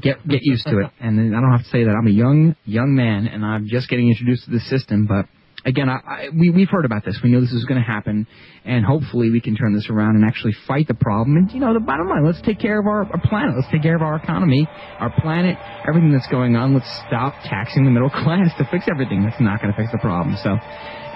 [0.00, 0.90] Get get used to it.
[1.00, 3.88] And I don't have to say that I'm a young young man and I'm just
[3.88, 5.06] getting introduced to the system.
[5.06, 5.26] But
[5.66, 7.18] again, I, I, we we've heard about this.
[7.22, 8.26] We know this is going to happen,
[8.64, 11.36] and hopefully we can turn this around and actually fight the problem.
[11.36, 13.54] And you know, the bottom line, let's take care of our, our planet.
[13.56, 14.66] Let's take care of our economy,
[14.98, 16.72] our planet, everything that's going on.
[16.72, 19.24] Let's stop taxing the middle class to fix everything.
[19.24, 20.36] That's not going to fix the problem.
[20.42, 20.56] So,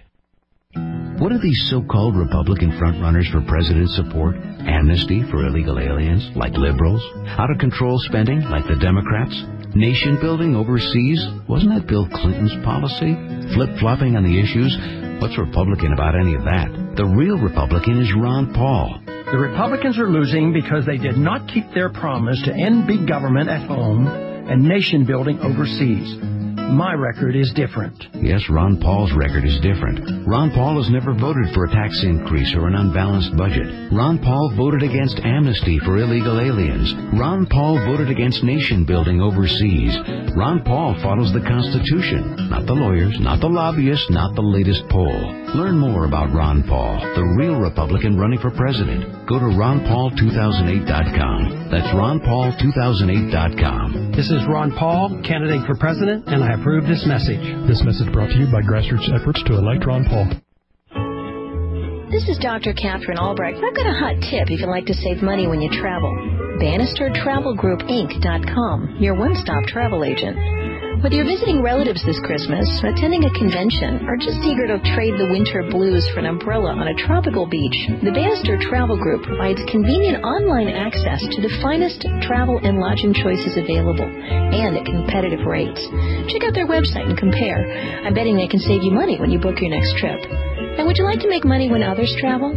[1.17, 4.35] What do these so-called Republican frontrunners for president support?
[4.35, 7.01] Amnesty for illegal aliens, like liberals?
[7.41, 9.33] Out of control spending, like the Democrats?
[9.73, 11.17] Nation building overseas?
[11.49, 13.17] Wasn't that Bill Clinton's policy?
[13.55, 14.77] Flip-flopping on the issues?
[15.19, 16.69] What's Republican about any of that?
[16.95, 19.01] The real Republican is Ron Paul.
[19.07, 23.49] The Republicans are losing because they did not keep their promise to end big government
[23.49, 26.36] at home and nation building overseas.
[26.67, 27.95] My record is different.
[28.19, 30.27] Yes, Ron Paul's record is different.
[30.27, 33.89] Ron Paul has never voted for a tax increase or an unbalanced budget.
[33.89, 36.93] Ron Paul voted against amnesty for illegal aliens.
[37.17, 39.95] Ron Paul voted against nation building overseas.
[40.35, 45.23] Ron Paul follows the Constitution, not the lawyers, not the lobbyists, not the latest poll.
[45.55, 49.25] Learn more about Ron Paul, the real Republican running for president.
[49.25, 51.69] Go to ronpaul2008.com.
[51.71, 54.11] That's ronpaul2008.com.
[54.11, 57.41] This is Ron Paul, candidate for president, and I approve this message.
[57.67, 60.27] This message brought to you by grassroots efforts to elect Ron Paul.
[62.09, 62.73] This is Dr.
[62.73, 63.61] Catherine Albrecht.
[63.61, 66.15] I've got a hot tip if you like to save money when you travel.
[66.57, 70.35] BannisterTravelGroupInc.com, your one-stop travel agent.
[70.97, 75.29] Whether you're visiting relatives this Christmas, attending a convention, or just eager to trade the
[75.29, 80.25] winter blues for an umbrella on a tropical beach, the Bannister Travel Group provides convenient
[80.25, 85.85] online access to the finest travel and lodging choices available, and at competitive rates.
[86.33, 87.61] Check out their website and compare.
[88.01, 90.17] I'm betting they can save you money when you book your next trip.
[90.77, 92.51] And would you like to make money when others travel?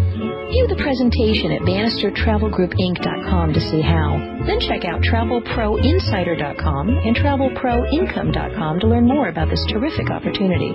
[0.51, 4.19] View the presentation at BannisterTravelGroupInc.com to see how.
[4.47, 10.75] Then check out TravelProInsider.com and TravelProIncome.com to learn more about this terrific opportunity.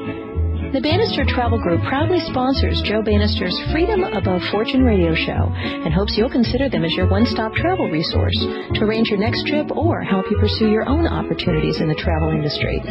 [0.71, 6.17] The Bannister Travel Group proudly sponsors Joe Bannister's Freedom Above Fortune radio show and hopes
[6.17, 8.37] you'll consider them as your one-stop travel resource
[8.73, 12.29] to arrange your next trip or help you pursue your own opportunities in the travel
[12.29, 12.81] industry.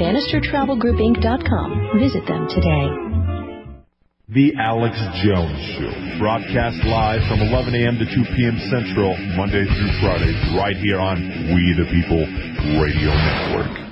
[0.00, 1.98] BannisterTravelGroupInc.com.
[2.00, 3.07] Visit them today.
[4.30, 4.94] The Alex
[5.24, 7.96] Jones Show, broadcast live from 11 a.m.
[7.96, 8.60] to 2 p.m.
[8.68, 11.16] Central, Monday through Friday, right here on
[11.56, 12.28] We the People
[12.76, 13.87] Radio Network.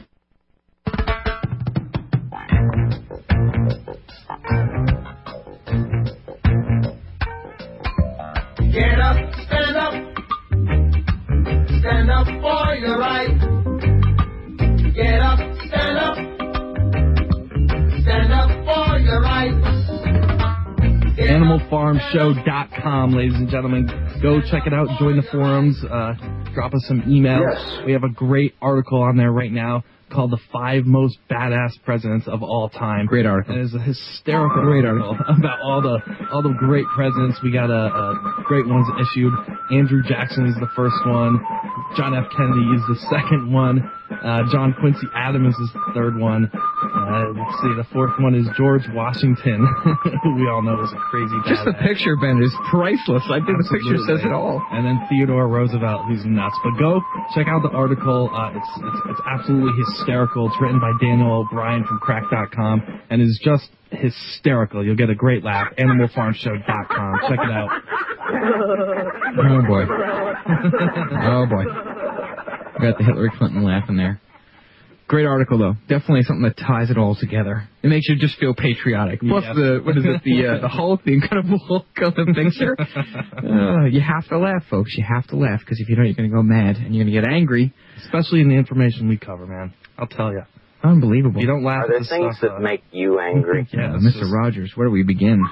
[21.70, 23.86] AnimalFarmShow.com, ladies and gentlemen.
[24.22, 24.88] Go check it out.
[24.98, 25.76] Join the forums.
[25.84, 26.14] Uh,
[26.54, 27.52] drop us some emails.
[27.52, 27.86] Yes.
[27.86, 32.28] We have a great article on there right now called "The Five Most Badass Presidents
[32.28, 33.56] of All Time." Great article.
[33.56, 35.98] It is a hysterical Great article about all the
[36.32, 37.38] all the great presidents.
[37.42, 39.32] We got a, a great ones issued.
[39.72, 41.40] Andrew Jackson is the first one.
[41.96, 42.26] John F.
[42.36, 43.90] Kennedy is the second one.
[44.10, 46.50] Uh, John Quincy Adams is the third one.
[46.52, 49.62] Uh, let's see, the fourth one is George Washington,
[50.22, 51.86] who we all know was a crazy Just the badass.
[51.86, 53.22] picture, Ben, is priceless.
[53.30, 54.62] I think the picture says it all.
[54.72, 56.56] And then Theodore Roosevelt, who's nuts.
[56.64, 57.00] But go
[57.34, 58.30] check out the article.
[58.32, 60.46] Uh, it's, it's it's absolutely hysterical.
[60.48, 64.84] It's written by Daniel O'Brien from Cracked.com and is just hysterical.
[64.84, 65.72] You'll get a great laugh.
[65.78, 67.20] AnimalFarmShow.com.
[67.28, 67.70] Check it out.
[69.38, 69.84] Oh boy.
[69.86, 71.64] oh boy.
[72.78, 74.20] We got the Hillary Clinton laughing there.
[75.08, 75.74] Great article though.
[75.88, 77.68] Definitely something that ties it all together.
[77.82, 79.20] It makes you just feel patriotic.
[79.20, 79.54] Plus Yes.
[79.54, 82.76] the what is it the uh, the Hulk, the Incredible Hulk on the picture.
[83.46, 84.94] Uh, you have to laugh, folks.
[84.96, 87.04] You have to laugh because if you don't, you're going to go mad and you're
[87.04, 87.72] going to get angry.
[88.04, 89.72] Especially in the information we cover, man.
[89.96, 90.42] I'll tell you.
[90.82, 91.40] Unbelievable.
[91.40, 93.68] You don't laugh Are there at the things stuff, that uh, make you angry?
[93.72, 94.20] Yeah, Uh, Mr.
[94.20, 95.44] just- Rogers, where do we begin?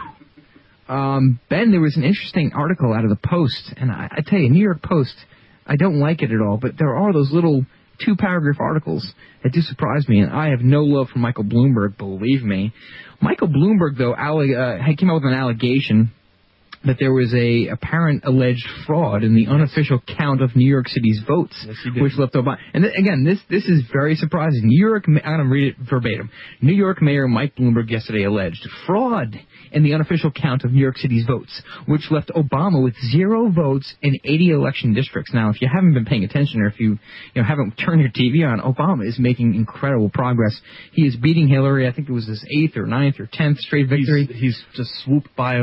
[0.89, 4.39] Um, ben, there was an interesting article out of the Post, and I, I tell
[4.39, 5.15] you, New York Post,
[5.67, 7.65] I don't like it at all, but there are those little
[8.05, 9.07] two paragraph articles
[9.43, 12.73] that do surprise me, and I have no love for Michael Bloomberg, believe me.
[13.21, 16.11] Michael Bloomberg, though, alle- uh, came out with an allegation
[16.87, 21.21] that there was a apparent alleged fraud in the unofficial count of New York City's
[21.27, 21.67] votes,
[21.97, 22.57] which left Obama.
[22.73, 24.63] And th- again, this this is very surprising.
[24.65, 26.31] New York, I'm going to read it verbatim.
[26.61, 29.39] New York Mayor Mike Bloomberg yesterday alleged fraud
[29.73, 33.93] in the unofficial count of New York City's votes, which left Obama with zero votes
[34.03, 35.33] in 80 election districts.
[35.35, 36.99] Now, if you haven't been paying attention or if you
[37.35, 40.61] you know haven't turned your TV on, Obama is making incredible progress.
[40.93, 41.89] He is beating Hillary.
[41.89, 44.27] I think it was his eighth or ninth or tenth straight victory.
[44.27, 45.61] He's, he's just swooped by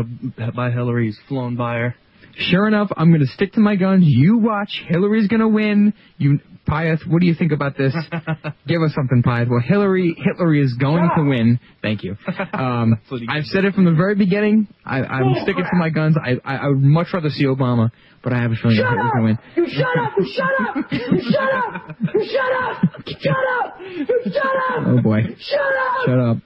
[0.56, 1.11] by Hillary.
[1.12, 1.96] He's flown by her.
[2.38, 4.06] Sure enough, I'm going to stick to my guns.
[4.08, 4.82] You watch.
[4.88, 5.94] Hillary's going to win.
[6.18, 7.94] You, Pyth, what do you think about this?
[8.68, 9.50] Give us something, Pyth.
[9.50, 11.60] Well, Hillary, Hillary is going to win.
[11.82, 12.16] Thank you.
[12.54, 14.68] Um, I've said it from the very beginning.
[14.86, 16.16] I, I'm sticking to my guns.
[16.18, 17.92] I, I, I would much rather see Obama,
[18.24, 19.14] but I have a feeling that Shut Hillary's up!
[19.14, 19.66] going to win.
[19.66, 20.14] You shut up!
[20.18, 20.92] You shut up!
[20.92, 21.98] You shut up!
[22.14, 22.82] You shut up!
[23.20, 23.80] Shut up!
[23.82, 24.88] You shut up!
[24.88, 25.22] Oh boy.
[25.40, 26.06] Shut up!
[26.06, 26.38] Shut up.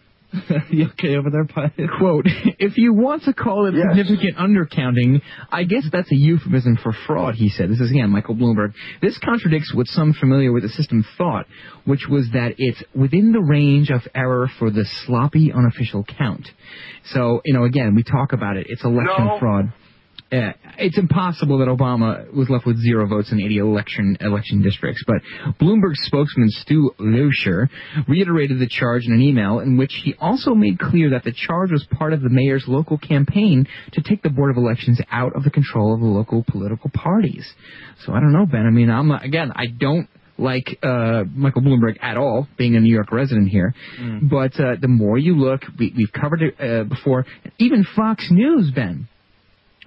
[0.70, 1.46] you okay over there?
[1.98, 2.26] Quote,
[2.60, 5.22] if you want to call it significant undercounting,
[5.52, 7.70] I guess that's a euphemism for fraud, he said.
[7.70, 8.74] This is again Michael Bloomberg.
[9.02, 11.46] This contradicts what some familiar with the system thought,
[11.86, 16.48] which was that it's within the range of error for the sloppy unofficial count.
[17.06, 18.68] So, you know, again, we talk about it.
[18.70, 19.40] It's election No.
[19.40, 19.74] fraud.
[20.32, 25.04] Uh, it's impossible that Obama was left with zero votes in 80 election election districts.
[25.06, 25.18] But
[25.60, 27.70] Bloomberg spokesman Stu Loeser
[28.08, 31.72] reiterated the charge in an email in which he also made clear that the charge
[31.72, 35.44] was part of the mayor's local campaign to take the board of elections out of
[35.44, 37.48] the control of the local political parties.
[38.04, 38.66] So I don't know, Ben.
[38.66, 42.80] I mean, I'm not, again, I don't like uh, Michael Bloomberg at all, being a
[42.80, 43.74] New York resident here.
[44.30, 47.26] But uh, the more you look, we, we've covered it uh, before.
[47.58, 49.08] Even Fox News, Ben,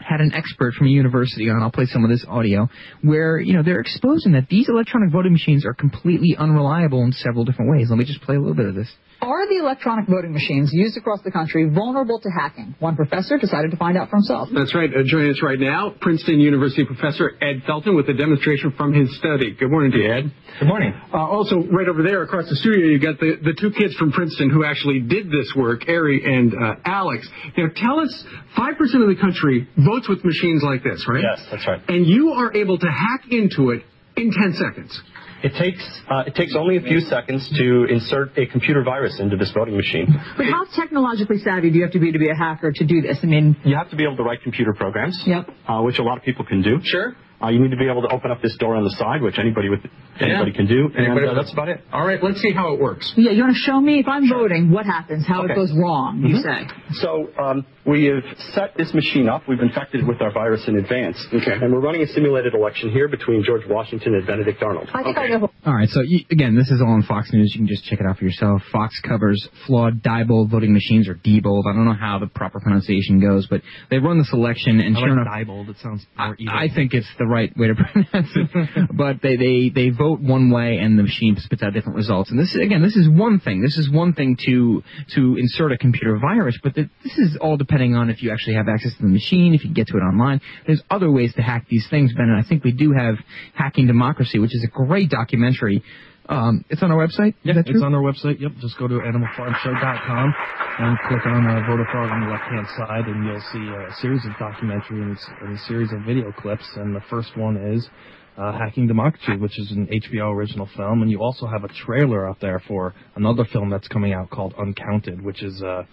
[0.00, 1.62] had an expert from a university on.
[1.62, 2.68] I'll play some of this audio
[3.02, 7.44] where you know they're exposing that these electronic voting machines are completely unreliable in several
[7.44, 7.88] different ways.
[7.90, 8.92] Let me just play a little bit of this.
[9.20, 12.76] Are the electronic voting machines used across the country vulnerable to hacking?
[12.78, 14.48] One professor decided to find out for himself.
[14.54, 14.88] That's right.
[14.88, 19.10] Uh, joining us right now, Princeton University professor Ed Felten with a demonstration from his
[19.18, 19.56] study.
[19.58, 20.32] Good morning to you, Ed.
[20.60, 20.94] Good morning.
[21.12, 24.12] Uh, also, right over there across the studio, you got the, the two kids from
[24.12, 27.28] Princeton who actually did this work, Ari and uh, Alex.
[27.56, 28.24] Now, tell us,
[28.56, 28.70] 5%
[29.02, 31.24] of the country votes with machines like this, right?
[31.26, 31.82] Yes, that's right.
[31.88, 33.82] And you are able to hack into it
[34.16, 35.02] in 10 seconds.
[35.42, 39.36] It takes uh, it takes only a few seconds to insert a computer virus into
[39.36, 40.06] this voting machine.
[40.36, 43.00] But how technologically savvy do you have to be to be a hacker to do
[43.02, 43.18] this?
[43.22, 45.48] I mean, You have to be able to write computer programs, Yep.
[45.68, 46.80] uh, which a lot of people can do.
[46.82, 47.14] Sure.
[47.40, 49.38] Uh, you need to be able to open up this door on the side, which
[49.38, 49.78] anybody with
[50.18, 51.84] anybody can do, and Anybody uh, that's about it.
[51.92, 53.12] All right, let's see how it works.
[53.16, 55.52] yeah, you want to show me if I'm voting what happens, how Okay.
[55.52, 56.20] it goes wrong?
[56.26, 56.42] You Mhm.
[56.42, 56.66] say.
[56.94, 59.48] So um, we have set this machine up.
[59.48, 61.16] We've infected it with our virus in advance.
[61.32, 61.52] Okay.
[61.52, 64.90] And we're running a simulated election here between George Washington and Benedict Arnold.
[64.92, 65.50] I think I know.
[65.64, 67.52] All right, so you, again, this is all on Fox News.
[67.54, 68.62] You can just check it out for yourself.
[68.70, 71.62] Fox covers flawed Diebold voting machines or Diebold.
[71.66, 75.00] I don't know how the proper pronunciation goes, but they run this election, and I
[75.00, 75.70] sure like enough, Diebold.
[75.70, 76.54] It sounds more evil.
[76.54, 78.88] I think it's the right way to pronounce it.
[78.92, 82.30] but they, they, they vote one way and the machine spits out different results.
[82.30, 83.62] And this is, again, this is one thing.
[83.62, 84.82] This is one thing to,
[85.14, 88.54] to insert a computer virus, but the, this is all depending on if you actually
[88.54, 90.40] have access to the machine, if you get to it online.
[90.66, 93.14] There's other ways to hack these things, Ben, and I think we do have
[93.54, 95.84] Hacking Democracy, which is a great documentary.
[96.28, 97.34] Um, it's on our website?
[97.44, 98.40] Yeah, it's on our website.
[98.40, 100.34] Yep, just go to animalfarmshow.com
[100.80, 104.24] and click on uh, Voter Fraud on the left-hand side, and you'll see a series
[104.26, 106.68] of documentaries and a series of video clips.
[106.74, 107.88] And the first one is
[108.36, 111.02] uh, Hacking Democracy, which is an HBO original film.
[111.02, 114.54] And you also have a trailer out there for another film that's coming out called
[114.58, 115.84] Uncounted, which is uh,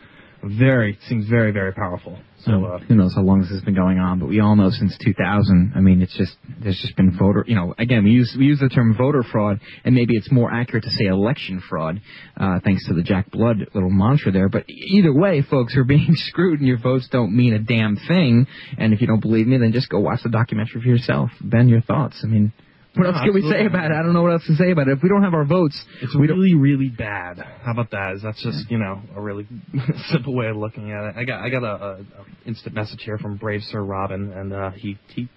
[0.45, 2.17] very seems very very powerful.
[2.39, 4.69] So uh, who knows how long this has been going on, but we all know
[4.69, 5.73] since 2000.
[5.75, 7.43] I mean, it's just there's just been voter.
[7.47, 10.53] You know, again, we use we use the term voter fraud, and maybe it's more
[10.53, 12.01] accurate to say election fraud,
[12.37, 14.47] uh, thanks to the Jack Blood little mantra there.
[14.47, 18.45] But either way, folks are being screwed, and your votes don't mean a damn thing.
[18.77, 21.31] And if you don't believe me, then just go watch the documentary for yourself.
[21.41, 22.21] Ben, your thoughts?
[22.23, 22.53] I mean.
[22.95, 23.95] What else can we say about it?
[23.95, 24.97] I don't know what else to say about it.
[24.97, 26.39] If we don't have our votes, It's we don't.
[26.39, 27.39] really, really bad.
[27.63, 28.13] How about that?
[28.15, 29.47] Is that's just you know a really
[30.11, 31.15] simple way of looking at it?
[31.17, 34.53] I got I got a, a, a instant message here from Brave Sir Robin, and
[34.53, 35.27] uh, he he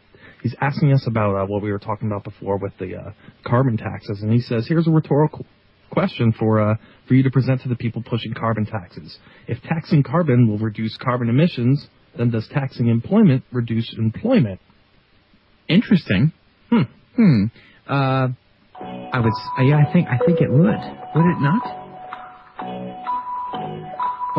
[0.42, 3.10] he's asking us about uh, what we were talking about before with the uh,
[3.46, 5.44] carbon taxes, and he says here's a rhetorical
[5.90, 6.74] question for uh,
[7.06, 9.18] for you to present to the people pushing carbon taxes.
[9.46, 14.60] If taxing carbon will reduce carbon emissions, then does taxing employment reduce employment?
[15.68, 16.32] Interesting.
[16.70, 16.82] Hmm.
[17.18, 17.46] Hmm.
[17.88, 18.28] Uh,
[18.80, 19.32] I would.
[19.58, 20.06] uh, yeah, I think.
[20.06, 20.62] I think it would.
[20.62, 21.62] Would it not?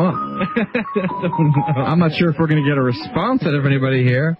[0.00, 4.38] Well, I'm not sure if we're going to get a response out of anybody here.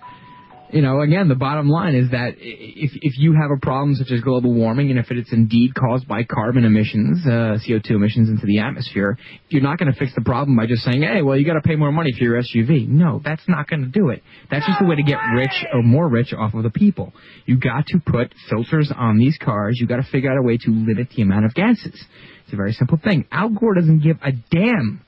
[0.72, 4.12] You know, again, the bottom line is that if if you have a problem such
[4.12, 8.46] as global warming, and if it's indeed caused by carbon emissions, uh, CO2 emissions into
[8.46, 9.18] the atmosphere,
[9.48, 11.60] you're not going to fix the problem by just saying, "Hey, well, you got to
[11.60, 14.22] pay more money for your SUV." No, that's not going to do it.
[14.50, 17.12] That's just a way to get rich or more rich off of the people.
[17.46, 19.78] You got to put filters on these cars.
[19.80, 22.04] You got to figure out a way to limit the amount of gases.
[22.44, 23.26] It's a very simple thing.
[23.32, 25.00] Al Gore doesn't give a damn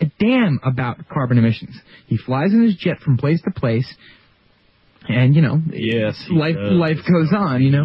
[0.00, 1.74] a damn about carbon emissions.
[2.06, 3.94] He flies in his jet from place to place,
[5.08, 6.72] and you know, yes, life does.
[6.72, 7.62] life goes on.
[7.62, 7.84] You know,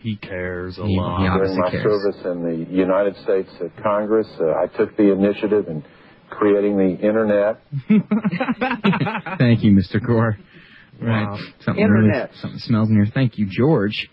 [0.00, 1.20] He cares a He- lot.
[1.20, 1.82] he During obviously my cares.
[1.84, 5.84] service in the United States uh, Congress, uh, I took the initiative in
[6.30, 7.60] creating the Internet.
[9.38, 10.04] Thank you, Mr.
[10.04, 10.38] Gore.
[11.00, 11.38] Right, Wow.
[11.60, 12.14] something Internet.
[12.30, 13.06] really, something smells in here.
[13.12, 14.08] Thank you, George.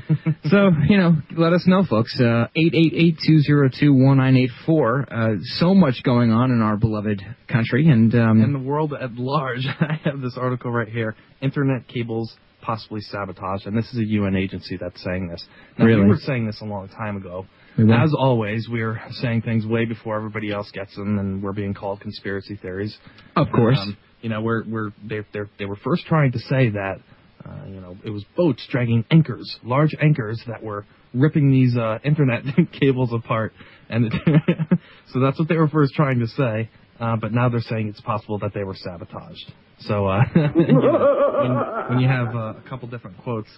[0.44, 2.18] so you know, let us know, folks.
[2.20, 5.06] Uh, Eight eight eight two zero two one nine eight four.
[5.12, 9.12] Uh, so much going on in our beloved country, and um, and the world at
[9.14, 9.66] large.
[9.80, 11.14] I have this article right here.
[11.40, 15.44] Internet cables possibly sabotaged, and this is a UN agency that's saying this.
[15.78, 16.02] Now, Really?
[16.02, 17.46] we were saying this a long time ago.
[17.76, 17.92] We?
[17.92, 22.00] As always, we're saying things way before everybody else gets them, and we're being called
[22.00, 22.96] conspiracy theories.
[23.34, 23.78] Of course.
[23.80, 25.20] Um, you know, we're we're they
[25.58, 27.00] they were first trying to say that.
[27.44, 31.98] Uh, you know, it was boats dragging anchors, large anchors that were ripping these uh,
[32.04, 32.42] internet
[32.80, 33.52] cables apart,
[33.88, 34.12] and it
[35.12, 36.68] so that's what they were first trying to say.
[37.00, 39.52] Uh, but now they're saying it's possible that they were sabotaged.
[39.80, 43.48] So uh, you know, when, when you have uh, a couple different quotes,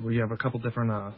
[0.00, 1.10] where you have a couple different uh,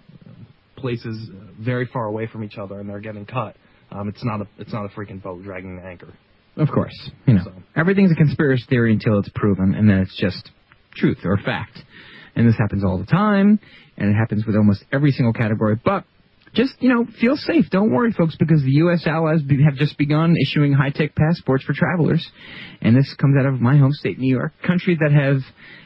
[0.76, 1.30] places
[1.60, 3.56] very far away from each other and they're getting cut,
[3.92, 6.12] um, it's not a it's not a freaking boat dragging the anchor.
[6.56, 7.44] Of course, you know,
[7.76, 10.50] everything's a conspiracy theory until it's proven, and then it's just
[10.94, 11.78] truth or fact.
[12.36, 13.58] And this happens all the time,
[13.96, 15.78] and it happens with almost every single category.
[15.82, 16.04] But
[16.54, 17.66] just you know, feel safe.
[17.70, 19.06] Don't worry, folks, because the U.S.
[19.06, 22.28] allies have just begun issuing high-tech passports for travelers,
[22.80, 24.52] and this comes out of my home state, New York.
[24.66, 25.42] Countries that have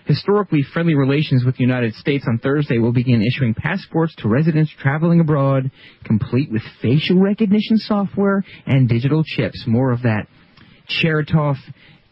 [0.07, 4.73] historically friendly relations with the United States on Thursday will begin issuing passports to residents
[4.79, 5.71] traveling abroad,
[6.05, 9.65] complete with facial recognition software and digital chips.
[9.67, 10.27] More of that
[10.89, 11.57] Cheritoff,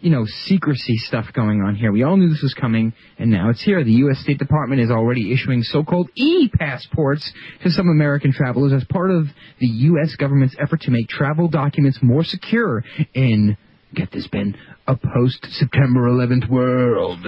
[0.02, 1.92] you know, secrecy stuff going on here.
[1.92, 3.84] We all knew this was coming, and now it's here.
[3.84, 4.18] The U.S.
[4.18, 9.28] State Department is already issuing so-called e-passports to some American travelers as part of
[9.60, 10.16] the U.S.
[10.16, 12.84] government's effort to make travel documents more secure
[13.14, 13.56] in,
[13.94, 14.56] get this, Ben,
[14.92, 17.18] a post-September 11th world.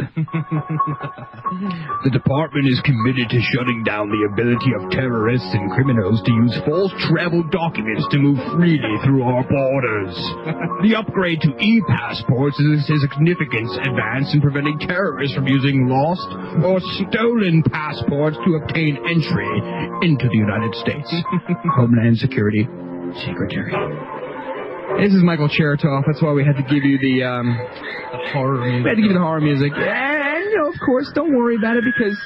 [2.05, 6.53] The department is committed to shutting down the ability of terrorists and criminals to use
[6.67, 10.13] false travel documents to move freely through our borders.
[10.85, 16.29] The upgrade to e-passports is a significant advance in preventing terrorists from using lost
[16.65, 19.49] or stolen passports to obtain entry
[20.05, 21.09] into the United States.
[21.77, 22.69] Homeland Security
[23.25, 23.73] Secretary.
[25.01, 26.05] This is Michael Cheritoff.
[26.07, 27.47] That's why we had to give you the um,
[28.13, 28.85] the horror music.
[28.85, 29.73] We had to give you the horror music.
[29.75, 32.17] And, you know, of course, don't worry about it because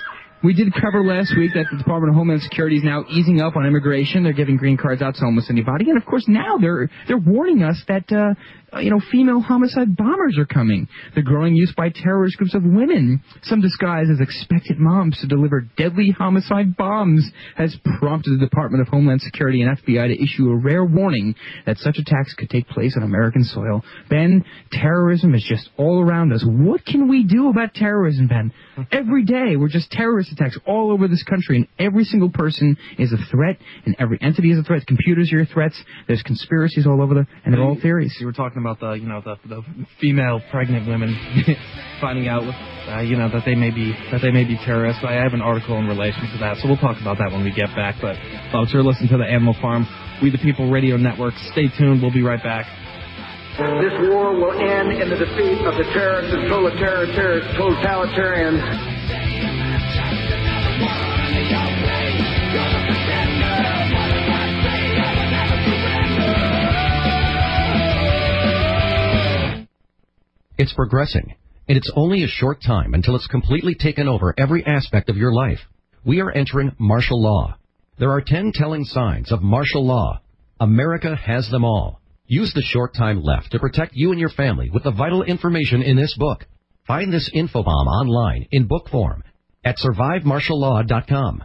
[0.42, 3.56] We did cover last week that the Department of Homeland Security is now easing up
[3.56, 4.22] on immigration.
[4.22, 7.64] They're giving green cards out to almost anybody, and of course now they're they're warning
[7.64, 8.34] us that uh, uh,
[8.72, 10.88] Uh, you know female homicide bombers are coming.
[11.14, 15.62] The growing use by terrorist groups of women, some disguised as expectant moms, to deliver
[15.76, 17.26] deadly homicide bombs,
[17.56, 21.34] has prompted the Department of Homeland Security and FBI to issue a rare warning
[21.64, 23.82] that such attacks could take place on American soil.
[24.10, 26.44] Ben, terrorism is just all around us.
[26.46, 28.52] What can we do about terrorism, Ben?
[28.92, 33.12] Every day we're just terrorist attacks all over this country, and every single person is
[33.12, 34.86] a threat, and every entity is a threat.
[34.86, 35.80] Computers are your threats.
[36.06, 38.14] There's conspiracies all over there, and they're all theories.
[38.20, 39.62] You were talking about the, you know, the, the
[40.00, 41.16] female pregnant women
[42.00, 42.42] finding out,
[42.88, 45.02] uh, you know, that they may be that they may be terrorists.
[45.04, 47.52] I have an article in relation to that, so we'll talk about that when we
[47.52, 47.96] get back.
[48.00, 48.16] But
[48.52, 49.86] folks, you're listening to the Animal Farm,
[50.22, 51.34] We the People Radio Network.
[51.52, 52.02] Stay tuned.
[52.02, 52.66] We'll be right back.
[53.58, 58.54] This war will end in the defeat of the terrorists and totalitarian.
[70.58, 71.36] It's progressing,
[71.68, 75.32] and it's only a short time until it's completely taken over every aspect of your
[75.32, 75.60] life.
[76.04, 77.56] We are entering martial law.
[78.00, 80.20] There are 10 telling signs of martial law.
[80.58, 82.00] America has them all.
[82.26, 85.80] Use the short time left to protect you and your family with the vital information
[85.80, 86.44] in this book.
[86.88, 89.22] Find this infobomb online in book form
[89.64, 91.44] at survivemartiallaw.com.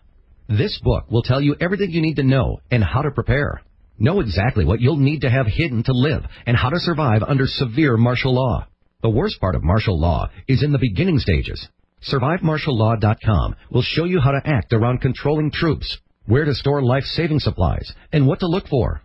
[0.49, 3.61] This book will tell you everything you need to know and how to prepare.
[3.99, 7.45] Know exactly what you'll need to have hidden to live and how to survive under
[7.45, 8.65] severe martial law.
[9.03, 11.67] The worst part of martial law is in the beginning stages.
[12.09, 17.91] SurviveMartialLaw.com will show you how to act around controlling troops, where to store life-saving supplies,
[18.13, 19.01] and what to look for.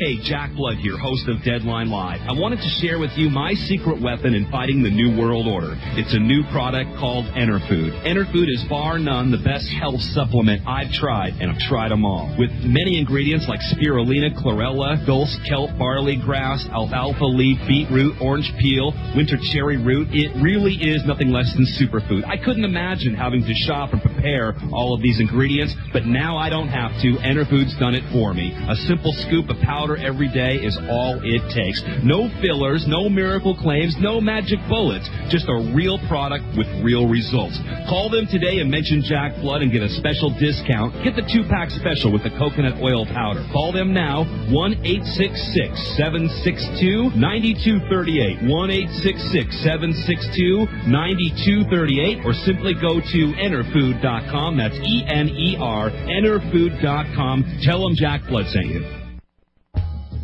[0.00, 2.24] Hey, Jack Blood here, host of Deadline Live.
[2.24, 5.76] I wanted to share with you my secret weapon in fighting the New World Order.
[5.92, 7.92] It's a new product called Enerfood.
[8.08, 12.32] Enerfood is bar none the best health supplement I've tried, and I've tried them all.
[12.40, 18.96] With many ingredients like spirulina, chlorella, dulse, kelp, barley grass, alfalfa leaf, beetroot, orange peel,
[19.12, 22.24] winter cherry root, it really is nothing less than superfood.
[22.24, 26.48] I couldn't imagine having to shop and prepare all of these ingredients, but now I
[26.48, 27.20] don't have to.
[27.20, 28.56] Enerfood's done it for me.
[28.64, 31.82] A simple scoop of powder every day is all it takes.
[32.02, 35.08] No fillers, no miracle claims, no magic bullets.
[35.28, 37.58] Just a real product with real results.
[37.88, 40.94] Call them today and mention Jack Blood and get a special discount.
[41.04, 43.46] Get the two pack special with the coconut oil powder.
[43.52, 48.42] Call them now 1 866 762 9238.
[48.46, 54.56] 1 866 762 9238 or simply go to enerfood.com.
[54.56, 57.60] That's E N E R, enerfood.com.
[57.62, 58.99] Tell them Jack Blood sent you.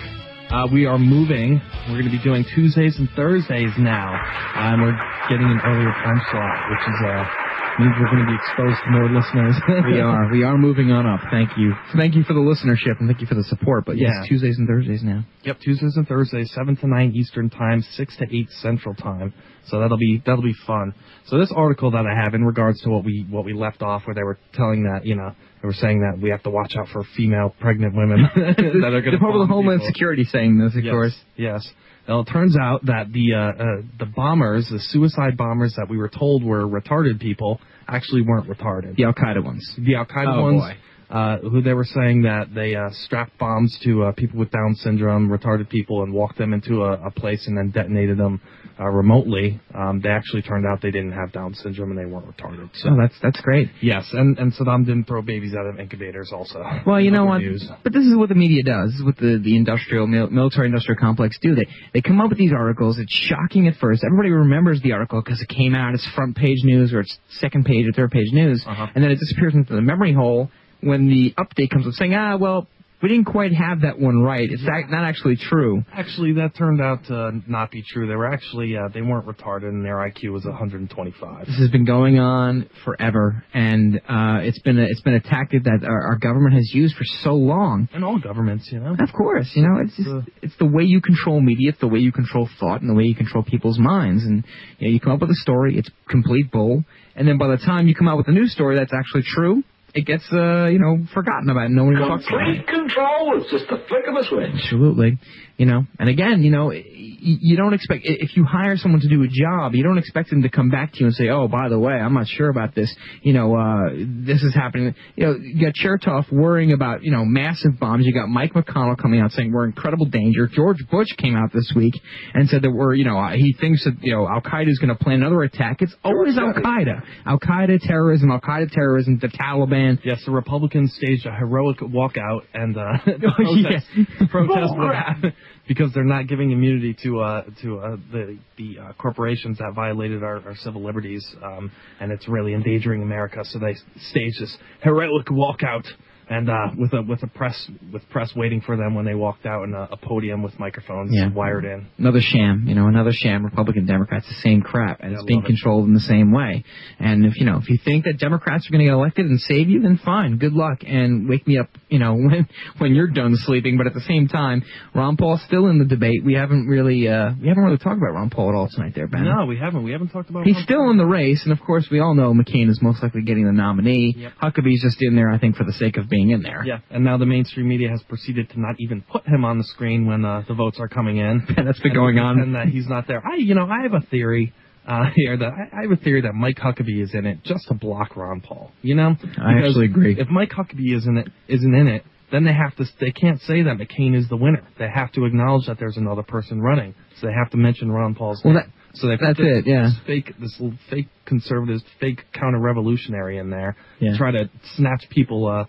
[0.49, 1.59] Uh, we are moving.
[1.89, 4.13] We're going to be doing Tuesdays and Thursdays now.
[4.13, 4.97] Uh, and we're
[5.29, 7.46] getting an earlier time slot, which is uh,
[7.79, 9.55] means we're going to be exposed to more listeners.
[9.85, 10.31] we are.
[10.31, 11.21] We are moving on up.
[11.31, 11.73] Thank you.
[11.95, 13.85] Thank you for the listenership and thank you for the support.
[13.85, 14.27] But yes, Yeah.
[14.27, 15.25] Tuesdays and Thursdays now.
[15.43, 19.33] Yep, Tuesdays and Thursdays, seven to nine Eastern time, six to eight Central time.
[19.67, 20.93] So that'll be that'll be fun.
[21.25, 24.03] So this article that I have in regards to what we what we left off,
[24.05, 25.31] where they were telling that you know
[25.61, 29.01] they were saying that we have to watch out for female pregnant women that are
[29.01, 31.15] going to Department of Homeland Security saying this, of yes, course.
[31.35, 31.67] Yes.
[32.07, 35.97] Well, it turns out that the uh, uh, the bombers, the suicide bombers that we
[35.97, 38.95] were told were retarded people, actually weren't retarded.
[38.95, 39.75] The Al Qaeda ones.
[39.77, 40.77] The Al Qaeda Oh, ones, boy.
[41.09, 44.75] Uh, who they were saying that they uh, strapped bombs to uh, people with Down
[44.75, 48.41] syndrome, retarded people, and walked them into a, a place and then detonated them
[48.77, 49.57] uh, remotely.
[49.73, 52.69] Um, they actually turned out they didn't have Down syndrome and they weren't retarded.
[52.73, 53.69] So Oh, that's that's great.
[53.81, 56.61] yes, and and Saddam didn't throw babies out of incubators also.
[56.85, 57.37] Well, you know what?
[57.39, 57.65] news.
[57.83, 58.89] But this is what the media does.
[58.91, 61.55] This is what the the industrial mil- military industrial complex do.
[61.55, 62.99] They they come up with these articles.
[62.99, 64.03] It's shocking at first.
[64.03, 65.93] Everybody remembers the article because it came out.
[65.93, 68.87] It's front page news or it's second page or third page news, Uh-huh.
[68.93, 70.51] and then it disappears into the memory hole
[70.81, 72.67] when the update comes up saying, ah, well,
[73.01, 74.49] we didn't quite have that one right.
[74.49, 75.83] It's not, not actually true.
[75.93, 78.07] Actually, that turned out to not be true.
[78.07, 81.45] They were actually uh, they weren't retarded, and their IQ was 125.
[81.45, 85.65] This has been going on forever, and uh, it's been a, it's been a tactic
[85.65, 87.87] that our, our government has used for so long.
[87.93, 88.95] And all governments, you know.
[88.99, 91.99] Of course, you know, it's just, it's the way you control media, it's the way
[91.99, 94.23] you control thought, and the way you control people's minds.
[94.23, 94.43] And
[94.79, 96.83] you know, you come up with a story, it's complete bull,
[97.15, 99.63] and then by the time you come out with a new story that's actually true,
[99.93, 101.71] it gets uh, you know forgotten about.
[101.71, 102.65] No one talks about it.
[102.65, 103.41] Complete control.
[103.41, 104.51] It's just the flick of a switch.
[104.63, 105.17] Absolutely.
[105.57, 106.71] You know, and again, you know,
[107.19, 110.43] you don't expect, if you hire someone to do a job, you don't expect them
[110.43, 112.75] to come back to you and say, oh, by the way, I'm not sure about
[112.75, 112.93] this.
[113.21, 113.89] You know, uh,
[114.25, 114.95] this is happening.
[115.15, 118.05] You know, you got Chertoff worrying about, you know, massive bombs.
[118.05, 120.47] You got Mike McConnell coming out saying we're in incredible danger.
[120.47, 121.93] George Bush came out this week
[122.33, 124.79] and said that we're, you know, uh, he thinks that, you know, Al Qaeda is
[124.79, 125.81] going to plan another attack.
[125.81, 127.03] It's always Al Qaeda.
[127.25, 129.99] Al Qaeda terrorism, Al Qaeda terrorism, the Taliban.
[130.03, 132.97] Yes, the Republicans staged a heroic walkout and uh,
[133.45, 133.79] Oh, yeah.
[134.29, 134.73] protest,
[135.67, 140.23] because they're not giving immunity to uh, to uh, the the uh, corporations that violated
[140.23, 143.41] our, our civil liberties, um, and it's really endangering America.
[143.43, 143.75] So they
[144.09, 145.85] staged this heroic walkout.
[146.29, 147.55] And uh, with a with a press
[147.93, 151.11] with press waiting for them when they walked out and a, a podium with microphones
[151.13, 151.29] Yeah.
[151.31, 151.87] wired in.
[151.97, 153.45] Another sham, you know, another sham.
[153.45, 155.45] Republican, Democrats, the same crap, and Yeah, it's being it.
[155.45, 156.65] controlled in the same way.
[156.99, 159.39] And if you know, if you think that Democrats are going to get elected and
[159.39, 162.47] save you, then fine, good luck, and wake me up, you know, when
[162.77, 163.77] when you're done sleeping.
[163.77, 164.63] But at the same time,
[164.93, 166.25] Ron Paul's still in the debate.
[166.25, 169.07] We haven't really, uh, we haven't really talked about Ron Paul at all tonight, there,
[169.07, 169.23] Ben.
[169.23, 169.83] No, we haven't.
[169.83, 170.45] We haven't talked about.
[170.45, 173.01] He's Ron still in the race, and of course, we all know McCain is most
[173.01, 174.27] likely getting the nominee.
[174.43, 176.63] Huckabee's just in there, I think, for the sake of being in there.
[176.65, 179.63] Yeah, and now the mainstream media has proceeded to not even put him on the
[179.63, 181.43] screen when uh, the votes are coming in.
[181.55, 182.39] That's been And going on.
[182.39, 183.21] And that he's not there.
[183.25, 184.53] I, you know, I have a theory
[184.87, 187.67] uh, here that I, I have a theory that Mike Huckabee is in it just
[187.67, 188.71] to block Ron Paul.
[188.81, 190.15] You know, I actually agree.
[190.19, 192.85] If Mike Huckabee isn't it isn't in it, then they have to.
[192.99, 194.67] They can't say that McCain is the winner.
[194.79, 196.93] They have to acknowledge that there's another person running.
[197.21, 198.63] So they have to mention Ron Paul's Well, name.
[198.65, 199.83] that- so they put that's this, it, yeah.
[199.83, 204.11] this fake, this little fake conservative, fake counter-revolutionary in there Yeah.
[204.13, 205.65] to try to snatch people uh,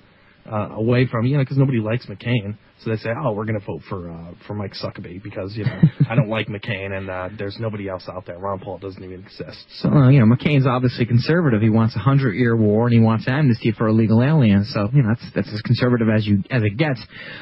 [0.51, 2.57] uh, away from you know because nobody likes McCain.
[2.81, 5.65] So they say, oh, we're going to vote for uh, for Mike Suckabee because you
[5.65, 8.39] know I don't like McCain and uh, there's nobody else out there.
[8.39, 9.65] Ron Paul doesn't even exist.
[9.81, 11.61] So, uh, you know, McCain's obviously conservative.
[11.61, 14.71] He wants a hundred-year war and he wants amnesty for illegal aliens.
[14.73, 17.01] So, you know, that's that's as conservative as you as it gets.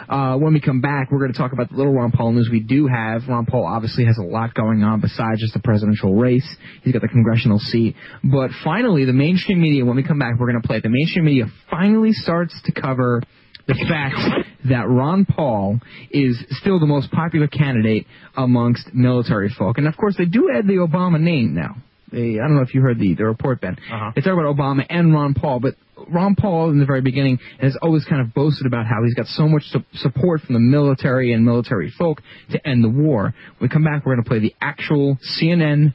[0.08, 2.48] Uh, when we come back, we're going to talk about the little Ron Paul news
[2.50, 3.22] we do have.
[3.28, 6.48] Ron Paul obviously has a lot going on besides just the presidential race.
[6.82, 7.94] He's got the congressional seat.
[8.24, 9.84] But finally, the mainstream media.
[9.84, 10.82] When we come back, we're going to play it.
[10.82, 13.22] The mainstream media finally starts to cover
[13.66, 15.80] the fact that Ron Paul
[16.10, 18.06] is still the most popular candidate
[18.36, 19.78] amongst military folk.
[19.78, 21.76] And of course, they do add the Obama name now.
[22.12, 23.76] They, I don't know if you heard the, the report, Ben.
[23.93, 24.12] Uh-huh.
[24.14, 25.74] They talk about Obama and Ron Paul, but
[26.09, 29.26] Ron Paul in the very beginning has always kind of boasted about how he's got
[29.26, 32.22] so much su- support from the military and military folk
[32.52, 33.34] to end the war.
[33.59, 35.94] When we come back, we're going to play the actual CNN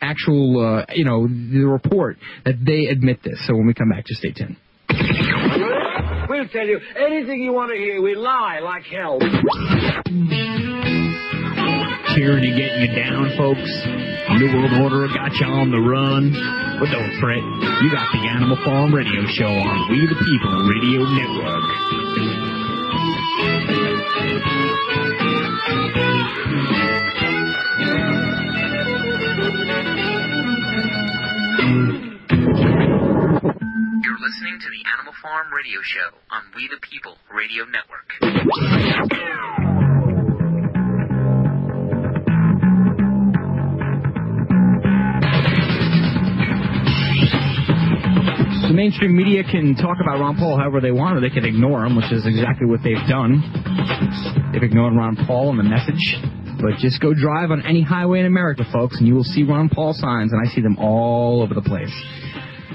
[0.00, 3.38] actual, uh, you know, the report that they admit this.
[3.46, 4.56] So when we come back, just stay tuned.
[6.28, 8.00] We'll tell you anything you want to hear.
[8.00, 9.18] We lie like hell.
[12.14, 13.70] Tyranny getting you down, folks.
[14.38, 16.32] New World Order got you on the run.
[16.78, 17.42] But don't fret,
[17.82, 22.72] you got the Animal Farm Radio Show on We the People Radio Network.
[34.22, 38.06] Listening to the Animal Farm Radio Show on We the People Radio Network.
[48.62, 51.84] The mainstream media can talk about Ron Paul however they want, or they can ignore
[51.84, 53.42] him, which is exactly what they've done.
[54.52, 56.14] They've ignored Ron Paul and the message.
[56.62, 59.68] But just go drive on any highway in America, folks, and you will see Ron
[59.68, 61.90] Paul signs, and I see them all over the place.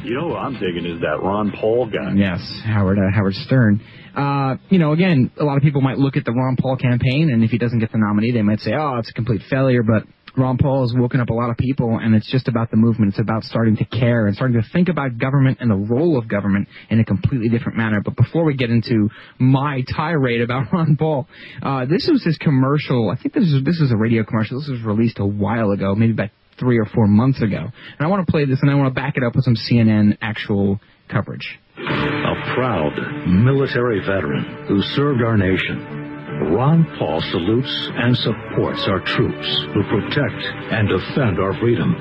[0.08, 2.14] You know what I'm digging is that Ron Paul guy.
[2.16, 3.82] Yes, Howard uh, Howard Stern.
[4.16, 7.30] Uh, you know, again, a lot of people might look at the Ron Paul campaign,
[7.30, 9.84] and if he doesn't get the nominee, they might say, "Oh, it's a complete failure."
[9.84, 10.04] But
[10.38, 13.10] Ron Paul has woken up a lot of people, and it's just about the movement.
[13.10, 16.30] It's about starting to care and starting to think about government and the role of
[16.30, 18.00] government in a completely different manner.
[18.00, 19.10] But before we get into
[19.40, 21.28] my tirade about Ron Paul,
[21.62, 23.10] uh, this was his commercial.
[23.10, 24.58] I think this is this is a radio commercial.
[24.62, 26.30] This was released a while ago, maybe about
[26.60, 27.58] three or four months ago.
[27.60, 29.56] And I want to play this, and I want to back it up with some
[29.56, 30.80] CNN actual
[31.10, 31.60] coverage.
[31.78, 32.94] A proud
[33.28, 40.42] military veteran who served our nation, Ron Paul salutes and supports our troops who protect
[40.72, 41.94] and defend our freedom.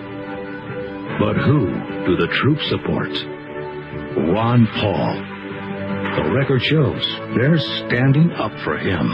[1.19, 1.66] But who
[2.07, 3.12] do the troops support?
[4.33, 5.37] Ron Paul.
[6.16, 7.05] The record shows
[7.37, 9.07] they're standing up for him.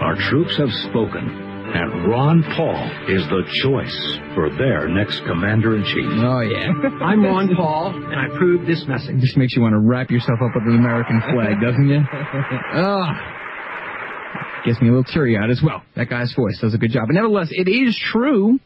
[0.00, 5.84] Our troops have spoken, and Ron Paul is the choice for their next commander in
[5.84, 6.10] chief.
[6.18, 6.72] Oh yeah.
[7.04, 9.20] I'm Ron Paul, and I approve this message.
[9.20, 12.02] Just makes you want to wrap yourself up with the American flag, doesn't it?
[12.74, 13.16] Ugh.
[14.64, 15.82] Gets me a little teary-eyed as well.
[15.96, 17.04] That guy's voice does a good job.
[17.06, 18.58] But nevertheless, it is true.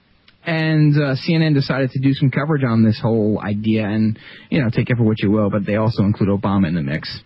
[0.46, 4.18] And uh, CNN decided to do some coverage on this whole idea, and
[4.50, 5.50] you know, take it for what you will.
[5.50, 7.20] But they also include Obama in the mix.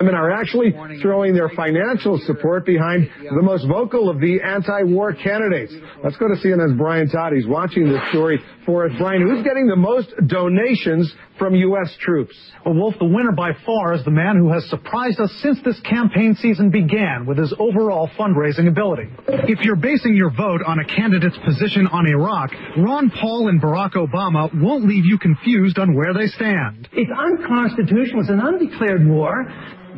[0.00, 0.72] Women are actually
[1.02, 5.74] throwing their financial support behind the most vocal of the anti-war candidates.
[6.02, 7.34] Let's go to CNN's Brian Todd.
[7.34, 8.92] He's watching this story for us.
[8.96, 11.94] Brian, who's getting the most donations from U.S.
[12.00, 12.34] troops?
[12.64, 15.78] Well, Wolf, the winner by far is the man who has surprised us since this
[15.80, 19.10] campaign season began with his overall fundraising ability.
[19.28, 23.92] If you're basing your vote on a candidate's position on Iraq, Ron Paul and Barack
[23.92, 26.88] Obama won't leave you confused on where they stand.
[26.92, 28.20] It's unconstitutional.
[28.20, 29.44] It's an undeclared war.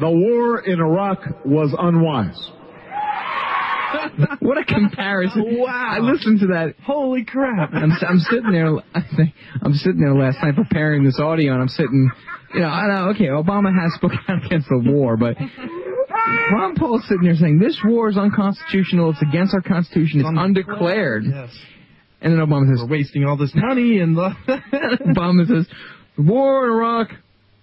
[0.00, 2.50] The war in Iraq was unwise.
[4.40, 5.58] what a comparison!
[5.58, 5.96] wow!
[5.96, 6.74] I listened to that.
[6.84, 7.74] Holy crap!
[7.74, 8.74] I'm, I'm sitting there.
[8.94, 12.10] I think I'm sitting there last night preparing this audio, and I'm sitting.
[12.54, 13.10] You know, I know.
[13.10, 15.36] Okay, Obama has spoken out against the war, but
[16.52, 19.10] Ron Paul's sitting there saying this war is unconstitutional.
[19.10, 20.20] It's against our constitution.
[20.20, 21.24] It's undeclared.
[21.24, 21.50] Yes.
[22.20, 24.30] And then Obama says, We're wasting all this money and the.
[25.06, 25.66] Obama says,
[26.16, 27.08] war in Iraq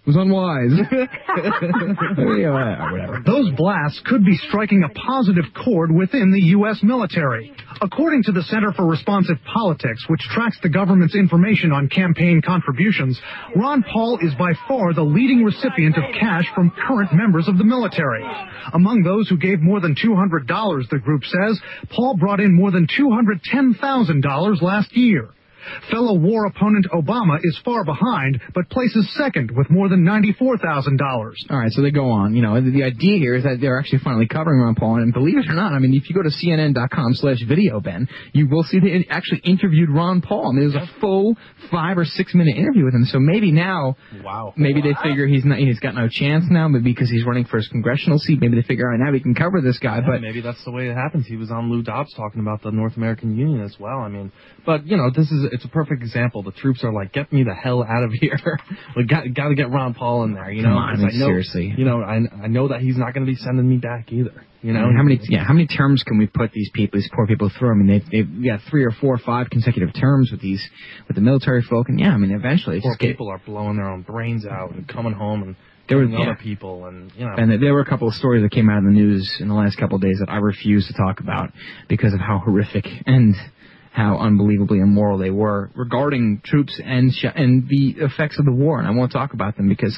[0.10, 0.73] was unwise.
[2.41, 3.22] yeah, whatever.
[3.23, 6.80] Those blasts could be striking a positive chord within the U.S.
[6.81, 7.53] military.
[7.81, 13.22] According to the Center for Responsive Politics, which tracks the government's information on campaign contributions,
[13.56, 17.64] Ron Paul is by far the leading recipient of cash from current members of the
[17.64, 18.26] military.
[18.73, 21.61] Among those who gave more than $200, the group says,
[21.95, 25.30] Paul brought in more than $210,000 last year.
[25.91, 30.99] Fellow war opponent Obama is far behind, but places second with more than $94,000.
[31.49, 32.36] All right, so they go on.
[32.36, 35.14] You know, the, the idea here is that they're actually finally covering Ron Paul, and
[35.14, 38.48] believe it or not, I mean, if you go to CNN.com slash video, Ben, you
[38.48, 40.49] will see they actually interviewed Ron Paul.
[40.49, 41.36] I mean, there's a full
[41.72, 43.06] five or six minute interview with him.
[43.06, 46.91] So maybe now, wow, maybe they figure he's not, he's got no chance now, maybe
[46.91, 48.40] because he's running for his congressional seat.
[48.41, 49.98] Maybe they figure, right, now we can cover this guy.
[49.98, 51.27] Yeah, but maybe that's the way it happens.
[51.27, 53.99] He was on Lou Dobbs talking about the North American Union as well.
[53.99, 54.31] I mean,
[54.65, 56.43] but you know, this is it's a perfect example.
[56.43, 58.38] The troops are like, get me the hell out of here.
[58.95, 60.51] we got got to get Ron Paul in there.
[60.51, 61.73] You know, Come on, I know, seriously.
[61.77, 64.45] You know, I I know that he's not going to be sending me back either.
[64.61, 66.99] You know, I mean, how many yeah how many terms can we put these people
[66.99, 67.71] these poor people through?
[67.71, 70.61] I mean they've they've got three or four or five consecutive terms with these
[71.07, 73.77] with the military folk, and yeah, I mean eventually poor just get, people are blowing
[73.77, 75.55] their own brains out and coming home and
[75.88, 76.19] There were- yeah.
[76.23, 77.35] other people and you know.
[77.38, 79.53] And there were a couple of stories that came out in the news in the
[79.55, 81.51] last couple of days that I refuse to talk about
[81.88, 83.34] because of how horrific and
[83.91, 88.80] how unbelievably immoral they were regarding troops and sh- and the effects of the war.
[88.80, 89.98] And I won't talk about them because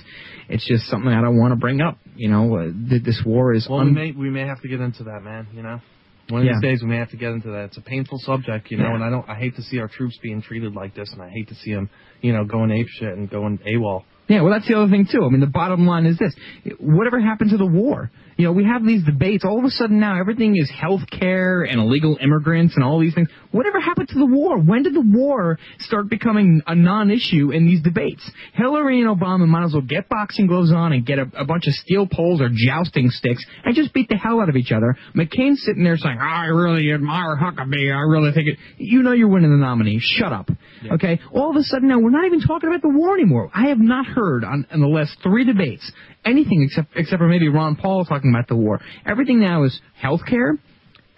[0.50, 1.98] it's just something that I don't want to bring up.
[2.16, 4.68] You know, uh, th- this war is Well, un- we may we may have to
[4.68, 5.48] get into that, man.
[5.54, 5.82] You know,
[6.30, 6.54] one of Yeah.
[6.54, 7.66] these days we may have to get into that.
[7.66, 8.96] It's a painful subject, you know, Yeah.
[8.96, 9.28] and I don't.
[9.30, 11.74] I hate to see our troops being treated like this, and I hate to see
[11.74, 11.90] them,
[12.22, 14.04] you know, going ape shit and going AWOL.
[14.30, 15.26] Yeah, well, that's the other thing too.
[15.26, 16.34] I mean, the bottom line is this:
[16.80, 18.10] whatever happened to the war?
[18.38, 19.44] You know, we have these debates.
[19.45, 23.14] All of a sudden now, everything is health care and illegal immigrants and all these
[23.14, 23.30] things.
[23.52, 24.58] Whatever happened to the war?
[24.58, 28.30] When did the war start becoming a non-issue in these debates?
[28.53, 31.68] Hillary and Obama might as well get boxing gloves on and get a, a bunch
[31.68, 34.95] of steel poles or jousting sticks and just beat the hell out of each other.
[35.16, 37.94] McCain's sitting there saying, "I really admire Huckabee.
[37.94, 39.99] I really think it." You know, you're winning the nominee.
[39.99, 40.49] Shut up.
[40.90, 41.20] Okay.
[41.32, 43.52] All of a sudden now, we're not even talking about the war anymore.
[43.53, 45.91] I have not heard on in the last three debates
[46.26, 48.80] anything except except for maybe Ron Paul talking about the war.
[49.06, 50.57] Everything now is health care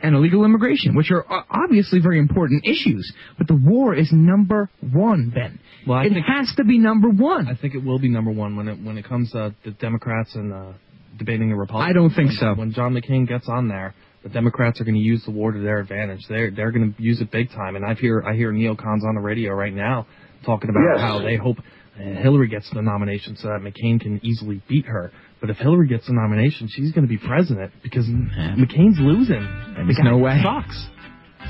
[0.02, 3.12] and illegal immigration, which are uh, obviously very important issues.
[3.38, 5.60] But the war is number one, Ben.
[5.88, 7.48] Well, I it think- has to be number one.
[7.48, 10.36] I think it will be number one when it when it comes to the Democrats
[10.36, 10.72] and uh,
[11.18, 11.90] debating the Republicans.
[11.90, 12.54] I don't think When- so.
[12.56, 13.94] When John McCain gets on there,
[14.24, 16.22] the Democrats are going to use the war to their advantage.
[16.30, 17.76] They're they're going to use it big time.
[17.76, 20.08] And I hear I hear neocons on the radio right now
[20.46, 21.02] talking about Yes.
[21.02, 21.58] how they hope
[21.98, 25.12] and Hillary gets the nomination so that McCain can easily beat her.
[25.40, 29.42] But if Hillary gets the nomination, she's going to be president because McCain's losing.
[29.76, 30.42] The There's guy no way.
[30.42, 30.88] Sucks.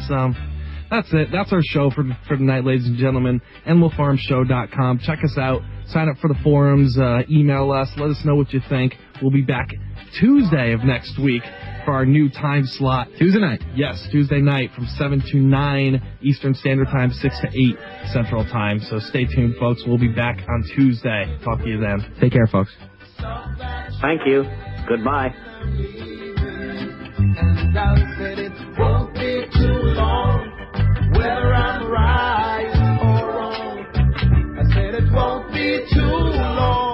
[0.08, 0.34] So
[0.90, 1.30] that's it.
[1.32, 3.42] That's our show for for tonight, ladies and gentlemen.
[3.68, 5.00] AnimalFarmShow.com.
[5.00, 5.62] Check us out.
[5.88, 6.98] Sign up for the forums.
[6.98, 7.90] Uh, email us.
[7.98, 8.96] Let us know what you think.
[9.22, 9.70] We'll be back
[10.20, 11.44] Tuesday of next week
[11.86, 13.62] for our new time slot Tuesday night.
[13.76, 17.78] Yes, Tuesday night from 7 to 9 Eastern Standard Time, 6 to 8
[18.14, 18.80] Central Time.
[18.80, 19.84] So stay tuned, folks.
[19.86, 21.38] We'll be back on Tuesday.
[21.44, 22.00] Talk to you then.
[22.20, 22.72] Take care, folks.
[24.02, 24.44] Thank you.
[24.88, 25.34] Goodbye.
[35.90, 36.93] too long.